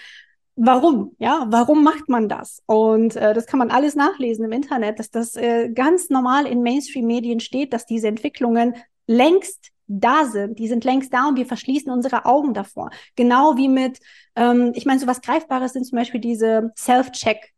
warum? 0.55 1.16
Ja, 1.18 1.47
warum 1.49 1.83
macht 1.83 2.09
man 2.09 2.29
das? 2.29 2.62
Und 2.66 3.16
äh, 3.16 3.35
das 3.35 3.47
kann 3.47 3.59
man 3.59 3.73
alles 3.73 3.97
nachlesen 3.97 4.45
im 4.45 4.53
Internet, 4.53 5.01
dass 5.01 5.11
das 5.11 5.35
äh, 5.35 5.71
ganz 5.71 6.11
normal 6.11 6.47
in 6.47 6.62
Mainstream-Medien 6.62 7.40
steht, 7.40 7.73
dass 7.73 7.87
diese 7.87 8.07
Entwicklungen 8.07 8.77
längst 9.09 9.73
da 9.87 10.25
sind, 10.25 10.59
die 10.59 10.68
sind 10.68 10.85
längst 10.85 11.12
da 11.12 11.29
und 11.29 11.37
wir 11.37 11.47
verschließen 11.47 11.92
unsere 11.92 12.25
Augen 12.25 12.55
davor. 12.55 12.90
Genau 13.16 13.57
wie 13.57 13.68
mit, 13.68 13.99
ähm, 14.37 14.73
ich 14.75 14.87
meine, 14.87 15.01
so 15.01 15.07
was 15.07 15.21
Greifbares 15.21 15.73
sind 15.73 15.85
zum 15.85 15.99
Beispiel 15.99 16.21
diese 16.21 16.73
Self-Check 16.77 17.53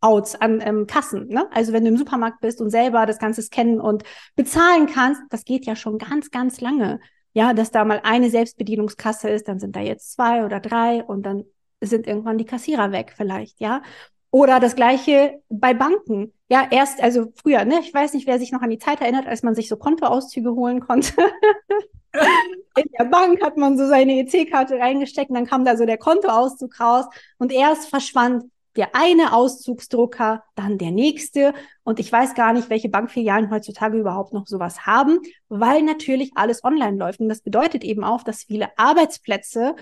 Outs 0.00 0.34
an 0.36 0.60
ähm, 0.60 0.86
Kassen. 0.86 1.28
Ne? 1.28 1.48
Also 1.52 1.72
wenn 1.72 1.84
du 1.84 1.90
im 1.90 1.96
Supermarkt 1.96 2.40
bist 2.40 2.60
und 2.60 2.70
selber 2.70 3.06
das 3.06 3.18
Ganze 3.18 3.42
scannen 3.42 3.80
und 3.80 4.04
bezahlen 4.34 4.86
kannst, 4.86 5.22
das 5.30 5.44
geht 5.44 5.66
ja 5.66 5.74
schon 5.74 5.98
ganz, 5.98 6.30
ganz 6.30 6.60
lange. 6.60 7.00
Ja, 7.32 7.52
dass 7.52 7.70
da 7.70 7.84
mal 7.84 8.00
eine 8.02 8.30
Selbstbedienungskasse 8.30 9.28
ist, 9.28 9.48
dann 9.48 9.58
sind 9.58 9.76
da 9.76 9.80
jetzt 9.80 10.12
zwei 10.12 10.44
oder 10.44 10.60
drei 10.60 11.04
und 11.04 11.24
dann 11.24 11.44
sind 11.82 12.06
irgendwann 12.06 12.38
die 12.38 12.46
Kassierer 12.46 12.92
weg 12.92 13.12
vielleicht, 13.14 13.60
ja. 13.60 13.82
Oder 14.30 14.60
das 14.60 14.76
gleiche 14.76 15.40
bei 15.48 15.74
Banken. 15.74 16.32
Ja, 16.48 16.68
erst, 16.70 17.02
also 17.02 17.32
früher, 17.34 17.64
ne? 17.64 17.80
Ich 17.80 17.92
weiß 17.92 18.14
nicht, 18.14 18.26
wer 18.26 18.38
sich 18.38 18.52
noch 18.52 18.62
an 18.62 18.70
die 18.70 18.78
Zeit 18.78 19.00
erinnert, 19.00 19.26
als 19.26 19.42
man 19.42 19.54
sich 19.54 19.68
so 19.68 19.76
Kontoauszüge 19.76 20.52
holen 20.52 20.80
konnte. 20.80 21.12
In 22.76 22.90
der 22.98 23.04
Bank 23.04 23.42
hat 23.42 23.56
man 23.56 23.76
so 23.76 23.86
seine 23.86 24.18
EC-Karte 24.20 24.78
reingesteckt 24.78 25.30
und 25.30 25.36
dann 25.36 25.46
kam 25.46 25.64
da 25.64 25.76
so 25.76 25.86
der 25.86 25.98
Kontoauszug 25.98 26.78
raus 26.80 27.06
und 27.38 27.52
erst 27.52 27.88
verschwand 27.88 28.44
der 28.76 28.94
eine 28.94 29.32
Auszugsdrucker, 29.32 30.44
dann 30.54 30.78
der 30.78 30.90
nächste. 30.90 31.54
Und 31.82 31.98
ich 31.98 32.12
weiß 32.12 32.34
gar 32.34 32.52
nicht, 32.52 32.70
welche 32.70 32.88
Bankfilialen 32.88 33.50
heutzutage 33.50 33.98
überhaupt 33.98 34.32
noch 34.32 34.46
sowas 34.46 34.86
haben, 34.86 35.18
weil 35.48 35.82
natürlich 35.82 36.32
alles 36.34 36.62
online 36.62 36.98
läuft. 36.98 37.20
Und 37.20 37.28
das 37.28 37.40
bedeutet 37.40 37.84
eben 37.84 38.04
auch, 38.04 38.22
dass 38.22 38.44
viele 38.44 38.68
Arbeitsplätze 38.76 39.74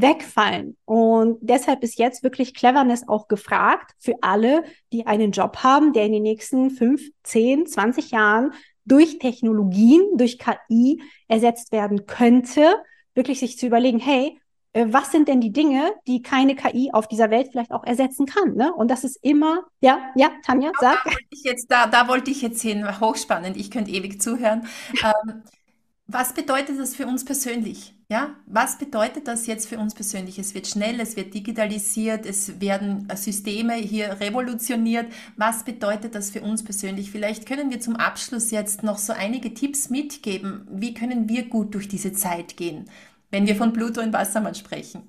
wegfallen. 0.00 0.76
Und 0.84 1.38
deshalb 1.42 1.82
ist 1.82 1.98
jetzt 1.98 2.22
wirklich 2.22 2.54
Cleverness 2.54 3.06
auch 3.08 3.28
gefragt 3.28 3.92
für 3.98 4.14
alle, 4.22 4.64
die 4.92 5.06
einen 5.06 5.32
Job 5.32 5.58
haben, 5.58 5.92
der 5.92 6.06
in 6.06 6.12
den 6.12 6.22
nächsten 6.22 6.70
fünf, 6.70 7.02
zehn, 7.22 7.66
zwanzig 7.66 8.10
Jahren 8.10 8.52
durch 8.84 9.18
Technologien, 9.18 10.02
durch 10.16 10.38
KI 10.38 11.02
ersetzt 11.28 11.72
werden 11.72 12.06
könnte, 12.06 12.76
wirklich 13.14 13.40
sich 13.40 13.58
zu 13.58 13.66
überlegen, 13.66 13.98
hey, 13.98 14.40
äh, 14.72 14.86
was 14.88 15.12
sind 15.12 15.28
denn 15.28 15.40
die 15.40 15.52
Dinge, 15.52 15.92
die 16.06 16.22
keine 16.22 16.56
KI 16.56 16.90
auf 16.92 17.06
dieser 17.06 17.30
Welt 17.30 17.48
vielleicht 17.50 17.70
auch 17.70 17.84
ersetzen 17.84 18.26
kann? 18.26 18.54
Ne? 18.54 18.72
Und 18.72 18.90
das 18.90 19.04
ist 19.04 19.18
immer, 19.22 19.64
ja, 19.80 20.10
ja, 20.16 20.30
Tanja, 20.44 20.72
sag. 20.80 21.04
Da 21.04 21.10
wollte 21.10 21.26
ich 21.30 21.42
jetzt, 21.44 21.70
da, 21.70 21.86
da 21.86 22.08
wollte 22.08 22.30
ich 22.30 22.42
jetzt 22.42 22.62
hin, 22.62 23.00
hochspannend, 23.00 23.56
ich 23.56 23.70
könnte 23.70 23.90
ewig 23.90 24.22
zuhören. 24.22 24.66
ähm, 25.04 25.42
was 26.06 26.32
bedeutet 26.32 26.78
das 26.78 26.96
für 26.96 27.06
uns 27.06 27.24
persönlich? 27.24 27.94
Ja, 28.12 28.36
was 28.44 28.76
bedeutet 28.76 29.26
das 29.26 29.46
jetzt 29.46 29.66
für 29.66 29.78
uns 29.78 29.94
persönlich? 29.94 30.38
Es 30.38 30.54
wird 30.54 30.66
schnell, 30.66 31.00
es 31.00 31.16
wird 31.16 31.32
digitalisiert, 31.32 32.26
es 32.26 32.60
werden 32.60 33.08
äh, 33.08 33.16
Systeme 33.16 33.72
hier 33.72 34.20
revolutioniert. 34.20 35.06
Was 35.38 35.64
bedeutet 35.64 36.14
das 36.14 36.30
für 36.30 36.42
uns 36.42 36.62
persönlich? 36.62 37.10
Vielleicht 37.10 37.46
können 37.46 37.70
wir 37.70 37.80
zum 37.80 37.96
Abschluss 37.96 38.50
jetzt 38.50 38.82
noch 38.82 38.98
so 38.98 39.14
einige 39.14 39.54
Tipps 39.54 39.88
mitgeben. 39.88 40.68
Wie 40.70 40.92
können 40.92 41.30
wir 41.30 41.48
gut 41.48 41.74
durch 41.74 41.88
diese 41.88 42.12
Zeit 42.12 42.58
gehen, 42.58 42.84
wenn 43.30 43.46
wir 43.46 43.56
von 43.56 43.72
Pluto 43.72 44.02
und 44.02 44.12
Wassermann 44.12 44.54
sprechen? 44.54 45.08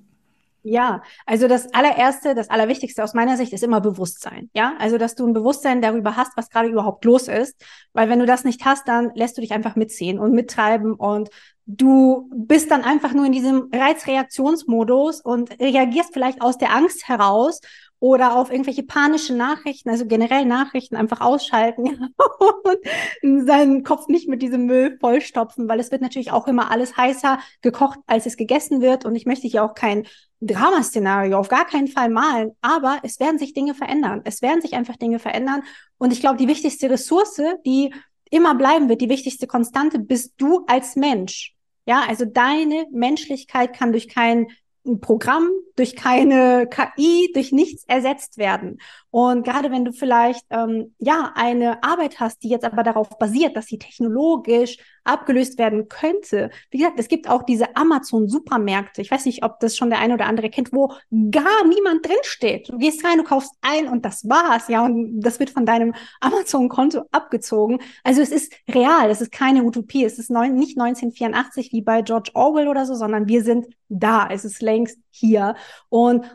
Ja, 0.66 1.04
also 1.26 1.50
das 1.50 1.74
allererste, 1.74 2.36
das 2.36 2.50
allerwichtigste 2.50 3.04
aus 3.04 3.14
meiner 3.14 3.36
Sicht 3.36 3.52
ist 3.52 3.66
immer 3.66 3.82
Bewusstsein. 3.82 4.50
Ja, 4.54 4.76
also 4.80 4.98
dass 4.98 5.14
du 5.14 5.28
ein 5.28 5.34
Bewusstsein 5.34 5.82
darüber 5.82 6.16
hast, 6.16 6.38
was 6.38 6.50
gerade 6.50 6.70
überhaupt 6.70 7.04
los 7.04 7.28
ist. 7.28 7.62
Weil 7.92 8.08
wenn 8.08 8.20
du 8.20 8.26
das 8.26 8.46
nicht 8.46 8.64
hast, 8.64 8.88
dann 8.88 9.12
lässt 9.14 9.36
du 9.36 9.42
dich 9.42 9.52
einfach 9.52 9.76
mitziehen 9.76 10.20
und 10.20 10.32
mittreiben 10.32 10.94
und 10.94 11.30
du 11.66 12.30
bist 12.36 12.72
dann 12.72 12.84
einfach 12.84 13.14
nur 13.14 13.26
in 13.26 13.32
diesem 13.32 13.70
Reizreaktionsmodus 13.74 15.22
und 15.22 15.60
reagierst 15.60 16.14
vielleicht 16.14 16.42
aus 16.42 16.58
der 16.58 16.76
Angst 16.76 17.08
heraus 17.08 17.62
oder 18.04 18.36
auf 18.36 18.52
irgendwelche 18.52 18.84
panische 18.84 19.34
Nachrichten, 19.34 19.90
also 19.90 20.06
generell 20.06 20.44
Nachrichten 20.44 20.98
einfach 20.98 21.22
ausschalten 21.22 22.14
und 23.24 23.48
seinen 23.48 23.84
Kopf 23.84 24.10
nicht 24.10 24.28
mit 24.28 24.42
diesem 24.42 24.66
Müll 24.66 24.98
vollstopfen, 25.00 25.70
weil 25.70 25.80
es 25.80 25.90
wird 25.90 26.02
natürlich 26.02 26.34
auch 26.34 26.46
immer 26.48 26.70
alles 26.70 26.98
heißer 26.98 27.40
gekocht, 27.62 28.00
als 28.06 28.26
es 28.26 28.36
gegessen 28.36 28.82
wird. 28.82 29.06
Und 29.06 29.16
ich 29.16 29.26
möchte 29.26 29.48
hier 29.48 29.64
auch 29.64 29.74
kein 29.74 30.06
Dramaszenario 30.42 31.38
auf 31.38 31.48
gar 31.48 31.66
keinen 31.66 31.88
Fall 31.88 32.10
malen, 32.10 32.52
aber 32.60 32.98
es 33.04 33.22
werden 33.22 33.40
sich 33.40 33.54
Dinge 33.54 33.74
verändern. 33.74 34.20
Es 34.26 34.42
werden 34.42 34.62
sich 34.62 34.74
einfach 34.74 34.98
Dinge 34.98 35.20
verändern. 35.20 35.64
Und 35.98 36.12
ich 36.12 36.20
glaube, 36.20 36.36
die 36.36 36.50
wichtigste 36.50 36.90
Ressource, 36.90 37.42
die 37.66 37.94
immer 38.30 38.54
bleiben 38.56 38.90
wird, 38.90 39.00
die 39.00 39.08
wichtigste 39.08 39.48
Konstante, 39.48 40.00
bist 40.00 40.34
du 40.38 40.66
als 40.68 40.98
Mensch. 40.98 41.53
Ja, 41.86 42.06
also 42.08 42.26
deine 42.26 42.86
Menschlichkeit 42.92 43.74
kann 43.74 43.92
durch 43.92 44.08
kein 44.08 44.48
Programm, 45.02 45.50
durch 45.76 45.96
keine 45.96 46.68
KI, 46.70 47.32
durch 47.34 47.52
nichts 47.52 47.84
ersetzt 47.86 48.38
werden. 48.38 48.80
Und 49.14 49.46
gerade 49.46 49.70
wenn 49.70 49.86
du 49.86 49.94
vielleicht 49.94 50.44
ähm, 50.50 50.96
ja 50.98 51.34
eine 51.36 51.84
Arbeit 51.84 52.20
hast, 52.20 52.42
die 52.42 52.50
jetzt 52.50 52.66
aber 52.66 52.82
darauf 52.82 53.20
basiert, 53.20 53.56
dass 53.56 53.68
sie 53.68 53.78
technologisch 53.78 54.78
abgelöst 55.04 55.60
werden 55.60 55.88
könnte. 55.88 56.50
Wie 56.72 56.80
gesagt, 56.80 57.00
es 57.00 57.10
gibt 57.10 57.30
auch 57.30 57.44
diese 57.44 57.76
Amazon-Supermärkte. 57.76 59.04
Ich 59.04 59.12
weiß 59.12 59.26
nicht, 59.26 59.44
ob 59.44 59.60
das 59.60 59.78
schon 59.78 59.92
der 59.92 60.00
eine 60.00 60.16
oder 60.16 60.26
andere 60.26 60.50
kennt, 60.50 60.74
wo 60.74 60.94
gar 61.30 61.68
niemand 61.68 62.04
drinsteht. 62.08 62.70
Du 62.70 62.80
gehst 62.80 63.06
rein, 63.06 63.20
du 63.20 63.24
kaufst 63.24 63.54
ein 63.62 63.88
und 63.88 64.04
das 64.04 64.28
war's, 64.28 64.68
ja, 64.68 64.84
und 64.84 65.22
das 65.22 65.40
wird 65.40 65.52
von 65.52 65.68
deinem 65.68 65.94
Amazon-Konto 66.20 67.04
abgezogen. 67.12 67.82
Also 68.04 68.20
es 68.20 68.32
ist 68.32 68.52
real, 68.68 69.12
es 69.12 69.22
ist 69.22 69.32
keine 69.32 69.64
Utopie, 69.64 70.06
es 70.06 70.18
ist 70.18 70.32
neun, 70.32 70.56
nicht 70.56 70.80
1984 70.80 71.72
wie 71.72 71.84
bei 71.84 72.02
George 72.02 72.32
Orwell 72.34 72.68
oder 72.68 72.88
so, 72.88 72.96
sondern 72.96 73.28
wir 73.28 73.44
sind 73.44 73.68
da, 73.90 74.28
es 74.32 74.44
ist 74.44 74.64
längst 74.64 74.98
hier. 75.12 75.56
Und 75.90 76.26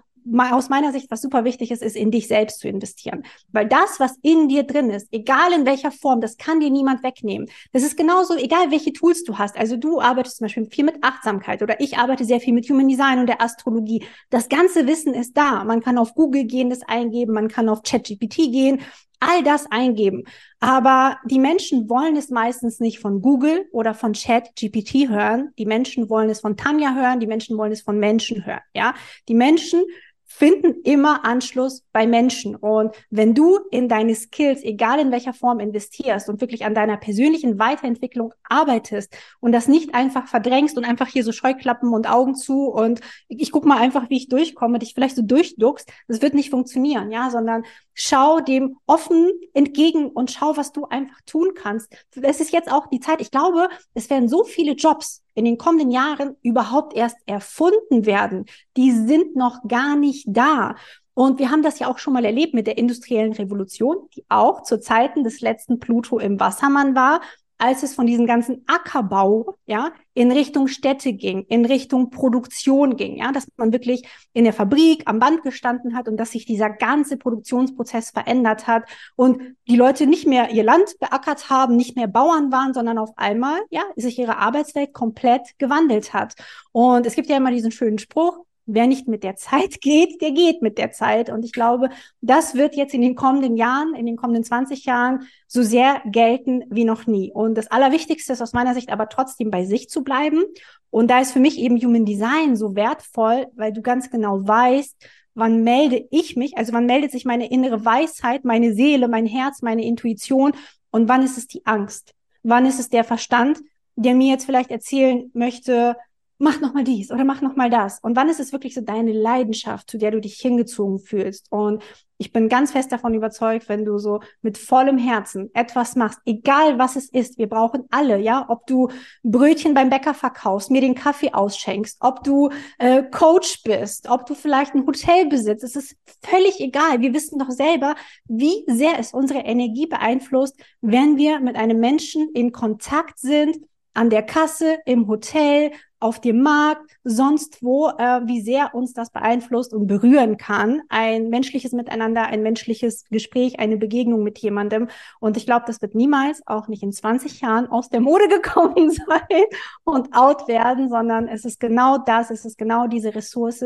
aus 0.50 0.68
meiner 0.68 0.92
Sicht, 0.92 1.10
was 1.10 1.22
super 1.22 1.44
wichtig 1.44 1.70
ist, 1.70 1.82
ist 1.82 1.96
in 1.96 2.10
dich 2.10 2.28
selbst 2.28 2.60
zu 2.60 2.68
investieren. 2.68 3.24
Weil 3.52 3.66
das, 3.66 3.98
was 3.98 4.16
in 4.22 4.48
dir 4.48 4.64
drin 4.64 4.90
ist, 4.90 5.08
egal 5.12 5.52
in 5.52 5.66
welcher 5.66 5.90
Form, 5.90 6.20
das 6.20 6.36
kann 6.36 6.60
dir 6.60 6.70
niemand 6.70 7.02
wegnehmen. 7.02 7.48
Das 7.72 7.82
ist 7.82 7.96
genauso, 7.96 8.36
egal 8.36 8.70
welche 8.70 8.92
Tools 8.92 9.24
du 9.24 9.38
hast. 9.38 9.56
Also 9.56 9.76
du 9.76 10.00
arbeitest 10.00 10.38
zum 10.38 10.46
Beispiel 10.46 10.66
viel 10.70 10.84
mit 10.84 11.02
Achtsamkeit 11.02 11.62
oder 11.62 11.80
ich 11.80 11.98
arbeite 11.98 12.24
sehr 12.24 12.40
viel 12.40 12.52
mit 12.52 12.68
Human 12.68 12.88
Design 12.88 13.18
und 13.18 13.26
der 13.26 13.42
Astrologie. 13.42 14.04
Das 14.30 14.48
ganze 14.48 14.86
Wissen 14.86 15.14
ist 15.14 15.36
da. 15.36 15.64
Man 15.64 15.80
kann 15.80 15.98
auf 15.98 16.14
Google 16.14 16.44
gehen, 16.44 16.70
das 16.70 16.82
eingeben, 16.82 17.32
man 17.32 17.48
kann 17.48 17.68
auf 17.68 17.82
ChatGPT 17.82 18.52
gehen, 18.52 18.80
all 19.20 19.42
das 19.42 19.70
eingeben. 19.70 20.24
Aber 20.60 21.18
die 21.24 21.38
Menschen 21.38 21.88
wollen 21.88 22.16
es 22.16 22.30
meistens 22.30 22.80
nicht 22.80 22.98
von 23.00 23.20
Google 23.20 23.66
oder 23.72 23.94
von 23.94 24.12
ChatGPT 24.12 25.08
hören. 25.08 25.52
Die 25.58 25.66
Menschen 25.66 26.08
wollen 26.08 26.30
es 26.30 26.40
von 26.40 26.56
Tanja 26.56 26.94
hören. 26.94 27.20
Die 27.20 27.26
Menschen 27.26 27.56
wollen 27.58 27.72
es 27.72 27.82
von 27.82 27.98
Menschen 27.98 28.46
hören. 28.46 28.60
Ja, 28.74 28.94
die 29.28 29.34
Menschen 29.34 29.84
finden 30.30 30.82
immer 30.84 31.24
Anschluss 31.24 31.82
bei 31.90 32.06
Menschen. 32.06 32.54
Und 32.54 32.94
wenn 33.08 33.34
du 33.34 33.58
in 33.70 33.88
deine 33.88 34.14
Skills, 34.14 34.62
egal 34.62 35.00
in 35.00 35.10
welcher 35.10 35.32
Form 35.32 35.58
investierst 35.58 36.28
und 36.28 36.42
wirklich 36.42 36.66
an 36.66 36.74
deiner 36.74 36.98
persönlichen 36.98 37.58
Weiterentwicklung 37.58 38.34
arbeitest 38.44 39.16
und 39.40 39.52
das 39.52 39.68
nicht 39.68 39.94
einfach 39.94 40.28
verdrängst 40.28 40.76
und 40.76 40.84
einfach 40.84 41.08
hier 41.08 41.24
so 41.24 41.32
Scheuklappen 41.32 41.94
und 41.94 42.08
Augen 42.08 42.34
zu 42.34 42.66
und 42.66 43.00
ich 43.28 43.50
guck 43.50 43.64
mal 43.64 43.78
einfach, 43.78 44.10
wie 44.10 44.18
ich 44.18 44.28
durchkomme, 44.28 44.78
dich 44.78 44.92
vielleicht 44.92 45.16
so 45.16 45.22
durchduckst, 45.22 45.90
das 46.08 46.20
wird 46.20 46.34
nicht 46.34 46.50
funktionieren, 46.50 47.10
ja, 47.10 47.30
sondern 47.30 47.64
schau 47.94 48.40
dem 48.40 48.76
offen 48.86 49.30
entgegen 49.54 50.08
und 50.08 50.30
schau, 50.30 50.56
was 50.58 50.72
du 50.72 50.84
einfach 50.84 51.20
tun 51.24 51.52
kannst. 51.54 51.90
Es 52.20 52.40
ist 52.40 52.52
jetzt 52.52 52.70
auch 52.70 52.86
die 52.88 53.00
Zeit. 53.00 53.22
Ich 53.22 53.30
glaube, 53.30 53.68
es 53.94 54.10
werden 54.10 54.28
so 54.28 54.44
viele 54.44 54.72
Jobs 54.72 55.22
in 55.38 55.44
den 55.44 55.56
kommenden 55.56 55.90
Jahren 55.90 56.36
überhaupt 56.42 56.94
erst 56.94 57.16
erfunden 57.26 58.04
werden. 58.04 58.46
Die 58.76 58.90
sind 58.90 59.36
noch 59.36 59.66
gar 59.68 59.96
nicht 59.96 60.26
da. 60.28 60.74
Und 61.14 61.38
wir 61.38 61.50
haben 61.50 61.62
das 61.62 61.78
ja 61.78 61.88
auch 61.88 61.98
schon 61.98 62.12
mal 62.12 62.24
erlebt 62.24 62.54
mit 62.54 62.66
der 62.66 62.78
industriellen 62.78 63.32
Revolution, 63.32 64.08
die 64.14 64.24
auch 64.28 64.62
zu 64.62 64.80
Zeiten 64.80 65.24
des 65.24 65.40
letzten 65.40 65.80
Pluto 65.80 66.18
im 66.18 66.38
Wassermann 66.38 66.94
war 66.94 67.20
als 67.58 67.82
es 67.82 67.94
von 67.94 68.06
diesem 68.06 68.26
ganzen 68.26 68.64
Ackerbau, 68.66 69.56
ja, 69.66 69.92
in 70.14 70.32
Richtung 70.32 70.68
Städte 70.68 71.12
ging, 71.12 71.44
in 71.48 71.64
Richtung 71.64 72.10
Produktion 72.10 72.96
ging, 72.96 73.16
ja, 73.16 73.30
dass 73.32 73.46
man 73.56 73.72
wirklich 73.72 74.08
in 74.32 74.44
der 74.44 74.52
Fabrik 74.52 75.02
am 75.06 75.18
Band 75.18 75.42
gestanden 75.42 75.96
hat 75.96 76.08
und 76.08 76.16
dass 76.16 76.30
sich 76.30 76.46
dieser 76.46 76.70
ganze 76.70 77.16
Produktionsprozess 77.16 78.10
verändert 78.10 78.66
hat 78.66 78.84
und 79.16 79.56
die 79.68 79.76
Leute 79.76 80.06
nicht 80.06 80.26
mehr 80.26 80.50
ihr 80.50 80.64
Land 80.64 80.98
beackert 81.00 81.50
haben, 81.50 81.76
nicht 81.76 81.96
mehr 81.96 82.08
Bauern 82.08 82.50
waren, 82.50 82.74
sondern 82.74 82.98
auf 82.98 83.10
einmal, 83.16 83.60
ja, 83.70 83.82
sich 83.96 84.18
ihre 84.18 84.38
Arbeitswelt 84.38 84.92
komplett 84.92 85.58
gewandelt 85.58 86.14
hat. 86.14 86.34
Und 86.72 87.06
es 87.06 87.14
gibt 87.14 87.28
ja 87.28 87.36
immer 87.36 87.50
diesen 87.50 87.72
schönen 87.72 87.98
Spruch, 87.98 88.44
wer 88.68 88.86
nicht 88.86 89.08
mit 89.08 89.24
der 89.24 89.34
Zeit 89.34 89.80
geht, 89.80 90.20
der 90.22 90.30
geht 90.30 90.62
mit 90.62 90.78
der 90.78 90.92
Zeit. 90.92 91.30
Und 91.30 91.44
ich 91.44 91.52
glaube, 91.52 91.90
das 92.20 92.54
wird 92.54 92.76
jetzt 92.76 92.94
in 92.94 93.00
den 93.00 93.16
kommenden 93.16 93.56
Jahren, 93.56 93.94
in 93.94 94.06
den 94.06 94.16
kommenden 94.16 94.44
20 94.44 94.84
Jahren 94.84 95.26
so 95.48 95.62
sehr 95.62 96.02
gelten 96.06 96.64
wie 96.70 96.84
noch 96.84 97.06
nie. 97.06 97.32
Und 97.32 97.56
das 97.56 97.70
Allerwichtigste 97.70 98.32
ist 98.32 98.42
aus 98.42 98.52
meiner 98.52 98.74
Sicht 98.74 98.90
aber 98.90 99.08
trotzdem 99.08 99.50
bei 99.50 99.64
sich 99.64 99.88
zu 99.88 100.04
bleiben. 100.04 100.44
Und 100.90 101.10
da 101.10 101.20
ist 101.20 101.32
für 101.32 101.40
mich 101.40 101.58
eben 101.58 101.80
Human 101.80 102.04
Design 102.04 102.56
so 102.56 102.76
wertvoll, 102.76 103.46
weil 103.56 103.72
du 103.72 103.82
ganz 103.82 104.10
genau 104.10 104.46
weißt, 104.46 104.96
wann 105.34 105.62
melde 105.62 106.06
ich 106.10 106.36
mich, 106.36 106.56
also 106.58 106.72
wann 106.72 106.86
meldet 106.86 107.12
sich 107.12 107.24
meine 107.24 107.50
innere 107.50 107.84
Weisheit, 107.84 108.44
meine 108.44 108.74
Seele, 108.74 109.08
mein 109.08 109.26
Herz, 109.26 109.62
meine 109.62 109.84
Intuition 109.84 110.52
und 110.90 111.08
wann 111.08 111.22
ist 111.22 111.38
es 111.38 111.46
die 111.46 111.64
Angst? 111.64 112.14
Wann 112.42 112.66
ist 112.66 112.80
es 112.80 112.88
der 112.88 113.04
Verstand, 113.04 113.58
der 113.94 114.14
mir 114.14 114.32
jetzt 114.32 114.46
vielleicht 114.46 114.70
erzählen 114.70 115.30
möchte, 115.34 115.96
mach 116.38 116.60
noch 116.60 116.72
mal 116.72 116.84
dies 116.84 117.10
oder 117.10 117.24
mach 117.24 117.42
noch 117.42 117.56
mal 117.56 117.70
das. 117.70 117.98
Und 118.00 118.16
wann 118.16 118.28
ist 118.28 118.40
es 118.40 118.52
wirklich 118.52 118.74
so 118.74 118.80
deine 118.80 119.12
Leidenschaft, 119.12 119.90
zu 119.90 119.98
der 119.98 120.12
du 120.12 120.20
dich 120.20 120.38
hingezogen 120.38 120.98
fühlst? 121.00 121.46
Und 121.50 121.82
ich 122.20 122.32
bin 122.32 122.48
ganz 122.48 122.72
fest 122.72 122.90
davon 122.90 123.14
überzeugt, 123.14 123.68
wenn 123.68 123.84
du 123.84 123.98
so 123.98 124.20
mit 124.42 124.58
vollem 124.58 124.98
Herzen 124.98 125.50
etwas 125.54 125.94
machst, 125.94 126.18
egal 126.26 126.78
was 126.78 126.96
es 126.96 127.08
ist, 127.08 127.38
wir 127.38 127.48
brauchen 127.48 127.84
alle, 127.90 128.18
ja, 128.18 128.44
ob 128.48 128.66
du 128.66 128.88
Brötchen 129.22 129.72
beim 129.72 129.88
Bäcker 129.88 130.14
verkaufst, 130.14 130.70
mir 130.70 130.80
den 130.80 130.96
Kaffee 130.96 131.32
ausschenkst, 131.32 131.98
ob 132.00 132.24
du 132.24 132.50
äh, 132.78 133.04
Coach 133.04 133.62
bist, 133.62 134.08
ob 134.08 134.26
du 134.26 134.34
vielleicht 134.34 134.74
ein 134.74 134.86
Hotel 134.86 135.26
besitzt, 135.26 135.62
es 135.62 135.76
ist 135.76 135.96
völlig 136.22 136.60
egal. 136.60 137.00
Wir 137.00 137.14
wissen 137.14 137.38
doch 137.38 137.50
selber, 137.50 137.94
wie 138.26 138.64
sehr 138.66 138.98
es 138.98 139.12
unsere 139.12 139.40
Energie 139.40 139.86
beeinflusst, 139.86 140.56
wenn 140.80 141.16
wir 141.16 141.38
mit 141.38 141.54
einem 141.54 141.78
Menschen 141.78 142.30
in 142.34 142.50
Kontakt 142.50 143.20
sind, 143.20 143.58
an 143.94 144.10
der 144.10 144.22
Kasse, 144.22 144.78
im 144.86 145.08
Hotel, 145.08 145.72
auf 146.00 146.20
dem 146.20 146.42
Markt, 146.42 146.98
sonst 147.02 147.62
wo, 147.62 147.88
äh, 147.88 148.20
wie 148.26 148.40
sehr 148.40 148.74
uns 148.74 148.92
das 148.92 149.10
beeinflusst 149.10 149.74
und 149.74 149.86
berühren 149.86 150.36
kann. 150.36 150.82
Ein 150.88 151.28
menschliches 151.28 151.72
Miteinander, 151.72 152.26
ein 152.26 152.42
menschliches 152.42 153.04
Gespräch, 153.10 153.58
eine 153.58 153.76
Begegnung 153.76 154.22
mit 154.22 154.38
jemandem. 154.38 154.88
Und 155.18 155.36
ich 155.36 155.46
glaube, 155.46 155.64
das 155.66 155.82
wird 155.82 155.94
niemals, 155.94 156.40
auch 156.46 156.68
nicht 156.68 156.82
in 156.82 156.92
20 156.92 157.40
Jahren, 157.40 157.66
aus 157.66 157.88
der 157.88 158.00
Mode 158.00 158.28
gekommen 158.28 158.90
sein 158.90 159.44
und 159.84 160.14
out 160.14 160.46
werden, 160.46 160.88
sondern 160.88 161.26
es 161.26 161.44
ist 161.44 161.58
genau 161.58 161.98
das, 161.98 162.30
es 162.30 162.44
ist 162.44 162.58
genau 162.58 162.86
diese 162.86 163.14
Ressource, 163.14 163.64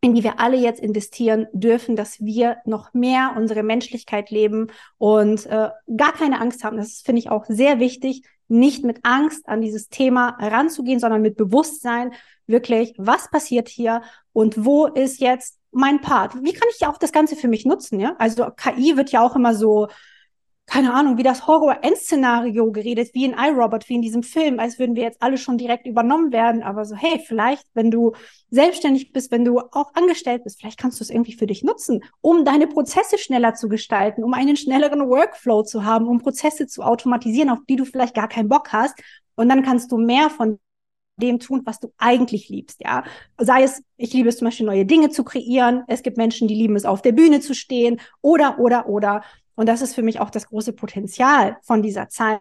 in 0.00 0.14
die 0.14 0.24
wir 0.24 0.40
alle 0.40 0.56
jetzt 0.56 0.80
investieren 0.80 1.46
dürfen, 1.52 1.94
dass 1.94 2.20
wir 2.20 2.56
noch 2.64 2.94
mehr 2.94 3.34
unsere 3.36 3.62
Menschlichkeit 3.62 4.30
leben 4.30 4.68
und 4.96 5.44
äh, 5.46 5.68
gar 5.96 6.12
keine 6.12 6.40
Angst 6.40 6.64
haben. 6.64 6.78
Das 6.78 7.02
finde 7.04 7.18
ich 7.18 7.30
auch 7.30 7.44
sehr 7.46 7.78
wichtig, 7.78 8.22
nicht 8.50 8.84
mit 8.84 9.00
Angst 9.04 9.48
an 9.48 9.60
dieses 9.60 9.88
Thema 9.88 10.36
ranzugehen, 10.40 11.00
sondern 11.00 11.22
mit 11.22 11.36
Bewusstsein 11.36 12.12
wirklich, 12.46 12.94
was 12.98 13.30
passiert 13.30 13.68
hier 13.68 14.02
und 14.32 14.64
wo 14.64 14.86
ist 14.86 15.20
jetzt 15.20 15.58
mein 15.72 16.00
Part? 16.00 16.34
Wie 16.42 16.52
kann 16.52 16.68
ich 16.76 16.86
auch 16.86 16.98
das 16.98 17.12
Ganze 17.12 17.36
für 17.36 17.48
mich 17.48 17.64
nutzen? 17.64 18.00
Ja, 18.00 18.16
also 18.18 18.50
KI 18.50 18.96
wird 18.96 19.12
ja 19.12 19.22
auch 19.22 19.36
immer 19.36 19.54
so 19.54 19.88
keine 20.70 20.94
Ahnung, 20.94 21.18
wie 21.18 21.24
das 21.24 21.48
Horror-End-Szenario 21.48 22.70
geredet, 22.70 23.10
wie 23.12 23.24
in 23.24 23.34
iRobot, 23.34 23.88
wie 23.88 23.96
in 23.96 24.02
diesem 24.02 24.22
Film, 24.22 24.60
als 24.60 24.78
würden 24.78 24.94
wir 24.94 25.02
jetzt 25.02 25.20
alle 25.20 25.36
schon 25.36 25.58
direkt 25.58 25.84
übernommen 25.84 26.30
werden. 26.30 26.62
Aber 26.62 26.84
so, 26.84 26.94
hey, 26.94 27.20
vielleicht, 27.26 27.66
wenn 27.74 27.90
du 27.90 28.12
selbstständig 28.50 29.12
bist, 29.12 29.32
wenn 29.32 29.44
du 29.44 29.58
auch 29.58 29.92
angestellt 29.94 30.44
bist, 30.44 30.60
vielleicht 30.60 30.78
kannst 30.78 31.00
du 31.00 31.04
es 31.04 31.10
irgendwie 31.10 31.32
für 31.32 31.48
dich 31.48 31.64
nutzen, 31.64 32.04
um 32.20 32.44
deine 32.44 32.68
Prozesse 32.68 33.18
schneller 33.18 33.54
zu 33.54 33.68
gestalten, 33.68 34.22
um 34.22 34.32
einen 34.32 34.56
schnelleren 34.56 35.08
Workflow 35.08 35.64
zu 35.64 35.84
haben, 35.84 36.06
um 36.06 36.18
Prozesse 36.20 36.68
zu 36.68 36.82
automatisieren, 36.82 37.50
auf 37.50 37.58
die 37.68 37.74
du 37.74 37.84
vielleicht 37.84 38.14
gar 38.14 38.28
keinen 38.28 38.48
Bock 38.48 38.72
hast. 38.72 38.94
Und 39.34 39.48
dann 39.48 39.64
kannst 39.64 39.90
du 39.90 39.98
mehr 39.98 40.30
von 40.30 40.60
dem 41.16 41.40
tun, 41.40 41.62
was 41.64 41.80
du 41.80 41.92
eigentlich 41.98 42.48
liebst, 42.48 42.80
ja. 42.80 43.02
Sei 43.38 43.64
es, 43.64 43.82
ich 43.96 44.12
liebe 44.12 44.28
es 44.28 44.38
zum 44.38 44.46
Beispiel, 44.46 44.66
neue 44.66 44.86
Dinge 44.86 45.10
zu 45.10 45.24
kreieren. 45.24 45.82
Es 45.88 46.02
gibt 46.02 46.16
Menschen, 46.16 46.46
die 46.48 46.54
lieben 46.54 46.76
es, 46.76 46.84
auf 46.84 47.02
der 47.02 47.12
Bühne 47.12 47.40
zu 47.40 47.54
stehen 47.54 48.00
oder, 48.22 48.58
oder, 48.60 48.88
oder. 48.88 49.22
Und 49.60 49.66
das 49.66 49.82
ist 49.82 49.94
für 49.94 50.00
mich 50.00 50.20
auch 50.20 50.30
das 50.30 50.46
große 50.46 50.72
Potenzial 50.72 51.58
von 51.60 51.82
dieser 51.82 52.08
Zeit, 52.08 52.40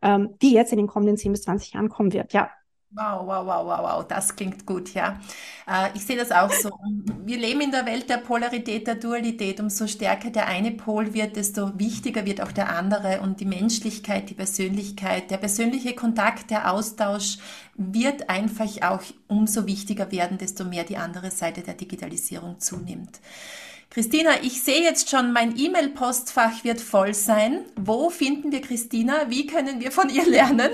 ähm, 0.00 0.36
die 0.40 0.54
jetzt 0.54 0.72
in 0.72 0.78
den 0.78 0.86
kommenden 0.86 1.18
10 1.18 1.32
bis 1.32 1.42
20 1.42 1.74
Jahren 1.74 1.90
kommen 1.90 2.14
wird. 2.14 2.32
Ja. 2.32 2.50
Wow, 2.92 3.26
wow, 3.26 3.46
wow, 3.46 3.66
wow, 3.66 3.80
wow, 3.82 4.08
das 4.08 4.34
klingt 4.34 4.64
gut, 4.64 4.94
ja. 4.94 5.20
Äh, 5.68 5.90
ich 5.94 6.06
sehe 6.06 6.16
das 6.16 6.32
auch 6.32 6.50
so. 6.50 6.70
Wir 7.26 7.36
leben 7.36 7.60
in 7.60 7.72
der 7.72 7.84
Welt 7.84 8.08
der 8.08 8.16
Polarität, 8.16 8.86
der 8.86 8.94
Dualität. 8.94 9.60
Umso 9.60 9.86
stärker 9.86 10.30
der 10.30 10.46
eine 10.46 10.70
Pol 10.70 11.12
wird, 11.12 11.36
desto 11.36 11.78
wichtiger 11.78 12.24
wird 12.24 12.40
auch 12.40 12.52
der 12.52 12.70
andere. 12.70 13.20
Und 13.20 13.40
die 13.40 13.44
Menschlichkeit, 13.44 14.30
die 14.30 14.34
Persönlichkeit, 14.34 15.30
der 15.30 15.36
persönliche 15.36 15.94
Kontakt, 15.94 16.50
der 16.50 16.72
Austausch 16.72 17.36
wird 17.74 18.30
einfach 18.30 18.80
auch 18.80 19.02
umso 19.28 19.66
wichtiger 19.66 20.10
werden, 20.10 20.38
desto 20.38 20.64
mehr 20.64 20.84
die 20.84 20.96
andere 20.96 21.30
Seite 21.30 21.60
der 21.60 21.74
Digitalisierung 21.74 22.60
zunimmt. 22.60 23.20
Christina, 23.90 24.42
ich 24.42 24.62
sehe 24.62 24.82
jetzt 24.82 25.08
schon, 25.10 25.32
mein 25.32 25.56
E-Mail-Postfach 25.56 26.64
wird 26.64 26.80
voll 26.80 27.14
sein. 27.14 27.64
Wo 27.76 28.10
finden 28.10 28.52
wir 28.52 28.60
Christina? 28.60 29.30
Wie 29.30 29.46
können 29.46 29.80
wir 29.80 29.90
von 29.90 30.10
ihr 30.10 30.26
lernen? 30.28 30.70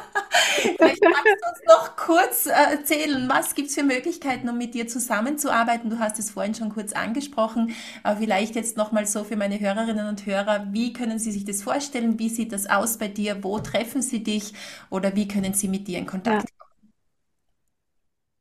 Vielleicht 0.78 1.02
magst 1.02 1.36
du 1.42 1.48
uns 1.48 1.60
noch 1.68 1.96
kurz 1.96 2.46
äh, 2.46 2.50
erzählen, 2.50 3.28
was 3.28 3.54
gibt 3.54 3.68
es 3.68 3.74
für 3.74 3.82
Möglichkeiten, 3.84 4.48
um 4.48 4.58
mit 4.58 4.74
dir 4.74 4.88
zusammenzuarbeiten? 4.88 5.90
Du 5.90 5.98
hast 5.98 6.18
es 6.18 6.30
vorhin 6.30 6.54
schon 6.54 6.70
kurz 6.70 6.92
angesprochen, 6.92 7.74
aber 8.02 8.18
vielleicht 8.18 8.54
jetzt 8.56 8.76
nochmal 8.76 9.06
so 9.06 9.24
für 9.24 9.36
meine 9.36 9.60
Hörerinnen 9.60 10.08
und 10.08 10.26
Hörer, 10.26 10.66
wie 10.72 10.92
können 10.92 11.18
sie 11.18 11.32
sich 11.32 11.44
das 11.44 11.62
vorstellen? 11.62 12.18
Wie 12.18 12.28
sieht 12.30 12.52
das 12.52 12.66
aus 12.68 12.98
bei 12.98 13.08
dir? 13.08 13.44
Wo 13.44 13.58
treffen 13.60 14.02
sie 14.02 14.22
dich? 14.24 14.52
Oder 14.90 15.14
wie 15.14 15.28
können 15.28 15.54
sie 15.54 15.68
mit 15.68 15.88
dir 15.88 15.98
in 15.98 16.06
Kontakt 16.06 16.46
kommen? 16.46 16.55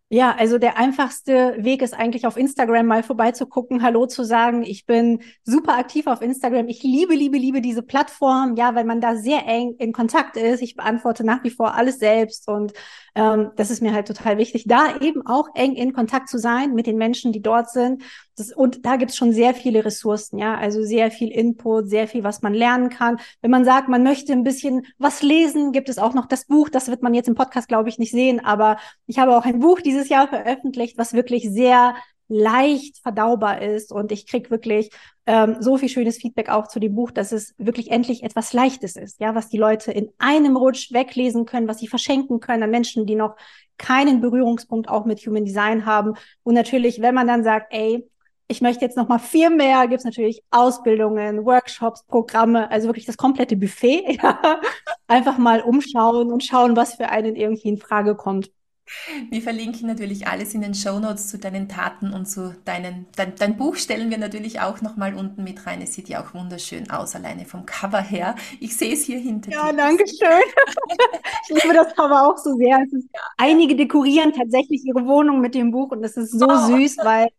Ja, 0.10 0.36
also 0.38 0.60
der 0.60 0.78
einfachste 0.78 1.56
Weg 1.58 1.82
ist 1.82 1.95
eigentlich 1.95 2.28
auf 2.28 2.38
Instagram 2.38 2.86
mal 2.86 3.01
vorbeizugucken, 3.01 3.82
Hallo 3.82 4.06
zu 4.06 4.24
sagen. 4.24 4.62
Ich 4.62 4.86
bin 4.86 5.24
super 5.43 5.80
aktiv 5.80 6.06
auf 6.06 6.22
Instagram. 6.22 6.68
Ich 6.68 6.84
liebe, 6.84 7.16
liebe, 7.16 7.38
liebe 7.39 7.60
diese 7.60 7.82
Plattform, 7.82 8.56
ja, 8.56 8.76
weil 8.76 8.86
man 8.86 9.01
da 9.01 9.16
sehr 9.16 9.47
eng 9.47 9.74
in 9.80 9.93
Kontakt 9.93 10.38
ist. 10.38 10.62
Ich 10.62 10.76
beantworte 10.76 11.24
nach 11.24 11.43
wie 11.43 11.49
vor 11.49 11.74
alles 11.74 11.97
selbst 11.97 12.47
und 12.47 12.74
ähm, 13.16 13.51
das 13.56 13.72
ist 13.72 13.82
mir 13.82 13.93
halt 13.93 14.08
total 14.08 14.38
wichtig, 14.38 14.66
da 14.68 14.95
eben 14.99 15.26
auch 15.26 15.47
eng 15.56 15.74
in 15.74 15.91
Kontakt 15.91 16.30
zu 16.30 16.38
sein 16.38 16.76
mit 16.76 16.86
den 16.86 16.97
Menschen, 16.97 17.32
die 17.32 17.41
dort 17.41 17.72
sind. 17.72 18.03
Das, 18.36 18.52
und 18.52 18.86
da 18.86 18.98
gibt's 18.98 19.16
schon 19.16 19.32
sehr 19.32 19.54
viele 19.54 19.86
Ressourcen, 19.86 20.38
ja, 20.38 20.58
also 20.58 20.84
sehr 20.84 21.10
viel 21.10 21.30
Input, 21.30 21.90
sehr 21.90 22.08
viel, 22.08 22.24
was 22.24 22.42
man 22.42 22.54
lernen 22.54 22.90
kann. 22.90 23.18
Wenn 23.42 23.52
man 23.52 23.64
sagt, 23.64 23.88
man 23.88 24.04
möchte 24.04 24.34
ein 24.34 24.44
bisschen 24.44 24.86
was 24.98 25.22
lesen, 25.22 25.72
gibt 25.72 25.90
es 25.90 25.98
auch 25.98 26.14
noch 26.14 26.26
das 26.26 26.46
Buch, 26.46 26.70
das 26.70 26.90
wird 26.90 27.02
man 27.02 27.14
jetzt 27.14 27.28
im 27.28 27.36
Podcast, 27.36 27.68
glaube 27.68 27.90
ich, 27.90 27.98
nicht 27.98 28.12
sehen, 28.12 28.44
aber 28.44 28.78
ich 29.08 29.20
habe 29.20 29.38
auch 29.38 29.46
ein 29.46 29.60
Buch 29.60 29.80
dieses 29.80 30.10
Jahr 30.10 30.28
veröffentlicht, 30.28 30.98
was 30.98 31.14
wirklich 31.14 31.50
sehr 31.50 31.96
leicht 32.28 32.98
verdaubar 33.00 33.62
ist. 33.62 33.92
Und 33.92 34.12
ich 34.12 34.28
krieg 34.28 34.50
wirklich 34.50 34.90
ähm, 35.26 35.58
so 35.60 35.78
viel 35.78 35.90
schönes 35.90 36.18
Feedback 36.18 36.50
auch 36.50 36.68
zu 36.68 36.80
dem 36.80 36.96
Buch, 36.96 37.12
dass 37.12 37.32
es 37.32 37.54
wirklich 37.58 37.92
endlich 37.92 38.24
etwas 38.24 38.54
Leichtes 38.54 38.96
ist, 38.96 39.20
ja, 39.20 39.36
was 39.36 39.50
die 39.50 39.58
Leute 39.58 39.92
in 39.92 40.10
einem 40.18 40.58
Rutsch 40.58 40.92
weglesen 40.92 41.46
können, 41.46 41.68
was 41.68 41.80
sie 41.80 41.88
verschenken 41.88 42.40
können 42.40 42.64
an 42.64 42.72
Menschen, 42.72 43.06
die 43.06 43.16
noch 43.16 43.36
keinen 43.78 44.22
Berührungspunkt 44.22 44.90
auch 44.90 45.06
mit 45.06 45.20
Human 45.26 45.46
Design 45.46 45.86
haben. 45.86 46.14
Und 46.44 46.56
natürlich, 46.56 47.02
wenn 47.02 47.16
man 47.16 47.28
dann 47.28 47.44
sagt, 47.44 47.74
ey, 47.74 48.08
ich 48.48 48.62
möchte 48.62 48.86
jetzt 48.86 48.98
noch 48.98 49.08
mal 49.08 49.20
viel 49.20 49.50
mehr, 49.50 49.88
gibt's 49.88 50.06
natürlich 50.06 50.43
Ausbildungen, 50.52 51.46
Workshops, 51.46 52.04
Programme, 52.04 52.70
also 52.70 52.88
wirklich 52.88 53.06
das 53.06 53.18
komplette 53.18 53.56
Buffet. 53.56 54.04
Ja. 54.26 54.62
Einfach 55.08 55.38
mal 55.38 55.62
umschauen 55.62 56.32
und 56.32 56.43
schauen, 56.43 56.76
was 56.76 56.96
für 56.96 57.10
einen 57.10 57.36
irgendwie 57.36 57.68
in 57.68 57.78
Frage 57.78 58.16
kommt. 58.16 58.50
Wir 59.30 59.41
verlinken 59.41 59.88
natürlich 59.88 60.28
alles 60.28 60.54
in 60.54 60.62
den 60.62 60.74
Show 60.74 61.00
Notes 61.00 61.28
zu 61.28 61.38
deinen 61.38 61.68
Taten 61.68 62.14
und 62.14 62.28
zu 62.28 62.56
deinen, 62.66 63.08
dein, 63.16 63.34
dein 63.36 63.58
Buch 63.58 63.76
stellen 63.76 64.10
wir 64.10 64.18
natürlich 64.18 64.62
auch 64.62 64.82
nochmal 64.82 65.16
unten 65.16 65.43
mit 65.43 65.66
rein. 65.66 65.82
Es 65.82 65.93
sieht 65.93 66.08
ja 66.08 66.24
auch 66.24 66.34
wunderschön 66.34 66.89
aus, 66.91 67.16
alleine 67.16 67.46
vom 67.46 67.66
Cover 67.66 68.02
her. 68.02 68.36
Ich 68.60 68.78
sehe 68.78 68.93
es 68.93 69.04
hier 69.04 69.20
hinter 69.20 69.52
ja, 69.52 69.72
dir. 69.72 69.78
Ja, 69.78 69.86
danke 69.86 70.06
schön. 70.08 70.43
ich 71.50 71.64
liebe 71.64 71.76
das 71.76 71.96
Cover 71.96 72.28
auch 72.28 72.38
so 72.38 72.56
sehr. 72.56 72.80
Ist, 72.91 73.08
einige 73.38 73.76
dekorieren 73.76 74.34
tatsächlich 74.34 74.84
ihre 74.86 75.06
Wohnung 75.06 75.41
mit 75.41 75.56
dem 75.56 75.72
Buch 75.72 75.91
und 75.91 76.02
das 76.02 76.16
ist 76.16 76.32
so 76.32 76.48
oh. 76.48 76.68
süß, 76.68 76.98
weil 77.00 77.30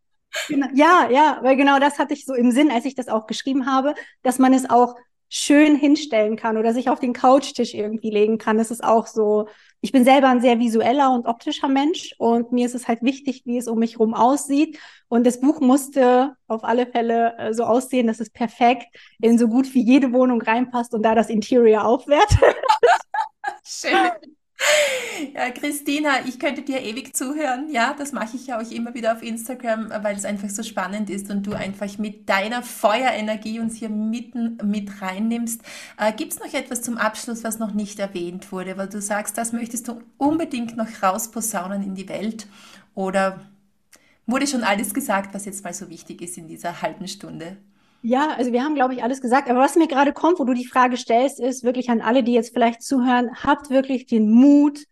ja, 0.75 1.09
ja, 1.11 1.39
weil 1.43 1.57
genau 1.57 1.79
das 1.79 1.99
hatte 1.99 2.15
ich 2.15 2.25
so 2.25 2.35
im 2.35 2.51
Sinn, 2.51 2.71
als 2.71 2.85
ich 2.85 2.95
das 2.95 3.09
auch 3.09 3.27
geschrieben 3.27 3.67
habe, 3.67 3.95
dass 4.23 4.39
man 4.39 4.53
es 4.53 4.69
auch 4.69 4.95
schön 5.29 5.75
hinstellen 5.75 6.37
kann 6.37 6.57
oder 6.57 6.73
sich 6.73 6.89
auf 6.89 7.01
den 7.01 7.13
Couchtisch 7.13 7.75
irgendwie 7.75 8.11
legen 8.11 8.39
kann. 8.39 8.59
Das 8.59 8.71
ist 8.71 8.85
auch 8.85 9.07
so, 9.07 9.49
ich 9.81 9.91
bin 9.91 10.05
selber 10.05 10.29
ein 10.29 10.41
sehr 10.41 10.59
visueller 10.59 11.13
und 11.13 11.27
optischer 11.27 11.69
Mensch 11.69 12.15
und 12.19 12.53
mir 12.53 12.67
ist 12.67 12.75
es 12.75 12.87
halt 12.87 13.03
wichtig, 13.03 13.43
wie 13.45 13.59
es 13.59 13.67
um 13.67 13.79
mich 13.79 13.95
herum 13.95 14.15
aussieht. 14.15 14.79
Und 15.09 15.27
das 15.27 15.41
Buch 15.41 15.61
musste 15.61 16.37
auf 16.47 16.63
alle 16.65 16.87
Fälle 16.87 17.37
äh, 17.39 17.55
so 17.55 17.65
aussehen, 17.65 18.07
dass 18.07 18.21
es 18.21 18.31
perfekt 18.31 18.87
in 19.21 19.37
so 19.39 19.49
gut 19.49 19.75
wie 19.75 19.83
jede 19.83 20.13
Wohnung 20.13 20.41
reinpasst 20.41 20.95
und 20.95 21.03
da 21.03 21.15
das 21.15 21.29
Interior 21.29 21.85
aufwertet. 21.85 22.39
Schön. 23.65 24.37
Ja, 25.35 25.51
Christina, 25.51 26.27
ich 26.27 26.39
könnte 26.39 26.63
dir 26.63 26.81
ewig 26.81 27.15
zuhören. 27.15 27.69
Ja, 27.71 27.95
das 27.97 28.13
mache 28.13 28.37
ich 28.37 28.47
ja 28.47 28.59
auch 28.59 28.71
immer 28.71 28.95
wieder 28.95 29.13
auf 29.13 29.23
Instagram, 29.23 29.91
weil 30.03 30.17
es 30.17 30.25
einfach 30.25 30.49
so 30.49 30.63
spannend 30.63 31.11
ist 31.11 31.31
und 31.31 31.47
du 31.47 31.53
einfach 31.53 31.99
mit 31.99 32.29
deiner 32.29 32.63
Feuerenergie 32.63 33.61
uns 33.61 33.77
hier 33.77 33.89
mitten 33.89 34.59
mit 34.65 35.03
reinnimmst. 35.03 35.61
Äh, 35.99 36.13
Gibt 36.13 36.33
es 36.33 36.39
noch 36.39 36.53
etwas 36.53 36.83
zum 36.83 36.97
Abschluss, 36.97 37.45
was 37.45 37.59
noch 37.59 37.73
nicht 37.75 37.99
erwähnt 37.99 38.51
wurde, 38.53 38.77
weil 38.77 38.89
du 38.89 39.01
sagst, 39.01 39.37
das 39.39 39.53
möchtest 39.53 39.89
du 39.89 40.01
unbedingt 40.17 40.77
noch 40.77 41.03
rausposaunen 41.03 41.83
in 41.83 41.95
die 41.95 42.09
Welt? 42.09 42.47
Oder 42.95 43.41
wurde 44.27 44.47
schon 44.47 44.65
alles 44.65 44.95
gesagt, 44.95 45.35
was 45.35 45.45
jetzt 45.45 45.65
mal 45.65 45.75
so 45.75 45.91
wichtig 45.91 46.23
ist 46.23 46.39
in 46.39 46.49
dieser 46.49 46.83
halben 46.83 47.09
Stunde? 47.09 47.59
Ja, 48.09 48.31
also 48.37 48.53
wir 48.53 48.63
haben, 48.63 48.77
glaube 48.77 48.95
ich, 48.95 49.03
alles 49.03 49.21
gesagt. 49.21 49.51
Aber 49.51 49.59
was 49.59 49.75
mir 49.75 49.89
gerade 49.89 50.13
kommt, 50.13 50.39
wo 50.39 50.45
du 50.45 50.55
die 50.55 50.65
Frage 50.65 50.97
stellst, 50.97 51.41
ist 51.41 51.65
wirklich 51.65 51.91
an 51.91 52.01
alle, 52.01 52.23
die 52.23 52.35
jetzt 52.35 52.53
vielleicht 52.53 52.83
zuhören, 52.83 53.35
habt 53.43 53.69
wirklich 53.69 54.07
den 54.07 54.31
Mut, 54.31 54.85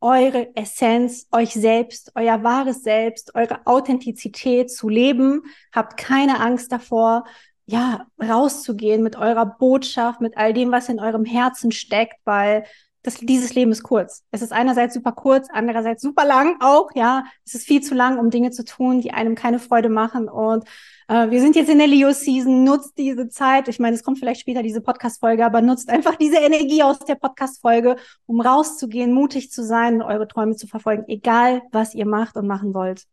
eure 0.00 0.56
Essenz, 0.56 1.28
euch 1.32 1.52
selbst, 1.52 2.12
euer 2.14 2.42
wahres 2.42 2.82
Selbst, 2.82 3.34
eure 3.34 3.66
Authentizität 3.66 4.70
zu 4.70 4.88
leben. 4.88 5.42
Habt 5.70 5.98
keine 5.98 6.40
Angst 6.40 6.72
davor, 6.72 7.24
ja, 7.66 8.06
rauszugehen 8.18 9.02
mit 9.02 9.16
eurer 9.16 9.44
Botschaft, 9.44 10.22
mit 10.22 10.38
all 10.38 10.54
dem, 10.54 10.72
was 10.72 10.88
in 10.88 10.98
eurem 10.98 11.26
Herzen 11.26 11.72
steckt, 11.72 12.20
weil 12.24 12.64
das, 13.02 13.16
dieses 13.16 13.54
Leben 13.54 13.72
ist 13.72 13.82
kurz. 13.82 14.24
Es 14.30 14.42
ist 14.42 14.52
einerseits 14.52 14.94
super 14.94 15.12
kurz, 15.12 15.48
andererseits 15.52 16.02
super 16.02 16.24
lang 16.24 16.56
auch, 16.60 16.90
ja. 16.94 17.24
Es 17.44 17.54
ist 17.54 17.66
viel 17.66 17.82
zu 17.82 17.94
lang, 17.94 18.18
um 18.18 18.30
Dinge 18.30 18.50
zu 18.52 18.64
tun, 18.64 19.00
die 19.00 19.12
einem 19.12 19.34
keine 19.34 19.58
Freude 19.58 19.88
machen. 19.88 20.28
Und 20.28 20.64
äh, 21.08 21.30
wir 21.30 21.40
sind 21.40 21.56
jetzt 21.56 21.68
in 21.68 21.78
der 21.78 21.88
Leo-Season, 21.88 22.62
nutzt 22.62 22.96
diese 22.96 23.28
Zeit. 23.28 23.66
Ich 23.66 23.80
meine, 23.80 23.96
es 23.96 24.04
kommt 24.04 24.18
vielleicht 24.18 24.40
später 24.40 24.62
diese 24.62 24.80
Podcast-Folge, 24.80 25.44
aber 25.44 25.62
nutzt 25.62 25.90
einfach 25.90 26.14
diese 26.14 26.36
Energie 26.36 26.82
aus 26.82 27.00
der 27.00 27.16
Podcast-Folge, 27.16 27.96
um 28.26 28.40
rauszugehen, 28.40 29.12
mutig 29.12 29.50
zu 29.50 29.64
sein 29.64 29.96
und 29.96 30.02
eure 30.02 30.28
Träume 30.28 30.54
zu 30.54 30.68
verfolgen, 30.68 31.04
egal 31.08 31.62
was 31.72 31.94
ihr 31.94 32.06
macht 32.06 32.36
und 32.36 32.46
machen 32.46 32.72
wollt. 32.72 33.04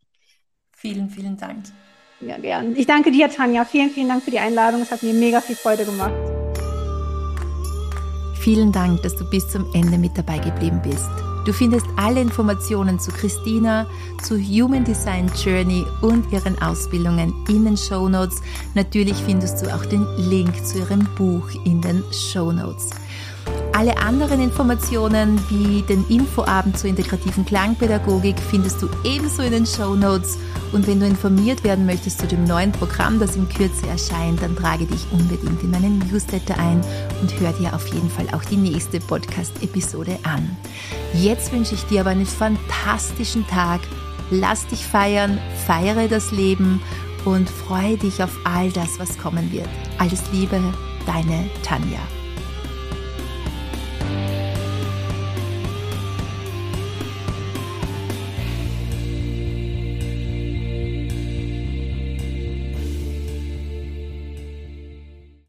Vielen, 0.71 1.09
vielen 1.09 1.35
Dank. 1.35 1.65
Ja, 2.21 2.37
gern. 2.37 2.75
Ich 2.75 2.85
danke 2.85 3.11
dir, 3.11 3.29
Tanja. 3.29 3.65
Vielen, 3.65 3.89
vielen 3.89 4.09
Dank 4.09 4.23
für 4.23 4.31
die 4.31 4.39
Einladung. 4.39 4.81
Es 4.81 4.91
hat 4.91 5.03
mir 5.03 5.13
mega 5.13 5.41
viel 5.41 5.55
Freude 5.55 5.85
gemacht. 5.85 6.13
Vielen 8.51 8.71
Dank, 8.71 9.03
dass 9.03 9.15
du 9.15 9.25
bis 9.25 9.47
zum 9.47 9.63
Ende 9.75 9.99
mit 9.99 10.17
dabei 10.17 10.39
geblieben 10.39 10.81
bist. 10.83 11.07
Du 11.45 11.53
findest 11.53 11.85
alle 11.97 12.19
Informationen 12.19 12.97
zu 12.97 13.11
Christina, 13.11 13.85
zu 14.23 14.39
Human 14.39 14.83
Design 14.83 15.31
Journey 15.45 15.85
und 16.01 16.33
ihren 16.33 16.59
Ausbildungen 16.59 17.31
in 17.47 17.65
den 17.65 17.77
Show 17.77 18.09
Notes. 18.09 18.41
Natürlich 18.73 19.17
findest 19.17 19.61
du 19.61 19.71
auch 19.71 19.85
den 19.85 20.03
Link 20.17 20.65
zu 20.65 20.79
ihrem 20.79 21.07
Buch 21.15 21.47
in 21.63 21.79
den 21.79 22.03
Show 22.11 22.51
Notes. 22.51 22.89
Alle 23.79 23.97
anderen 23.97 24.41
Informationen 24.41 25.39
wie 25.47 25.83
den 25.83 26.05
Infoabend 26.09 26.77
zur 26.77 26.89
integrativen 26.89 27.45
Klangpädagogik 27.45 28.35
findest 28.37 28.81
du 28.81 28.89
ebenso 29.05 29.41
in 29.41 29.53
den 29.53 29.65
Show 29.65 29.95
Notes. 29.95 30.37
Und 30.73 30.85
wenn 30.85 30.99
du 30.99 31.05
informiert 31.05 31.63
werden 31.63 31.85
möchtest 31.85 32.19
zu 32.19 32.27
dem 32.27 32.43
neuen 32.43 32.73
Programm, 32.73 33.19
das 33.19 33.37
in 33.37 33.47
Kürze 33.47 33.87
erscheint, 33.87 34.41
dann 34.41 34.53
trage 34.57 34.85
dich 34.85 35.05
unbedingt 35.13 35.63
in 35.63 35.71
meinen 35.71 35.99
Newsletter 35.99 36.57
ein 36.57 36.81
und 37.21 37.39
hör 37.39 37.53
dir 37.53 37.73
auf 37.73 37.87
jeden 37.87 38.09
Fall 38.09 38.27
auch 38.33 38.43
die 38.43 38.57
nächste 38.57 38.99
Podcast-Episode 38.99 40.19
an. 40.23 40.57
Jetzt 41.13 41.53
wünsche 41.53 41.75
ich 41.75 41.85
dir 41.85 42.01
aber 42.01 42.09
einen 42.09 42.25
fantastischen 42.25 43.47
Tag. 43.47 43.79
Lass 44.29 44.67
dich 44.67 44.85
feiern, 44.85 45.39
feiere 45.65 46.09
das 46.09 46.31
Leben 46.31 46.81
und 47.23 47.49
freue 47.49 47.95
dich 47.95 48.21
auf 48.21 48.37
all 48.43 48.71
das, 48.71 48.99
was 48.99 49.17
kommen 49.17 49.53
wird. 49.53 49.69
Alles 49.99 50.21
Liebe, 50.33 50.59
deine 51.05 51.49
Tanja. 51.63 51.99